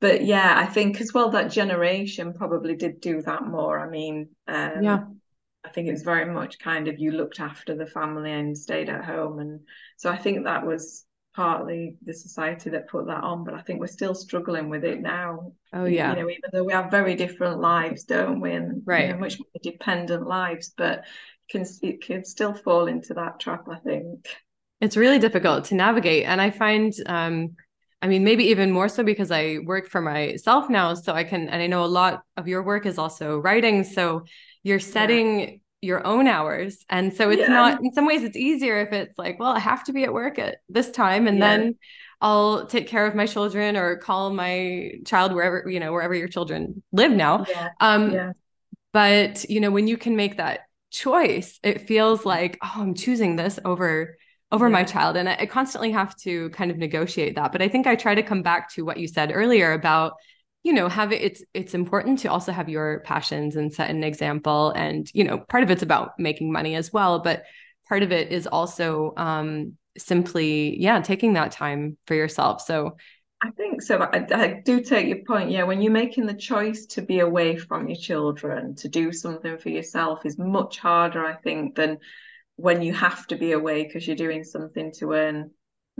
but 0.00 0.24
yeah, 0.24 0.54
I 0.56 0.66
think 0.66 1.00
as 1.00 1.12
well 1.12 1.30
that 1.30 1.50
generation 1.50 2.32
probably 2.32 2.74
did 2.74 3.00
do 3.00 3.20
that 3.22 3.46
more. 3.46 3.78
I 3.78 3.88
mean, 3.88 4.30
um, 4.48 4.82
yeah. 4.82 5.00
I 5.62 5.68
think 5.68 5.88
it 5.88 5.92
was 5.92 6.02
very 6.02 6.32
much 6.32 6.58
kind 6.58 6.88
of 6.88 6.98
you 6.98 7.10
looked 7.10 7.38
after 7.38 7.76
the 7.76 7.86
family 7.86 8.32
and 8.32 8.56
stayed 8.56 8.88
at 8.88 9.04
home. 9.04 9.38
And 9.38 9.60
so 9.98 10.10
I 10.10 10.16
think 10.16 10.44
that 10.44 10.66
was 10.66 11.04
partly 11.34 11.96
the 12.04 12.12
society 12.12 12.70
that 12.70 12.88
put 12.88 13.06
that 13.06 13.22
on, 13.22 13.44
but 13.44 13.54
I 13.54 13.60
think 13.62 13.80
we're 13.80 13.86
still 13.86 14.14
struggling 14.14 14.68
with 14.68 14.84
it 14.84 15.00
now. 15.00 15.52
Oh 15.72 15.84
yeah. 15.84 16.14
You 16.14 16.22
know, 16.22 16.30
even 16.30 16.50
though 16.52 16.64
we 16.64 16.72
have 16.72 16.90
very 16.90 17.14
different 17.14 17.60
lives, 17.60 18.04
don't 18.04 18.40
we? 18.40 18.52
And 18.52 18.82
right. 18.84 19.06
You 19.06 19.12
know, 19.12 19.18
much 19.18 19.38
more 19.38 19.46
dependent 19.62 20.26
lives, 20.26 20.72
but 20.76 21.04
can 21.48 21.64
it 21.82 22.02
can 22.02 22.24
still 22.24 22.54
fall 22.54 22.86
into 22.86 23.14
that 23.14 23.40
trap, 23.40 23.66
I 23.70 23.78
think. 23.78 24.26
It's 24.80 24.96
really 24.96 25.18
difficult 25.18 25.66
to 25.66 25.74
navigate. 25.74 26.24
And 26.24 26.40
I 26.40 26.50
find 26.50 26.92
um 27.06 27.56
I 28.02 28.08
mean, 28.08 28.24
maybe 28.24 28.44
even 28.44 28.70
more 28.70 28.88
so 28.88 29.02
because 29.02 29.30
I 29.30 29.58
work 29.64 29.88
for 29.88 30.00
myself 30.00 30.70
now. 30.70 30.94
So 30.94 31.12
I 31.12 31.22
can, 31.22 31.50
and 31.50 31.62
I 31.62 31.66
know 31.66 31.84
a 31.84 31.86
lot 31.86 32.22
of 32.38 32.48
your 32.48 32.62
work 32.62 32.86
is 32.86 32.96
also 32.96 33.38
writing. 33.38 33.84
So 33.84 34.24
you're 34.62 34.80
setting 34.80 35.60
your 35.82 36.06
own 36.06 36.26
hours. 36.26 36.84
And 36.88 37.12
so 37.12 37.30
it's 37.30 37.40
yeah. 37.40 37.48
not, 37.48 37.80
in 37.82 37.92
some 37.92 38.06
ways, 38.06 38.22
it's 38.22 38.36
easier 38.36 38.80
if 38.80 38.92
it's 38.92 39.18
like, 39.18 39.38
well, 39.40 39.52
I 39.52 39.58
have 39.58 39.84
to 39.84 39.92
be 39.92 40.04
at 40.04 40.12
work 40.12 40.38
at 40.38 40.58
this 40.68 40.90
time 40.90 41.26
and 41.26 41.38
yeah. 41.38 41.56
then 41.56 41.74
I'll 42.20 42.66
take 42.66 42.86
care 42.86 43.06
of 43.06 43.14
my 43.14 43.26
children 43.26 43.76
or 43.76 43.96
call 43.96 44.30
my 44.30 44.92
child 45.06 45.32
wherever, 45.32 45.68
you 45.70 45.80
know, 45.80 45.92
wherever 45.92 46.14
your 46.14 46.28
children 46.28 46.82
live 46.92 47.12
now. 47.12 47.46
Yeah. 47.48 47.68
Um. 47.80 48.34
But, 48.92 49.48
you 49.48 49.60
know, 49.60 49.70
when 49.70 49.86
you 49.86 49.96
can 49.96 50.16
make 50.16 50.38
that 50.38 50.62
choice, 50.90 51.60
it 51.62 51.86
feels 51.86 52.26
like, 52.26 52.58
oh, 52.60 52.72
I'm 52.74 52.94
choosing 52.94 53.36
this 53.36 53.60
over 53.64 54.16
over 54.52 54.68
my 54.68 54.82
child 54.82 55.16
and 55.16 55.28
I, 55.28 55.36
I 55.40 55.46
constantly 55.46 55.92
have 55.92 56.16
to 56.22 56.50
kind 56.50 56.70
of 56.70 56.76
negotiate 56.76 57.36
that 57.36 57.52
but 57.52 57.62
i 57.62 57.68
think 57.68 57.86
i 57.86 57.94
try 57.94 58.14
to 58.14 58.22
come 58.22 58.42
back 58.42 58.68
to 58.70 58.84
what 58.84 58.98
you 58.98 59.06
said 59.06 59.30
earlier 59.32 59.72
about 59.72 60.14
you 60.62 60.72
know 60.72 60.88
have 60.88 61.12
it 61.12 61.22
it's 61.22 61.42
it's 61.54 61.74
important 61.74 62.18
to 62.18 62.28
also 62.28 62.52
have 62.52 62.68
your 62.68 63.00
passions 63.00 63.56
and 63.56 63.72
set 63.72 63.90
an 63.90 64.04
example 64.04 64.70
and 64.70 65.10
you 65.14 65.24
know 65.24 65.38
part 65.38 65.62
of 65.62 65.70
it's 65.70 65.82
about 65.82 66.18
making 66.18 66.52
money 66.52 66.74
as 66.74 66.92
well 66.92 67.18
but 67.20 67.44
part 67.88 68.02
of 68.02 68.12
it 68.12 68.30
is 68.30 68.46
also 68.46 69.12
um 69.16 69.76
simply 69.96 70.80
yeah 70.80 71.00
taking 71.00 71.32
that 71.32 71.52
time 71.52 71.96
for 72.06 72.14
yourself 72.14 72.60
so 72.60 72.96
I 73.42 73.50
think 73.52 73.80
so. 73.80 73.98
I, 74.02 74.26
I, 74.32 74.62
do 74.66 74.82
take 74.82 75.06
your 75.06 75.24
point. 75.24 75.50
Yeah, 75.50 75.62
when 75.62 75.80
you're 75.80 75.90
making 75.90 76.26
the 76.26 76.34
choice 76.34 76.84
to 76.86 77.00
be 77.00 77.20
away 77.20 77.56
from 77.56 77.88
your 77.88 77.96
children, 77.96 78.74
to 78.74 78.88
do 78.88 79.12
something 79.12 79.56
for 79.56 79.70
yourself 79.70 80.26
is 80.26 80.36
much 80.36 80.78
harder, 80.78 81.24
I 81.24 81.36
think, 81.36 81.74
than 81.74 82.00
when 82.56 82.82
you 82.82 82.92
have 82.92 83.26
to 83.28 83.36
be 83.36 83.52
away 83.52 83.84
because 83.84 84.06
you're 84.06 84.14
doing 84.14 84.44
something 84.44 84.92
to 84.98 85.14
earn 85.14 85.52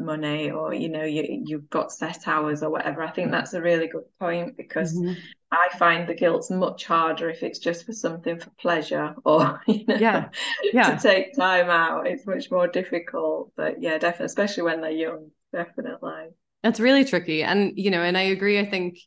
money 0.04 0.50
or 0.50 0.74
you 0.74 0.88
know 0.88 1.04
you 1.04 1.42
you've 1.46 1.70
got 1.70 1.92
set 1.92 2.26
hours 2.26 2.62
or 2.62 2.70
whatever 2.70 3.02
i 3.02 3.10
think 3.10 3.30
that's 3.30 3.54
a 3.54 3.60
really 3.60 3.86
good 3.86 4.04
point 4.18 4.56
because 4.56 4.96
mm-hmm. 4.96 5.12
i 5.52 5.68
find 5.78 6.08
the 6.08 6.14
guilt's 6.14 6.50
much 6.50 6.84
harder 6.84 7.28
if 7.28 7.42
it's 7.42 7.58
just 7.58 7.86
for 7.86 7.92
something 7.92 8.38
for 8.38 8.50
pleasure 8.58 9.14
or 9.24 9.60
you 9.66 9.84
know 9.86 9.96
yeah. 9.96 10.28
Yeah. 10.72 10.96
to 10.96 11.02
take 11.02 11.36
time 11.36 11.70
out 11.70 12.06
it's 12.06 12.26
much 12.26 12.50
more 12.50 12.66
difficult 12.66 13.52
but 13.56 13.82
yeah 13.82 13.98
definitely 13.98 14.26
especially 14.26 14.64
when 14.64 14.80
they're 14.80 14.90
young 14.90 15.30
definitely 15.52 16.28
that's 16.62 16.80
really 16.80 17.04
tricky 17.04 17.42
and 17.42 17.72
you 17.76 17.90
know 17.90 18.02
and 18.02 18.16
i 18.16 18.22
agree 18.22 18.58
i 18.58 18.64
think 18.64 18.98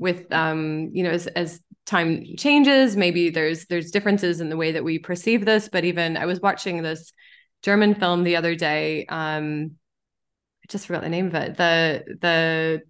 with 0.00 0.32
um 0.32 0.90
you 0.92 1.02
know 1.02 1.10
as 1.10 1.26
as 1.28 1.60
time 1.86 2.24
changes 2.36 2.96
maybe 2.96 3.30
there's 3.30 3.66
there's 3.66 3.90
differences 3.90 4.40
in 4.40 4.48
the 4.48 4.56
way 4.56 4.72
that 4.72 4.84
we 4.84 4.98
perceive 4.98 5.44
this 5.44 5.68
but 5.68 5.84
even 5.84 6.16
i 6.16 6.24
was 6.24 6.40
watching 6.40 6.82
this 6.82 7.12
german 7.62 7.94
film 7.94 8.24
the 8.24 8.36
other 8.36 8.54
day 8.54 9.04
um 9.06 9.72
just 10.70 10.86
forgot 10.86 11.02
the 11.02 11.08
name 11.08 11.26
of 11.26 11.34
it. 11.34 11.56
The 11.56 12.04
the 12.20 12.82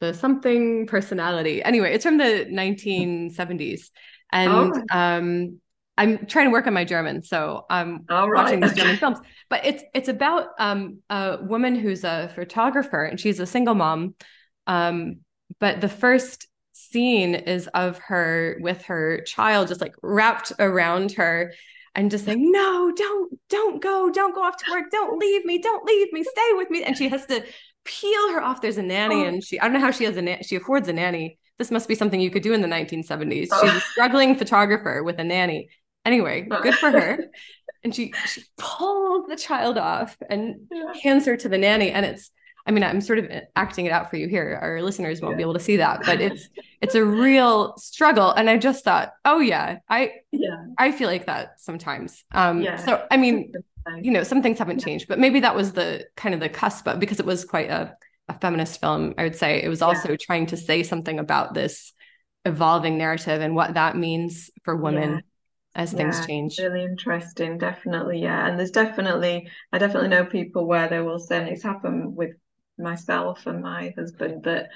the 0.00 0.14
something 0.14 0.86
personality. 0.86 1.62
Anyway, 1.62 1.92
it's 1.92 2.04
from 2.04 2.18
the 2.18 2.46
1970s, 2.50 3.90
and 4.32 4.72
oh. 4.90 4.96
um, 4.96 5.60
I'm 5.96 6.26
trying 6.26 6.46
to 6.46 6.50
work 6.50 6.66
on 6.66 6.74
my 6.74 6.84
German, 6.84 7.22
so 7.22 7.66
I'm 7.70 8.04
right. 8.08 8.28
watching 8.34 8.60
these 8.60 8.74
German 8.74 8.96
films. 8.98 9.18
But 9.48 9.64
it's 9.64 9.84
it's 9.94 10.08
about 10.08 10.48
um, 10.58 10.98
a 11.10 11.38
woman 11.40 11.74
who's 11.76 12.04
a 12.04 12.30
photographer, 12.34 13.04
and 13.04 13.18
she's 13.18 13.40
a 13.40 13.46
single 13.46 13.74
mom. 13.74 14.14
Um, 14.66 15.18
but 15.60 15.80
the 15.80 15.88
first 15.88 16.48
scene 16.72 17.34
is 17.34 17.68
of 17.68 17.98
her 17.98 18.58
with 18.60 18.82
her 18.86 19.20
child, 19.22 19.68
just 19.68 19.80
like 19.80 19.94
wrapped 20.02 20.52
around 20.58 21.12
her, 21.12 21.52
and 21.94 22.10
just 22.10 22.24
saying, 22.24 22.50
no, 22.50 22.92
don't, 22.94 23.38
don't 23.48 23.82
go, 23.82 24.10
don't 24.10 24.34
go 24.34 24.42
off 24.42 24.56
to 24.56 24.70
work, 24.70 24.90
don't 24.90 25.18
leave 25.18 25.44
me, 25.44 25.58
don't 25.58 25.84
leave 25.84 26.12
me, 26.12 26.24
stay 26.24 26.50
with 26.52 26.70
me. 26.70 26.82
And 26.82 26.96
she 26.96 27.08
has 27.08 27.26
to 27.26 27.44
peel 27.84 28.32
her 28.32 28.42
off. 28.42 28.60
There's 28.60 28.78
a 28.78 28.82
nanny, 28.82 29.24
oh. 29.24 29.28
and 29.28 29.44
she, 29.44 29.60
I 29.60 29.64
don't 29.64 29.74
know 29.74 29.80
how 29.80 29.90
she 29.90 30.04
has 30.04 30.16
a 30.16 30.22
na- 30.22 30.42
she 30.42 30.56
affords 30.56 30.88
a 30.88 30.92
nanny. 30.92 31.38
This 31.58 31.70
must 31.70 31.86
be 31.86 31.94
something 31.94 32.20
you 32.20 32.30
could 32.30 32.42
do 32.42 32.52
in 32.52 32.62
the 32.62 32.68
1970s. 32.68 33.48
Oh. 33.52 33.60
She's 33.62 33.76
a 33.76 33.80
struggling 33.80 34.36
photographer 34.36 35.02
with 35.04 35.18
a 35.20 35.24
nanny. 35.24 35.68
Anyway, 36.04 36.48
oh. 36.50 36.62
good 36.62 36.74
for 36.74 36.90
her. 36.90 37.26
and 37.84 37.94
she 37.94 38.12
she 38.26 38.42
pulls 38.58 39.26
the 39.28 39.36
child 39.36 39.78
off 39.78 40.16
and 40.28 40.68
hands 41.02 41.26
her 41.26 41.36
to 41.36 41.48
the 41.48 41.58
nanny, 41.58 41.90
and 41.90 42.04
it's 42.04 42.30
I 42.66 42.70
mean, 42.70 42.82
I'm 42.82 43.00
sort 43.00 43.18
of 43.18 43.30
acting 43.56 43.84
it 43.84 43.92
out 43.92 44.08
for 44.10 44.16
you 44.16 44.26
here. 44.26 44.58
Our 44.60 44.80
listeners 44.80 45.20
won't 45.20 45.34
yeah. 45.34 45.38
be 45.38 45.42
able 45.42 45.52
to 45.54 45.60
see 45.60 45.76
that, 45.76 46.02
but 46.04 46.20
it's 46.20 46.48
it's 46.80 46.94
a 46.94 47.04
real 47.04 47.76
struggle. 47.76 48.30
And 48.30 48.48
I 48.48 48.56
just 48.56 48.84
thought, 48.84 49.12
oh 49.24 49.40
yeah, 49.40 49.78
I 49.88 50.12
yeah, 50.32 50.64
I 50.78 50.90
feel 50.92 51.08
like 51.08 51.26
that 51.26 51.60
sometimes. 51.60 52.24
Um, 52.32 52.62
yeah. 52.62 52.76
So 52.76 53.06
I 53.10 53.18
mean, 53.18 53.52
you 54.00 54.10
know, 54.10 54.22
some 54.22 54.42
things 54.42 54.58
haven't 54.58 54.80
changed, 54.80 55.08
but 55.08 55.18
maybe 55.18 55.40
that 55.40 55.54
was 55.54 55.72
the 55.72 56.06
kind 56.16 56.34
of 56.34 56.40
the 56.40 56.48
cusp. 56.48 56.84
But 56.84 57.00
because 57.00 57.20
it 57.20 57.26
was 57.26 57.44
quite 57.44 57.68
a, 57.68 57.94
a 58.28 58.38
feminist 58.38 58.80
film, 58.80 59.14
I 59.18 59.24
would 59.24 59.36
say 59.36 59.62
it 59.62 59.68
was 59.68 59.82
also 59.82 60.10
yeah. 60.10 60.16
trying 60.20 60.46
to 60.46 60.56
say 60.56 60.82
something 60.82 61.18
about 61.18 61.52
this 61.52 61.92
evolving 62.46 62.98
narrative 62.98 63.40
and 63.40 63.54
what 63.54 63.74
that 63.74 63.96
means 63.96 64.50
for 64.64 64.76
women 64.76 65.22
as 65.74 65.92
yeah, 65.92 65.98
things 65.98 66.26
change. 66.26 66.58
Really 66.58 66.84
interesting, 66.84 67.58
definitely. 67.58 68.20
Yeah. 68.20 68.46
And 68.46 68.58
there's 68.58 68.70
definitely, 68.70 69.48
I 69.72 69.78
definitely 69.78 70.08
know 70.08 70.24
people 70.24 70.66
where 70.66 70.88
they 70.88 71.00
will 71.00 71.18
say, 71.18 71.38
and 71.38 71.48
it's 71.48 71.62
happened 71.62 72.16
with 72.16 72.30
myself 72.78 73.46
and 73.46 73.62
my 73.62 73.92
husband 73.96 74.44
that 74.44 74.68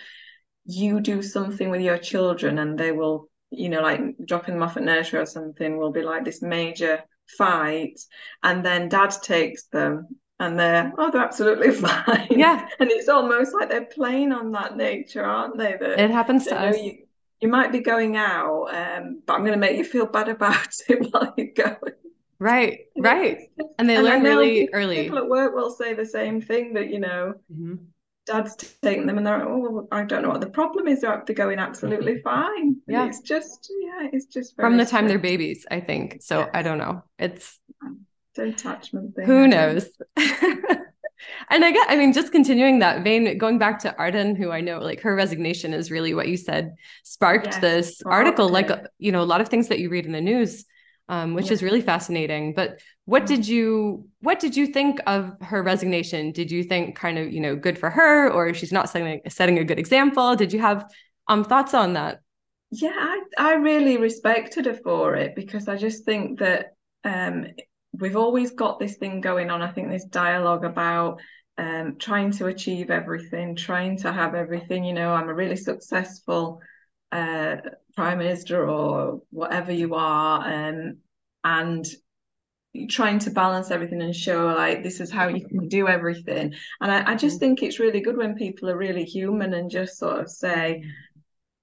you 0.65 1.01
do 1.01 1.23
something 1.23 1.71
with 1.71 1.81
your 1.81 1.99
children 1.99 2.59
and 2.59 2.79
they 2.79 2.93
will 2.93 3.29
you 3.51 3.69
know 3.69 3.81
like 3.81 4.01
dropping 4.27 4.55
them 4.55 4.63
off 4.63 4.77
at 4.77 4.83
nursery 4.83 5.19
or 5.19 5.27
something 5.27 5.79
will 5.79 5.91
be 5.91 6.03
like 6.03 6.25
this 6.25 6.43
major 6.43 7.03
fight 7.39 7.99
and 8.43 8.65
then 8.65 8.89
dad 8.89 9.11
takes 9.23 9.65
them 9.65 10.07
and 10.41 10.59
they're 10.59 10.93
oh 10.99 11.11
they're 11.11 11.23
absolutely 11.23 11.71
fine. 11.73 12.29
Yeah. 12.31 12.69
And 12.79 12.91
it's 12.91 13.09
almost 13.09 13.55
like 13.55 13.69
they're 13.69 13.87
playing 13.87 14.33
on 14.33 14.53
that 14.53 14.77
nature 14.77 15.25
aren't 15.25 15.59
they? 15.59 15.77
That 15.81 15.99
it 15.99 16.11
happens 16.11 16.47
to 16.47 16.59
us. 16.59 16.77
you, 16.77 16.99
you 17.41 17.49
might 17.49 17.73
be 17.73 17.81
going 17.81 18.17
out 18.17 18.67
um, 18.75 19.23
but 19.27 19.35
i'm 19.35 19.41
going 19.41 19.53
to 19.53 19.59
make 19.59 19.77
you 19.77 19.85
feel 19.85 20.07
bad 20.07 20.29
about 20.29 20.69
it 20.89 21.13
while 21.13 21.33
you're 21.37 21.49
going 21.55 21.95
Right, 22.41 22.81
right. 22.97 23.51
And 23.79 23.89
they 23.89 23.97
and 23.97 24.05
learn 24.05 24.23
really 24.23 24.61
people, 24.61 24.79
early. 24.79 25.03
People 25.03 25.19
at 25.19 25.29
work 25.29 25.55
will 25.55 25.71
say 25.71 25.95
the 25.95 26.07
same 26.07 26.41
thing 26.41 26.75
that, 26.75 26.89
you 26.89 27.01
know, 27.01 27.35
mm-hmm. 27.53 27.77
dad's 28.27 28.55
taking 28.81 29.07
them 29.07 29.19
and 29.19 29.27
they're, 29.27 29.43
oh, 29.43 29.89
I 29.91 30.05
don't 30.05 30.23
know 30.23 30.29
what 30.29 30.41
the 30.41 30.51
problem 30.51 30.87
is. 30.87 31.01
They're, 31.01 31.23
going 31.35 31.59
absolutely 31.59 32.21
fine. 32.25 32.77
Yeah. 32.87 33.07
it's 33.07 33.21
just, 33.21 33.73
yeah, 33.81 34.09
it's 34.13 34.27
just 34.27 34.55
from 34.55 34.77
the 34.77 34.87
time 34.87 35.09
they're 35.09 35.19
babies, 35.19 35.67
I 35.71 35.81
think. 35.81 36.19
So 36.21 36.41
yeah. 36.41 36.51
I 36.55 36.63
don't 36.63 36.79
know. 36.79 37.03
It's 37.19 37.59
the 38.37 38.45
attachment 38.45 39.17
thing. 39.17 39.27
Who 39.27 39.49
knows? 39.49 39.89
and 40.17 41.65
I 41.65 41.73
get, 41.73 41.91
I 41.91 41.97
mean, 41.97 42.13
just 42.13 42.31
continuing 42.31 42.79
that 42.79 43.03
vein, 43.03 43.37
going 43.37 43.59
back 43.59 43.81
to 43.81 43.97
Ardern, 43.99 44.37
who 44.37 44.53
I 44.53 44.61
know, 44.61 44.79
like 44.79 45.01
her 45.01 45.17
resignation 45.17 45.75
is 45.75 45.91
really 45.91 46.15
what 46.15 46.29
you 46.29 46.37
said 46.37 46.77
sparked 47.03 47.47
yes, 47.47 47.59
this 47.59 48.03
article. 48.07 48.49
Like, 48.49 48.71
you 48.99 49.11
know, 49.11 49.23
a 49.23 49.25
lot 49.25 49.41
of 49.41 49.49
things 49.49 49.67
that 49.69 49.81
you 49.81 49.91
read 49.91 50.07
in 50.07 50.13
the 50.13 50.21
news 50.21 50.65
um, 51.09 51.35
which 51.35 51.47
yeah. 51.47 51.53
is 51.53 51.63
really 51.63 51.81
fascinating. 51.81 52.55
But 52.55 52.81
what 53.07 53.27
did 53.27 53.47
you 53.47 54.07
what 54.21 54.41
did 54.41 54.57
you 54.57 54.67
think 54.67 55.01
of 55.07 55.33
her 55.41 55.63
resignation? 55.63 56.33
Did 56.33 56.51
you 56.51 56.63
think 56.63 56.97
kind 56.97 57.19
of 57.19 57.33
you 57.33 57.41
know 57.41 57.57
good 57.57 57.79
for 57.79 57.91
her, 57.91 58.31
or 58.31 58.53
she's 58.55 58.73
not 58.73 58.91
setting 58.91 59.21
setting 59.29 59.59
a 59.59 59.65
good 59.65 59.79
example? 59.79 60.37
Did 60.37 60.53
you 60.53 60.61
have 60.61 60.85
um 61.29 61.45
thoughts 61.45 61.75
on 61.75 61.95
that? 61.95 62.21
Yeah, 62.71 62.93
I, 62.95 63.23
I 63.39 63.55
really 63.55 63.97
respected 63.97 64.67
her 64.67 64.75
for 64.75 65.15
it 65.15 65.35
because 65.35 65.69
I 65.69 65.77
just 65.77 66.05
think 66.05 66.39
that 66.41 66.75
um, 67.03 67.47
we've 67.93 68.17
always 68.17 68.51
got 68.51 68.79
this 68.79 68.97
thing 68.99 69.23
going 69.23 69.51
on. 69.51 69.63
I 69.63 69.73
think 69.73 69.89
this 69.89 70.05
dialogue 70.05 70.65
about 70.67 71.21
um, 71.57 71.97
trying 71.99 72.31
to 72.33 72.47
achieve 72.47 72.91
everything, 72.91 73.57
trying 73.57 73.97
to 73.99 74.13
have 74.13 74.35
everything. 74.35 74.85
You 74.85 74.93
know, 74.93 75.13
I'm 75.13 75.31
a 75.31 75.35
really 75.35 75.57
successful 75.57 76.61
uh, 77.13 77.57
prime 77.97 78.19
minister 78.19 78.69
or 78.69 79.23
whatever 79.31 79.73
you 79.73 79.95
are, 79.95 80.69
um, 80.69 80.99
and 81.45 81.87
trying 82.89 83.19
to 83.19 83.31
balance 83.31 83.71
everything 83.71 84.03
and 84.03 84.15
show 84.15 84.47
like 84.47 84.83
this 84.83 85.01
is 85.01 85.11
how 85.11 85.29
you 85.29 85.47
can 85.47 85.69
do 85.69 85.89
everything. 85.89 86.55
And 86.81 86.93
I, 86.93 87.13
I 87.13 87.17
just 87.17 87.37
mm-hmm. 87.37 87.41
think 87.41 87.63
it's 87.63 87.81
really 87.81 88.01
good 88.01 88.17
when 88.17 88.35
people 88.35 88.69
are 88.71 88.77
really 88.77 89.05
human 89.05 89.55
and 89.55 89.71
just 89.71 89.99
sort 89.99 90.21
of 90.21 90.31
say, 90.31 90.85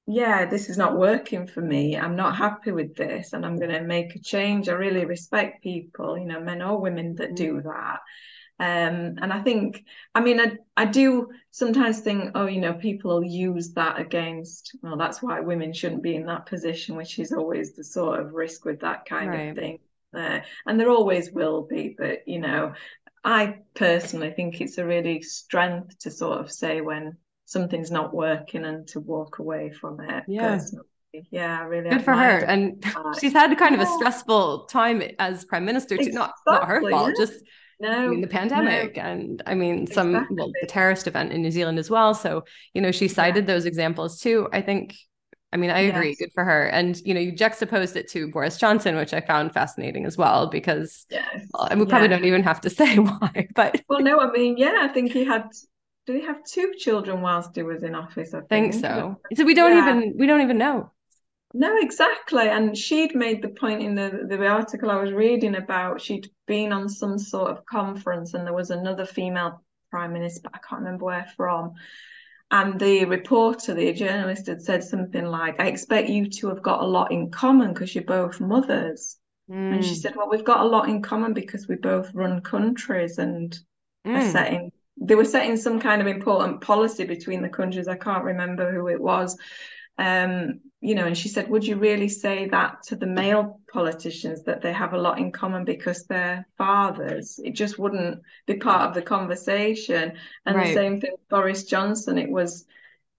yeah, 0.07 0.45
this 0.45 0.69
is 0.69 0.77
not 0.77 0.97
working 0.97 1.47
for 1.47 1.61
me. 1.61 1.97
I'm 1.97 2.15
not 2.15 2.35
happy 2.35 2.71
with 2.71 2.95
this 2.95 3.33
and 3.33 3.45
I'm 3.45 3.57
going 3.57 3.71
to 3.71 3.81
make 3.81 4.15
a 4.15 4.19
change. 4.19 4.69
I 4.69 4.73
really 4.73 5.05
respect 5.05 5.63
people, 5.63 6.17
you 6.17 6.25
know, 6.25 6.39
men 6.39 6.61
or 6.61 6.79
women 6.79 7.15
that 7.15 7.35
do 7.35 7.55
mm-hmm. 7.55 7.67
that. 7.67 7.99
Um, 8.58 9.18
and 9.22 9.34
I 9.34 9.41
think, 9.41 9.84
I 10.14 10.22
mean, 10.22 10.39
I, 10.39 10.58
I 10.78 10.86
do 10.86 11.30
sometimes 11.51 11.99
think, 11.99 12.32
oh, 12.36 12.45
you 12.45 12.62
know, 12.62 12.74
people 12.74 13.16
will 13.16 13.24
use 13.24 13.74
that 13.74 13.99
against, 13.99 14.78
well, 14.82 14.97
that's 14.97 15.22
why 15.22 15.41
women 15.41 15.74
shouldn't 15.74 16.03
be 16.03 16.16
in 16.16 16.26
that 16.28 16.45
position, 16.45 16.95
which 16.95 17.20
is 17.20 17.34
always 17.34 17.74
the 17.74 17.84
sort 17.84 18.20
of 18.20 18.34
risk 18.34 18.64
with 18.64 18.80
that 18.82 19.06
kind 19.06 19.30
right. 19.30 19.49
of 19.49 19.56
thing. 19.56 19.80
There. 20.14 20.45
and 20.66 20.80
there 20.80 20.89
always 20.89 21.34
will 21.34 21.64
be, 21.64 21.93
but, 21.97 22.26
you 22.26 22.39
know, 22.39 22.74
I 23.26 23.58
personally 23.74 24.32
think 24.32 24.62
it's 24.62 24.78
a 24.78 24.86
really 24.86 25.22
strength 25.22 25.99
to 25.99 26.12
sort 26.12 26.39
of 26.39 26.49
say 26.49 26.80
when 26.80 27.18
something's 27.43 27.91
not 27.91 28.14
working 28.14 28.64
and 28.64 28.88
to 28.89 29.01
walk 29.01 29.39
away 29.39 29.72
from 29.72 29.99
it. 29.99 30.24
Yeah. 30.28 30.56
Personally 30.56 30.88
yeah 31.32 31.64
really 31.64 31.89
good 31.89 32.03
for 32.03 32.14
her 32.14 32.39
and 32.39 32.84
she's 33.22 33.32
had 33.32 33.58
kind 33.58 33.74
of 33.74 33.80
a 33.80 33.86
stressful 33.86 34.66
time 34.66 35.01
as 35.18 35.45
prime 35.45 35.64
minister 35.64 35.95
too 35.95 36.08
exactly, 36.08 36.20
not 36.20 36.34
not 36.45 36.68
her 36.68 36.82
fault 36.89 37.14
yeah. 37.18 37.26
just 37.26 37.41
no, 37.80 37.89
I 37.89 38.07
mean, 38.07 38.21
the 38.21 38.28
pandemic 38.28 38.97
no. 38.97 39.03
and 39.03 39.43
I 39.45 39.55
mean 39.55 39.88
some 39.88 40.15
exactly. 40.15 40.38
well, 40.38 40.51
the 40.61 40.67
terrorist 40.67 41.07
event 41.07 41.34
in 41.34 41.41
New 41.41 41.51
Zealand 41.51 41.80
as 41.80 41.89
well. 41.89 42.13
So, 42.13 42.43
you 42.73 42.82
know, 42.82 42.91
she 42.91 43.07
cited 43.07 43.43
yeah. 43.45 43.53
those 43.53 43.65
examples 43.65 44.19
too. 44.19 44.47
I 44.53 44.61
think 44.61 44.95
I 45.55 45.57
mean, 45.57 45.69
I 45.69 45.80
agree. 45.80 46.15
Good 46.15 46.32
for 46.34 46.43
her. 46.43 46.65
And 46.65 46.99
you 47.05 47.13
know, 47.13 47.19
you 47.21 47.32
juxtaposed 47.32 47.95
it 47.95 48.09
to 48.09 48.30
Boris 48.30 48.57
Johnson, 48.57 48.97
which 48.97 49.13
I 49.13 49.21
found 49.21 49.53
fascinating 49.53 50.05
as 50.05 50.17
well, 50.17 50.47
because 50.47 51.05
yes. 51.09 51.47
well, 51.53 51.69
we 51.78 51.86
probably 51.86 52.09
yeah. 52.09 52.17
don't 52.17 52.26
even 52.26 52.43
have 52.43 52.59
to 52.61 52.69
say 52.82 52.97
why. 52.97 53.47
But 53.55 53.82
well, 53.88 54.01
no, 54.01 54.19
I 54.19 54.30
mean, 54.32 54.57
yeah, 54.57 54.80
I 54.82 54.89
think 54.89 55.13
he 55.13 55.23
had. 55.23 55.47
Did 56.07 56.17
he 56.17 56.26
have 56.26 56.43
two 56.43 56.73
children 56.78 57.21
whilst 57.21 57.55
he 57.55 57.63
was 57.63 57.84
in 57.84 57.95
office? 57.95 58.34
I 58.34 58.41
think, 58.41 58.73
think 58.73 58.73
so. 58.73 59.15
So 59.34 59.45
we 59.45 59.53
don't 59.53 59.78
yeah. 59.78 59.95
even 59.95 60.13
we 60.17 60.28
don't 60.28 60.41
even 60.41 60.57
know. 60.57 60.91
No, 61.58 61.78
exactly. 61.80 62.49
And 62.49 62.78
she'd 62.78 63.16
made 63.16 63.41
the 63.41 63.47
point 63.47 63.82
in 63.82 63.95
the, 63.95 64.26
the 64.28 64.45
article 64.45 64.91
I 64.91 65.01
was 65.01 65.14
reading 65.14 65.56
about 65.56 66.01
she'd 66.01 66.30
been 66.47 66.74
on 66.74 66.89
some 66.89 67.18
sort 67.18 67.49
of 67.49 67.66
conference 67.66 68.34
and 68.34 68.45
there 68.45 68.53
was 68.53 68.72
another 68.72 69.06
female 69.06 69.64
prime 69.89 70.12
minister, 70.12 70.41
but 70.43 70.51
I 70.53 70.58
can't 70.68 70.82
remember 70.82 71.06
where 71.06 71.26
from. 71.38 71.72
And 72.51 72.78
the 72.78 73.06
reporter, 73.06 73.74
the 73.74 73.93
journalist, 73.93 74.47
had 74.47 74.62
said 74.62 74.84
something 74.84 75.24
like, 75.24 75.58
I 75.62 75.68
expect 75.68 76.10
you 76.10 76.30
to 76.30 76.49
have 76.49 76.62
got 76.62 76.82
a 76.82 76.86
lot 76.86 77.14
in 77.14 77.32
common 77.32 77.72
because 77.72 77.95
you're 77.95 78.03
both 78.03 78.41
mothers. 78.41 79.16
Mm. 79.49 79.76
And 79.76 79.86
she 79.86 79.91
hmm. 79.91 79.99
said, 80.01 80.16
Well, 80.18 80.30
we've 80.30 80.43
got 80.43 80.60
a 80.60 80.68
lot 80.68 80.89
in 80.89 81.01
common 81.01 81.34
because 81.34 81.70
we 81.70 81.76
both 81.76 82.14
run 82.14 82.41
countries 82.41 83.18
and 83.18 83.58
mm. 84.06 84.14
are 84.14 84.26
hmm. 84.26 84.32
setting 84.32 84.72
they 84.97 85.16
were 85.16 85.26
setting 85.26 85.58
some 85.58 85.80
kind 85.80 86.01
of 86.01 86.08
important 86.08 86.62
policy 86.62 87.03
between 87.03 87.41
the 87.41 87.49
countries. 87.49 87.88
I 87.88 87.97
can't 87.97 88.24
remember 88.24 88.72
who 88.72 88.88
it 88.88 89.01
was 89.01 89.38
um, 89.97 90.59
you 90.81 90.93
know, 90.93 91.05
and 91.05 91.17
she 91.17 91.29
said, 91.29 91.49
would 91.49 91.65
you 91.65 91.77
really 91.77 92.09
say 92.09 92.47
that 92.49 92.83
to 92.83 92.95
the 92.95 93.07
male 93.07 93.59
politicians 93.71 94.43
that 94.43 94.61
they 94.61 94.71
have 94.71 94.93
a 94.93 94.97
lot 94.97 95.17
in 95.17 95.31
common 95.31 95.65
because 95.65 96.05
they're 96.05 96.45
fathers? 96.57 97.39
It 97.43 97.51
just 97.51 97.79
wouldn't 97.79 98.21
be 98.45 98.55
part 98.57 98.87
of 98.87 98.93
the 98.93 99.01
conversation. 99.01 100.13
And 100.45 100.55
right. 100.55 100.67
the 100.67 100.73
same 100.73 101.01
thing 101.01 101.11
with 101.13 101.29
Boris 101.29 101.63
Johnson. 101.63 102.17
It 102.17 102.29
was 102.29 102.65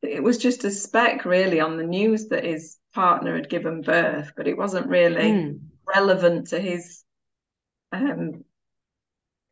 it 0.02 0.22
was 0.22 0.38
just 0.38 0.64
a 0.64 0.70
speck 0.70 1.24
really 1.24 1.58
on 1.58 1.76
the 1.76 1.82
news 1.82 2.28
that 2.28 2.44
his 2.44 2.76
partner 2.94 3.34
had 3.34 3.48
given 3.48 3.80
birth, 3.80 4.32
but 4.36 4.46
it 4.46 4.56
wasn't 4.56 4.86
really 4.86 5.32
mm. 5.32 5.60
relevant 5.86 6.48
to 6.48 6.60
his 6.60 7.02
um 7.92 8.44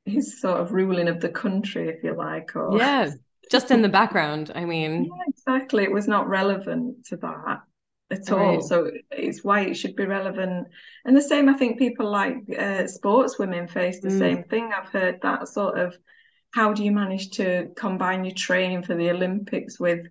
his 0.05 0.41
sort 0.41 0.61
of 0.61 0.73
ruling 0.73 1.09
of 1.09 1.21
the 1.21 1.31
country, 1.31 1.89
if 1.89 2.05
you 2.05 2.15
like. 2.15 2.55
Or 2.55 2.77
yeah, 2.77 3.11
just 3.51 3.71
in 3.71 3.83
the 3.83 3.89
background. 3.89 4.53
I 4.55 4.65
mean, 4.65 5.05
yeah, 5.05 5.25
exactly. 5.29 5.85
It 5.85 5.93
was 5.93 6.09
not 6.09 6.29
relevant 6.29 7.07
to 7.07 7.17
that 7.19 7.63
at 8.11 8.31
all. 8.33 8.61
So 8.61 8.91
it's 9.11 9.43
why 9.45 9.63
it 9.63 9.75
should 9.75 9.97
be 9.97 10.07
relevant. 10.07 10.69
And 11.05 11.17
the 11.17 11.23
same, 11.23 11.49
I 11.49 11.55
think 11.55 11.79
people 11.79 12.11
like 12.11 12.37
uh, 12.59 12.87
sports 12.87 13.39
women 13.39 13.69
face 13.69 14.01
the 14.01 14.09
mm. 14.09 14.19
same 14.19 14.45
thing. 14.45 14.71
I've 14.73 14.91
heard 14.91 15.21
that 15.23 15.49
sort 15.49 15.79
of 15.79 15.97
how 16.53 16.73
do 16.73 16.85
you 16.85 16.93
manage 16.93 17.31
to 17.31 17.71
combine 17.77 18.25
your 18.25 18.35
training 18.35 18.85
for 18.85 18.95
the 18.95 19.11
Olympics 19.11 19.81
with 19.81 20.07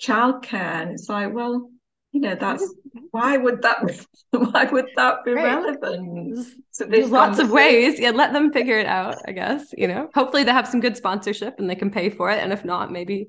childcare? 0.00 0.54
And 0.54 0.90
it's 0.90 1.08
like, 1.08 1.32
well, 1.32 1.70
you 2.12 2.20
know, 2.20 2.34
that's 2.34 2.74
why 3.10 3.36
would 3.36 3.62
that 3.62 3.80
why 4.30 4.64
would 4.64 4.86
that 4.96 5.24
be 5.24 5.32
right. 5.32 5.44
relevant? 5.44 6.46
So 6.70 6.84
there's 6.84 7.10
lots 7.10 7.38
of 7.38 7.50
ways. 7.50 8.00
Yeah, 8.00 8.10
let 8.10 8.32
them 8.32 8.52
figure 8.52 8.78
it 8.78 8.86
out, 8.86 9.16
I 9.26 9.32
guess. 9.32 9.74
You 9.76 9.88
know, 9.88 10.08
hopefully 10.14 10.44
they 10.44 10.52
have 10.52 10.68
some 10.68 10.80
good 10.80 10.96
sponsorship 10.96 11.58
and 11.58 11.68
they 11.68 11.74
can 11.74 11.90
pay 11.90 12.10
for 12.10 12.30
it. 12.30 12.42
And 12.42 12.52
if 12.52 12.64
not, 12.64 12.90
maybe 12.90 13.28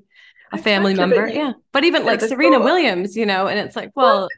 a 0.54 0.58
family 0.58 0.92
exactly. 0.92 1.18
member. 1.18 1.34
Yeah. 1.34 1.54
But 1.72 1.84
even 1.84 2.04
yeah, 2.04 2.08
like 2.08 2.22
Serena 2.22 2.58
thought. 2.58 2.66
Williams, 2.66 3.16
you 3.16 3.26
know, 3.26 3.48
and 3.48 3.60
it's 3.60 3.76
like, 3.76 3.92
well, 3.96 4.30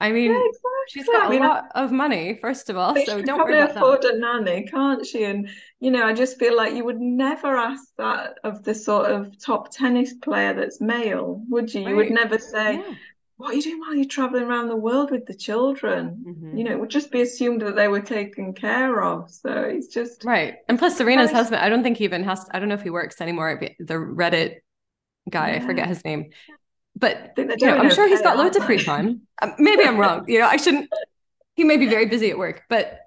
I 0.00 0.12
mean, 0.12 0.32
yeah, 0.32 0.38
exactly. 0.38 0.70
she's 0.88 1.06
got 1.06 1.26
I 1.26 1.30
mean, 1.30 1.42
a 1.42 1.48
lot 1.48 1.64
of 1.74 1.92
money, 1.92 2.38
first 2.40 2.68
of 2.68 2.76
all. 2.76 2.96
So 3.06 3.22
don't 3.22 3.38
worry 3.38 3.60
about 3.60 3.76
afford 3.76 4.02
that. 4.02 4.14
a 4.14 4.18
nanny, 4.18 4.66
can't 4.66 5.06
she? 5.06 5.24
And 5.24 5.48
you 5.80 5.90
know, 5.90 6.04
I 6.04 6.12
just 6.12 6.38
feel 6.38 6.56
like 6.56 6.74
you 6.74 6.84
would 6.84 7.00
never 7.00 7.56
ask 7.56 7.84
that 7.98 8.38
of 8.44 8.64
the 8.64 8.74
sort 8.74 9.10
of 9.10 9.38
top 9.38 9.70
tennis 9.70 10.14
player 10.14 10.52
that's 10.52 10.80
male, 10.80 11.42
would 11.48 11.72
you? 11.72 11.84
Right. 11.84 11.90
You 11.90 11.96
would 11.96 12.10
never 12.10 12.38
say, 12.38 12.74
yeah. 12.74 12.94
What 13.36 13.50
are 13.50 13.54
you 13.54 13.62
doing 13.62 13.80
while 13.80 13.94
you're 13.94 14.04
traveling 14.04 14.44
around 14.44 14.68
the 14.68 14.76
world 14.76 15.10
with 15.10 15.26
the 15.26 15.34
children? 15.34 16.24
Mm-hmm. 16.26 16.56
You 16.56 16.64
know, 16.64 16.70
it 16.70 16.80
would 16.80 16.90
just 16.90 17.10
be 17.10 17.20
assumed 17.22 17.62
that 17.62 17.74
they 17.74 17.88
were 17.88 18.00
taken 18.00 18.52
care 18.52 19.02
of. 19.02 19.30
So 19.30 19.50
it's 19.50 19.88
just 19.88 20.24
right. 20.24 20.56
And 20.68 20.78
plus, 20.78 20.96
Serena's 20.96 21.32
husband, 21.32 21.60
I 21.60 21.68
don't 21.68 21.82
think 21.82 21.96
he 21.96 22.04
even 22.04 22.22
has. 22.24 22.46
I 22.52 22.60
don't 22.60 22.68
know 22.68 22.76
if 22.76 22.82
he 22.82 22.90
works 22.90 23.20
anymore. 23.20 23.60
The 23.78 23.94
Reddit 23.94 24.58
guy. 25.28 25.50
Yeah. 25.50 25.56
I 25.56 25.60
forget 25.66 25.88
his 25.88 26.04
name. 26.04 26.30
But 26.96 27.32
you 27.36 27.44
know, 27.46 27.76
I'm 27.76 27.90
sure 27.90 28.06
he's 28.06 28.22
got 28.22 28.36
loads 28.36 28.56
of 28.56 28.64
free 28.64 28.82
time. 28.82 29.22
Um, 29.42 29.54
maybe 29.58 29.82
I'm 29.82 29.98
wrong. 29.98 30.24
You 30.28 30.38
know, 30.38 30.46
I 30.46 30.56
shouldn't. 30.56 30.88
He 31.56 31.64
may 31.64 31.76
be 31.76 31.88
very 31.88 32.06
busy 32.06 32.30
at 32.30 32.38
work, 32.38 32.62
but 32.68 33.00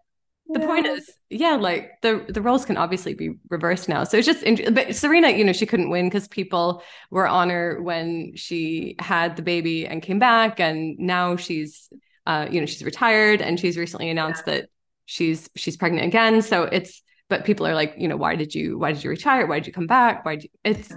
the 0.49 0.61
yeah. 0.61 0.65
point 0.65 0.85
is, 0.87 1.11
yeah, 1.29 1.55
like 1.55 2.01
the 2.01 2.25
the 2.29 2.41
roles 2.41 2.65
can 2.65 2.77
obviously 2.77 3.13
be 3.13 3.31
reversed 3.49 3.89
now. 3.89 4.03
So 4.03 4.17
it's 4.17 4.27
just, 4.27 4.43
but 4.73 4.95
Serena, 4.95 5.29
you 5.29 5.43
know, 5.43 5.53
she 5.53 5.65
couldn't 5.65 5.89
win 5.89 6.07
because 6.07 6.27
people 6.27 6.83
were 7.11 7.27
on 7.27 7.49
her 7.49 7.81
when 7.81 8.33
she 8.35 8.95
had 8.99 9.35
the 9.35 9.41
baby 9.41 9.85
and 9.87 10.01
came 10.01 10.19
back, 10.19 10.59
and 10.59 10.97
now 10.97 11.35
she's, 11.35 11.89
uh, 12.25 12.47
you 12.49 12.59
know, 12.59 12.65
she's 12.65 12.83
retired 12.83 13.41
and 13.41 13.59
she's 13.59 13.77
recently 13.77 14.09
announced 14.09 14.43
yeah. 14.47 14.53
that 14.53 14.69
she's 15.05 15.49
she's 15.55 15.75
pregnant 15.75 16.05
again. 16.05 16.41
So 16.41 16.63
it's 16.63 17.01
but 17.29 17.45
people 17.45 17.67
are 17.67 17.75
like 17.75 17.93
you 17.97 18.07
know 18.07 18.17
why 18.17 18.35
did 18.35 18.53
you 18.55 18.77
why 18.77 18.91
did 18.91 19.03
you 19.03 19.09
retire 19.09 19.45
why 19.47 19.59
did 19.59 19.67
you 19.67 19.73
come 19.73 19.87
back 19.87 20.25
why 20.25 20.35
did 20.35 20.45
you 20.45 20.49
it's 20.63 20.91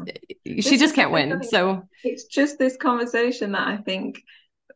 yeah. 0.45 0.61
she 0.61 0.77
just 0.77 0.95
can't 0.95 1.11
win 1.11 1.43
so 1.43 1.83
it's 2.05 2.25
just 2.25 2.59
this 2.59 2.77
conversation 2.77 3.53
that 3.53 3.67
i 3.67 3.77
think 3.77 4.23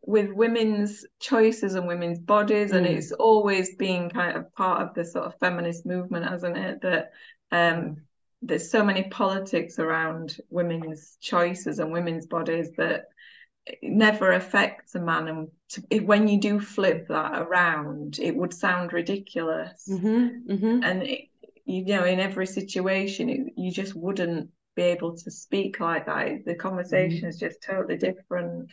with 0.07 0.31
women's 0.33 1.07
choices 1.19 1.75
and 1.75 1.87
women's 1.87 2.19
bodies 2.19 2.73
mm. 2.73 2.77
and 2.77 2.87
it's 2.87 3.13
always 3.13 3.75
been 3.77 4.11
kind 4.11 4.37
of 4.37 4.53
part 4.55 4.83
of 4.83 4.95
the 4.95 5.05
sort 5.05 5.25
of 5.25 5.39
feminist 5.39 5.87
movement 5.87 6.29
hasn't 6.29 6.57
it 6.57 6.81
that 6.83 7.11
um 7.53 7.97
there's 8.43 8.71
so 8.71 8.85
many 8.85 9.05
politics 9.05 9.79
around 9.79 10.37
women's 10.51 11.17
choices 11.21 11.79
and 11.79 11.91
women's 11.91 12.27
bodies 12.27 12.71
that 12.77 13.07
never 13.83 14.33
affects 14.33 14.95
a 14.95 15.01
man 15.01 15.29
and 15.29 15.49
to, 15.71 16.01
when 16.01 16.29
you 16.29 16.39
do 16.39 16.61
flip 16.61 17.09
that 17.09 17.41
around 17.41 18.19
it 18.19 18.37
would 18.37 18.53
sound 18.53 18.93
ridiculous 18.93 19.89
mm-hmm, 19.89 20.53
mm-hmm. 20.53 20.83
and 20.83 21.03
it, 21.05 21.29
you 21.65 21.83
know 21.87 22.05
in 22.05 22.21
every 22.21 22.47
situation 22.47 23.31
it, 23.31 23.53
you 23.57 23.71
just 23.71 23.95
wouldn't 23.95 24.51
be 24.77 24.83
able 24.83 25.17
to 25.17 25.31
speak 25.31 25.81
like 25.81 26.05
that 26.05 26.45
the 26.45 26.55
conversation 26.55 27.21
mm-hmm. 27.21 27.29
is 27.29 27.39
just 27.39 27.63
totally 27.63 27.97
different 27.97 28.71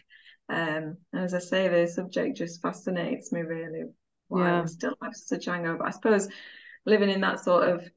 um 0.51 0.97
as 1.13 1.33
i 1.33 1.39
say 1.39 1.67
the 1.67 1.87
subject 1.87 2.37
just 2.37 2.61
fascinates 2.61 3.31
me 3.31 3.41
really 3.41 3.83
why 4.27 4.47
yeah. 4.47 4.61
we 4.61 4.67
still 4.67 4.95
have 5.01 5.15
such 5.15 5.47
anger 5.47 5.75
but 5.75 5.87
i 5.87 5.91
suppose 5.91 6.27
living 6.85 7.09
in 7.09 7.21
that 7.21 7.39
sort 7.39 7.67
of 7.67 7.89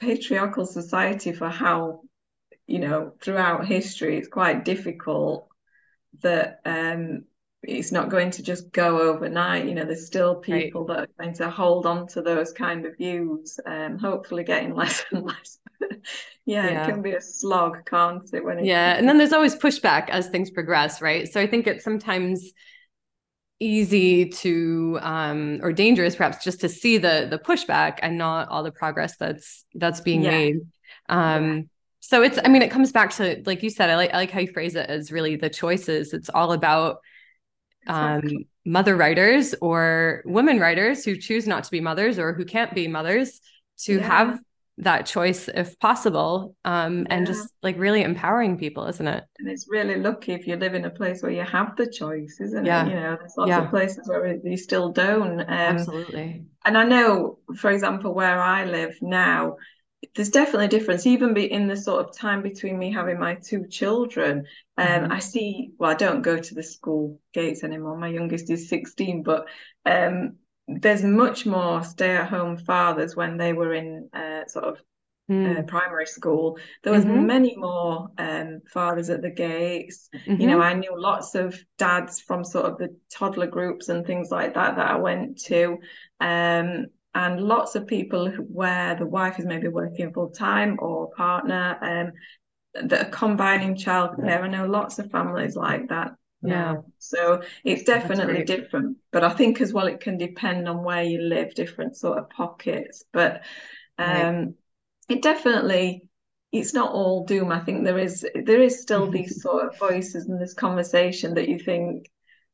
patriarchal 0.00 0.66
society 0.66 1.32
for 1.32 1.48
how 1.48 2.00
you 2.66 2.78
know 2.78 3.12
throughout 3.20 3.66
history 3.66 4.16
it's 4.16 4.28
quite 4.28 4.64
difficult 4.64 5.48
that 6.22 6.60
um 6.64 7.24
it's 7.66 7.92
not 7.92 8.08
going 8.08 8.30
to 8.32 8.42
just 8.42 8.70
go 8.72 9.00
overnight. 9.00 9.66
You 9.66 9.74
know, 9.74 9.84
there's 9.84 10.06
still 10.06 10.36
people 10.36 10.84
right. 10.84 10.96
that 10.96 11.02
are 11.02 11.24
going 11.24 11.34
to 11.36 11.50
hold 11.50 11.86
on 11.86 12.06
to 12.08 12.22
those 12.22 12.52
kind 12.52 12.84
of 12.86 12.96
views, 12.96 13.58
um, 13.66 13.98
hopefully 13.98 14.44
getting 14.44 14.74
less 14.76 15.04
and 15.10 15.24
less. 15.24 15.58
yeah, 16.44 16.70
yeah, 16.70 16.82
it 16.82 16.90
can 16.90 17.02
be 17.02 17.12
a 17.12 17.20
slog, 17.20 17.84
can't 17.86 18.28
it? 18.32 18.44
When 18.44 18.58
it 18.58 18.64
yeah, 18.64 18.94
and 18.94 19.08
then 19.08 19.18
there's 19.18 19.32
always 19.32 19.54
pushback 19.54 20.08
as 20.10 20.28
things 20.28 20.50
progress, 20.50 21.02
right? 21.02 21.30
So 21.30 21.40
I 21.40 21.46
think 21.46 21.66
it's 21.66 21.84
sometimes 21.84 22.52
easy 23.60 24.28
to 24.28 24.98
um 25.00 25.60
or 25.62 25.72
dangerous 25.72 26.16
perhaps 26.16 26.42
just 26.42 26.60
to 26.60 26.68
see 26.68 26.98
the 26.98 27.28
the 27.30 27.38
pushback 27.38 27.98
and 28.02 28.18
not 28.18 28.48
all 28.48 28.64
the 28.64 28.72
progress 28.72 29.16
that's 29.16 29.64
that's 29.74 30.00
being 30.00 30.22
yeah. 30.22 30.30
made 30.30 30.56
um 31.08 31.56
yeah. 31.56 31.62
so 32.00 32.22
it's 32.22 32.36
i 32.44 32.48
mean 32.48 32.62
it 32.62 32.70
comes 32.70 32.90
back 32.90 33.10
to 33.10 33.40
like 33.46 33.62
you 33.62 33.70
said 33.70 33.90
i 33.90 33.96
like 33.96 34.12
i 34.12 34.16
like 34.16 34.30
how 34.30 34.40
you 34.40 34.52
phrase 34.52 34.74
it 34.74 34.90
as 34.90 35.12
really 35.12 35.36
the 35.36 35.48
choices 35.48 36.12
it's 36.12 36.28
all 36.30 36.52
about 36.52 36.98
um, 37.86 38.22
mother 38.64 38.96
writers 38.96 39.54
or 39.60 40.22
women 40.24 40.58
writers 40.58 41.04
who 41.04 41.16
choose 41.16 41.46
not 41.46 41.64
to 41.64 41.70
be 41.70 41.80
mothers 41.80 42.18
or 42.18 42.32
who 42.32 42.44
can't 42.44 42.74
be 42.74 42.88
mothers 42.88 43.40
to 43.78 43.96
yeah. 43.96 44.06
have 44.06 44.40
that 44.78 45.06
choice 45.06 45.48
if 45.48 45.78
possible 45.78 46.56
um, 46.64 47.00
yeah. 47.00 47.06
and 47.10 47.26
just 47.26 47.48
like 47.62 47.78
really 47.78 48.02
empowering 48.02 48.58
people 48.58 48.86
isn't 48.86 49.06
it 49.06 49.22
and 49.38 49.48
it's 49.48 49.68
really 49.68 50.00
lucky 50.00 50.32
if 50.32 50.48
you 50.48 50.56
live 50.56 50.74
in 50.74 50.84
a 50.84 50.90
place 50.90 51.22
where 51.22 51.30
you 51.30 51.42
have 51.42 51.76
the 51.76 51.86
choice 51.86 52.38
isn't 52.40 52.64
yeah. 52.64 52.84
it 52.84 52.88
you 52.88 52.94
know 52.94 53.16
there's 53.16 53.34
lots 53.36 53.50
yeah. 53.50 53.62
of 53.62 53.70
places 53.70 54.08
where 54.08 54.36
you 54.42 54.56
still 54.56 54.90
don't 54.90 55.40
um, 55.40 55.46
absolutely 55.48 56.44
and 56.64 56.76
i 56.76 56.82
know 56.82 57.38
for 57.56 57.70
example 57.70 58.12
where 58.12 58.42
i 58.42 58.64
live 58.64 58.96
now 59.00 59.56
there's 60.14 60.30
definitely 60.30 60.66
a 60.66 60.68
difference 60.68 61.06
even 61.06 61.34
be 61.34 61.50
in 61.50 61.66
the 61.66 61.76
sort 61.76 62.04
of 62.04 62.16
time 62.16 62.42
between 62.42 62.78
me 62.78 62.92
having 62.92 63.18
my 63.18 63.34
two 63.34 63.66
children 63.66 64.44
um 64.78 64.86
mm-hmm. 64.86 65.12
i 65.12 65.18
see 65.18 65.70
well 65.78 65.90
i 65.90 65.94
don't 65.94 66.22
go 66.22 66.38
to 66.38 66.54
the 66.54 66.62
school 66.62 67.20
gates 67.32 67.64
anymore 67.64 67.96
my 67.96 68.08
youngest 68.08 68.50
is 68.50 68.68
16 68.68 69.22
but 69.22 69.46
um 69.86 70.36
there's 70.66 71.02
much 71.02 71.44
more 71.44 71.84
stay-at-home 71.84 72.56
fathers 72.56 73.14
when 73.14 73.36
they 73.36 73.52
were 73.52 73.74
in 73.74 74.08
uh, 74.14 74.46
sort 74.46 74.64
of 74.64 74.80
mm. 75.30 75.58
uh, 75.58 75.62
primary 75.64 76.06
school 76.06 76.58
there 76.82 76.92
was 76.92 77.04
mm-hmm. 77.04 77.26
many 77.26 77.54
more 77.56 78.08
um, 78.16 78.60
fathers 78.72 79.10
at 79.10 79.20
the 79.20 79.30
gates 79.30 80.08
mm-hmm. 80.14 80.40
you 80.40 80.46
know 80.46 80.60
i 80.60 80.72
knew 80.72 80.98
lots 80.98 81.34
of 81.34 81.58
dads 81.76 82.20
from 82.20 82.44
sort 82.44 82.66
of 82.66 82.78
the 82.78 82.96
toddler 83.12 83.46
groups 83.46 83.88
and 83.88 84.06
things 84.06 84.30
like 84.30 84.54
that 84.54 84.76
that 84.76 84.90
i 84.90 84.96
went 84.96 85.38
to 85.38 85.76
um, 86.20 86.86
and 87.14 87.40
lots 87.40 87.74
of 87.76 87.86
people 87.86 88.28
where 88.48 88.96
the 88.96 89.06
wife 89.06 89.38
is 89.38 89.46
maybe 89.46 89.68
working 89.68 90.12
full 90.12 90.30
time 90.30 90.76
or 90.80 91.10
partner 91.12 91.78
um, 91.80 92.88
that 92.88 93.06
are 93.06 93.10
combining 93.10 93.76
childcare. 93.76 94.42
I 94.42 94.48
know 94.48 94.66
lots 94.66 94.98
of 94.98 95.10
families 95.10 95.54
like 95.54 95.88
that. 95.88 96.12
Yeah. 96.42 96.76
So 96.98 97.42
it's 97.64 97.84
definitely 97.84 98.44
different. 98.44 98.98
But 99.12 99.24
I 99.24 99.30
think 99.30 99.60
as 99.60 99.72
well 99.72 99.86
it 99.86 100.00
can 100.00 100.18
depend 100.18 100.68
on 100.68 100.82
where 100.82 101.02
you 101.02 101.20
live, 101.22 101.54
different 101.54 101.96
sort 101.96 102.18
of 102.18 102.28
pockets. 102.30 103.04
But 103.12 103.42
um 103.98 104.06
right. 104.08 104.48
it 105.08 105.22
definitely 105.22 106.08
it's 106.52 106.74
not 106.74 106.92
all 106.92 107.24
doom. 107.24 107.50
I 107.50 107.60
think 107.60 107.84
there 107.84 107.98
is 107.98 108.26
there 108.34 108.60
is 108.60 108.82
still 108.82 109.10
these 109.10 109.40
sort 109.40 109.66
of 109.66 109.78
voices 109.78 110.28
in 110.28 110.38
this 110.38 110.54
conversation 110.54 111.34
that 111.34 111.48
you 111.48 111.58
think, 111.58 112.10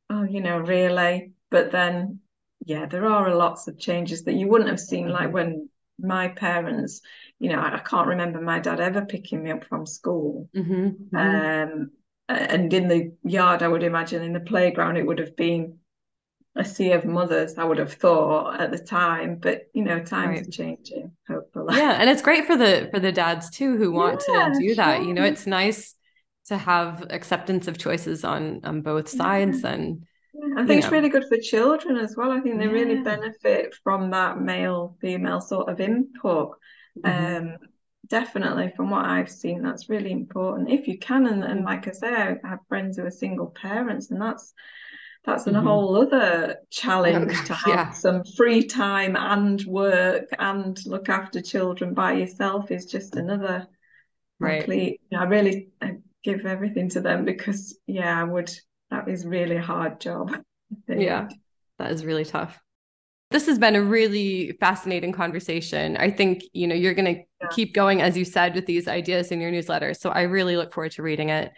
oh, 0.09 0.23
you 0.23 0.41
know, 0.41 0.59
really. 0.59 1.33
But 1.51 1.73
then 1.73 2.20
yeah, 2.65 2.87
there 2.87 3.07
are 3.07 3.35
lots 3.35 3.69
of 3.69 3.79
changes 3.79 4.25
that 4.25 4.35
you 4.35 4.49
wouldn't 4.49 4.71
have 4.71 4.81
seen, 4.81 5.09
like 5.09 5.33
when 5.33 5.69
my 5.99 6.29
parents, 6.29 7.01
you 7.39 7.51
know, 7.51 7.61
I, 7.61 7.77
I 7.77 7.79
can't 7.79 8.09
remember 8.09 8.41
my 8.41 8.59
dad 8.61 8.81
ever 8.81 9.05
picking 9.05 9.43
me 9.43 9.51
up 9.51 9.65
from 9.65 9.87
school. 9.87 10.49
Mm-hmm, 10.55 11.17
mm-hmm. 11.17 11.17
Um, 11.17 11.91
and 12.29 12.73
in 12.73 12.89
the 12.89 13.13
yard, 13.25 13.63
I 13.63 13.69
would 13.69 13.83
imagine 13.83 14.23
in 14.23 14.33
the 14.33 14.41
playground, 14.41 14.97
it 14.97 15.07
would 15.07 15.19
have 15.19 15.37
been 15.37 15.79
a 16.57 16.65
sea 16.65 16.93
of 16.93 17.05
mothers, 17.05 17.55
I 17.59 17.65
would 17.65 17.79
have 17.79 17.93
thought 17.93 18.61
at 18.61 18.71
the 18.71 18.79
time. 18.79 19.39
But 19.41 19.69
you 19.73 19.85
know, 19.85 20.01
times 20.01 20.39
right. 20.39 20.47
are 20.47 20.51
changing, 20.51 21.13
hopefully. 21.29 21.77
Yeah, 21.77 21.93
and 21.93 22.11
it's 22.11 22.23
great 22.23 22.47
for 22.47 22.57
the 22.57 22.89
for 22.93 23.01
the 23.01 23.13
dads 23.13 23.51
too 23.51 23.77
who 23.77 23.93
want 23.93 24.23
yeah, 24.29 24.49
to 24.49 24.59
do 24.59 24.75
that. 24.75 24.99
Sure. 24.99 25.07
You 25.07 25.15
know, 25.15 25.25
it's 25.25 25.47
nice 25.47 25.95
to 26.47 26.59
have 26.59 27.07
acceptance 27.11 27.69
of 27.69 27.79
choices 27.79 28.25
on 28.25 28.61
on 28.65 28.83
both 28.83 29.09
sides 29.09 29.65
and 29.65 30.05
I 30.57 30.66
think 30.66 30.82
it's 30.82 30.93
really 30.93 31.09
good 31.09 31.26
for 31.28 31.38
children 31.38 31.97
as 31.97 32.16
well. 32.16 32.30
I 32.30 32.41
think 32.41 32.59
they 32.59 32.66
yeah. 32.66 32.70
really 32.70 33.03
benefit 33.03 33.74
from 33.82 34.11
that 34.11 34.41
male 34.41 34.97
female 35.01 35.41
sort 35.41 35.68
of 35.68 35.80
input. 35.80 36.57
Mm-hmm. 36.99 37.36
Um, 37.36 37.57
definitely, 38.09 38.72
from 38.76 38.91
what 38.91 39.05
I've 39.05 39.30
seen, 39.30 39.62
that's 39.62 39.88
really 39.88 40.12
important 40.12 40.70
if 40.70 40.88
you 40.88 40.99
can. 40.99 41.26
And, 41.26 41.45
and 41.45 41.64
like 41.64 41.88
I 41.88 41.93
say, 41.93 42.12
I 42.12 42.49
have 42.49 42.61
friends 42.68 42.97
who 42.97 43.07
are 43.07 43.11
single 43.11 43.49
parents, 43.49 44.11
and 44.11 44.20
that's 44.20 44.53
that's 45.24 45.45
mm-hmm. 45.45 45.57
a 45.57 45.62
whole 45.62 46.01
other 46.01 46.57
challenge 46.70 47.32
to 47.47 47.55
have 47.55 47.68
yeah. 47.68 47.91
some 47.91 48.24
free 48.24 48.64
time 48.66 49.16
and 49.16 49.62
work 49.64 50.28
and 50.38 50.78
look 50.86 51.09
after 51.09 51.41
children 51.41 51.95
by 51.95 52.12
yourself 52.12 52.70
is 52.70 52.86
just 52.86 53.16
another 53.16 53.66
right. 54.38 54.61
complete. 54.61 55.01
You 55.11 55.18
know, 55.18 55.24
I 55.24 55.26
really 55.28 55.68
I 55.80 55.97
give 56.22 56.47
everything 56.47 56.88
to 56.91 57.01
them 57.01 57.24
because 57.24 57.78
yeah, 57.86 58.20
I 58.20 58.24
would 58.24 58.51
that 58.91 59.09
is 59.09 59.26
really 59.26 59.57
a 59.57 59.62
hard 59.62 60.01
job. 60.01 60.36
Yeah, 60.86 61.26
that 61.80 61.91
is 61.91 62.05
really 62.05 62.24
tough. 62.24 62.57
This 63.32 63.47
has 63.47 63.59
been 63.59 63.74
a 63.74 63.82
really 63.82 64.57
fascinating 64.61 65.11
conversation. 65.11 65.97
I 65.97 66.12
think, 66.12 66.45
you 66.53 66.68
know, 66.68 66.76
you're 66.76 66.95
going 66.95 67.12
to 67.12 67.20
yeah. 67.41 67.49
keep 67.51 67.74
going, 67.74 68.01
as 68.01 68.16
you 68.16 68.24
said, 68.24 68.55
with 68.55 68.66
these 68.66 68.86
ideas 68.86 69.32
in 69.32 69.41
your 69.41 69.51
newsletter. 69.51 69.95
So 69.95 70.11
I 70.11 70.22
really 70.22 70.57
look 70.57 70.72
forward 70.72 70.93
to 70.93 71.03
reading 71.03 71.30
it. 71.30 71.51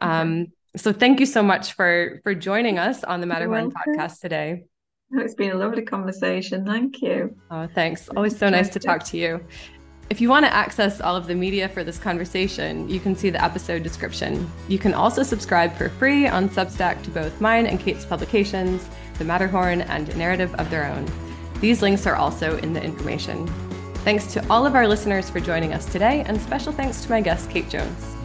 Um, 0.00 0.48
so 0.76 0.92
thank 0.92 1.20
you 1.20 1.26
so 1.26 1.44
much 1.44 1.74
for 1.74 2.20
for 2.24 2.34
joining 2.34 2.76
us 2.78 3.04
on 3.04 3.20
the 3.20 3.26
Matter 3.26 3.48
Matterhorn 3.48 3.72
podcast 3.72 4.20
today. 4.20 4.64
It's 5.12 5.34
been 5.34 5.52
a 5.52 5.56
lovely 5.56 5.82
conversation. 5.82 6.66
Thank 6.66 7.00
you. 7.00 7.36
Oh, 7.50 7.68
thanks. 7.72 8.08
Always 8.08 8.36
so 8.36 8.48
nice 8.48 8.68
to 8.70 8.80
talk 8.80 9.04
to 9.04 9.16
you. 9.16 9.46
If 10.08 10.20
you 10.20 10.28
want 10.28 10.46
to 10.46 10.54
access 10.54 11.00
all 11.00 11.16
of 11.16 11.26
the 11.26 11.34
media 11.34 11.68
for 11.68 11.82
this 11.82 11.98
conversation, 11.98 12.88
you 12.88 13.00
can 13.00 13.16
see 13.16 13.28
the 13.28 13.42
episode 13.42 13.82
description. 13.82 14.48
You 14.68 14.78
can 14.78 14.94
also 14.94 15.24
subscribe 15.24 15.74
for 15.74 15.88
free 15.88 16.28
on 16.28 16.48
Substack 16.48 17.02
to 17.02 17.10
both 17.10 17.40
mine 17.40 17.66
and 17.66 17.80
Kate's 17.80 18.04
publications, 18.04 18.88
The 19.18 19.24
Matterhorn 19.24 19.80
and 19.80 20.16
Narrative 20.16 20.54
of 20.54 20.70
Their 20.70 20.86
Own. 20.86 21.10
These 21.60 21.82
links 21.82 22.06
are 22.06 22.14
also 22.14 22.56
in 22.58 22.72
the 22.72 22.82
information. 22.82 23.48
Thanks 24.04 24.32
to 24.34 24.46
all 24.48 24.64
of 24.64 24.76
our 24.76 24.86
listeners 24.86 25.28
for 25.28 25.40
joining 25.40 25.72
us 25.72 25.84
today, 25.86 26.22
and 26.26 26.40
special 26.40 26.72
thanks 26.72 27.02
to 27.02 27.10
my 27.10 27.20
guest, 27.20 27.50
Kate 27.50 27.68
Jones. 27.68 28.15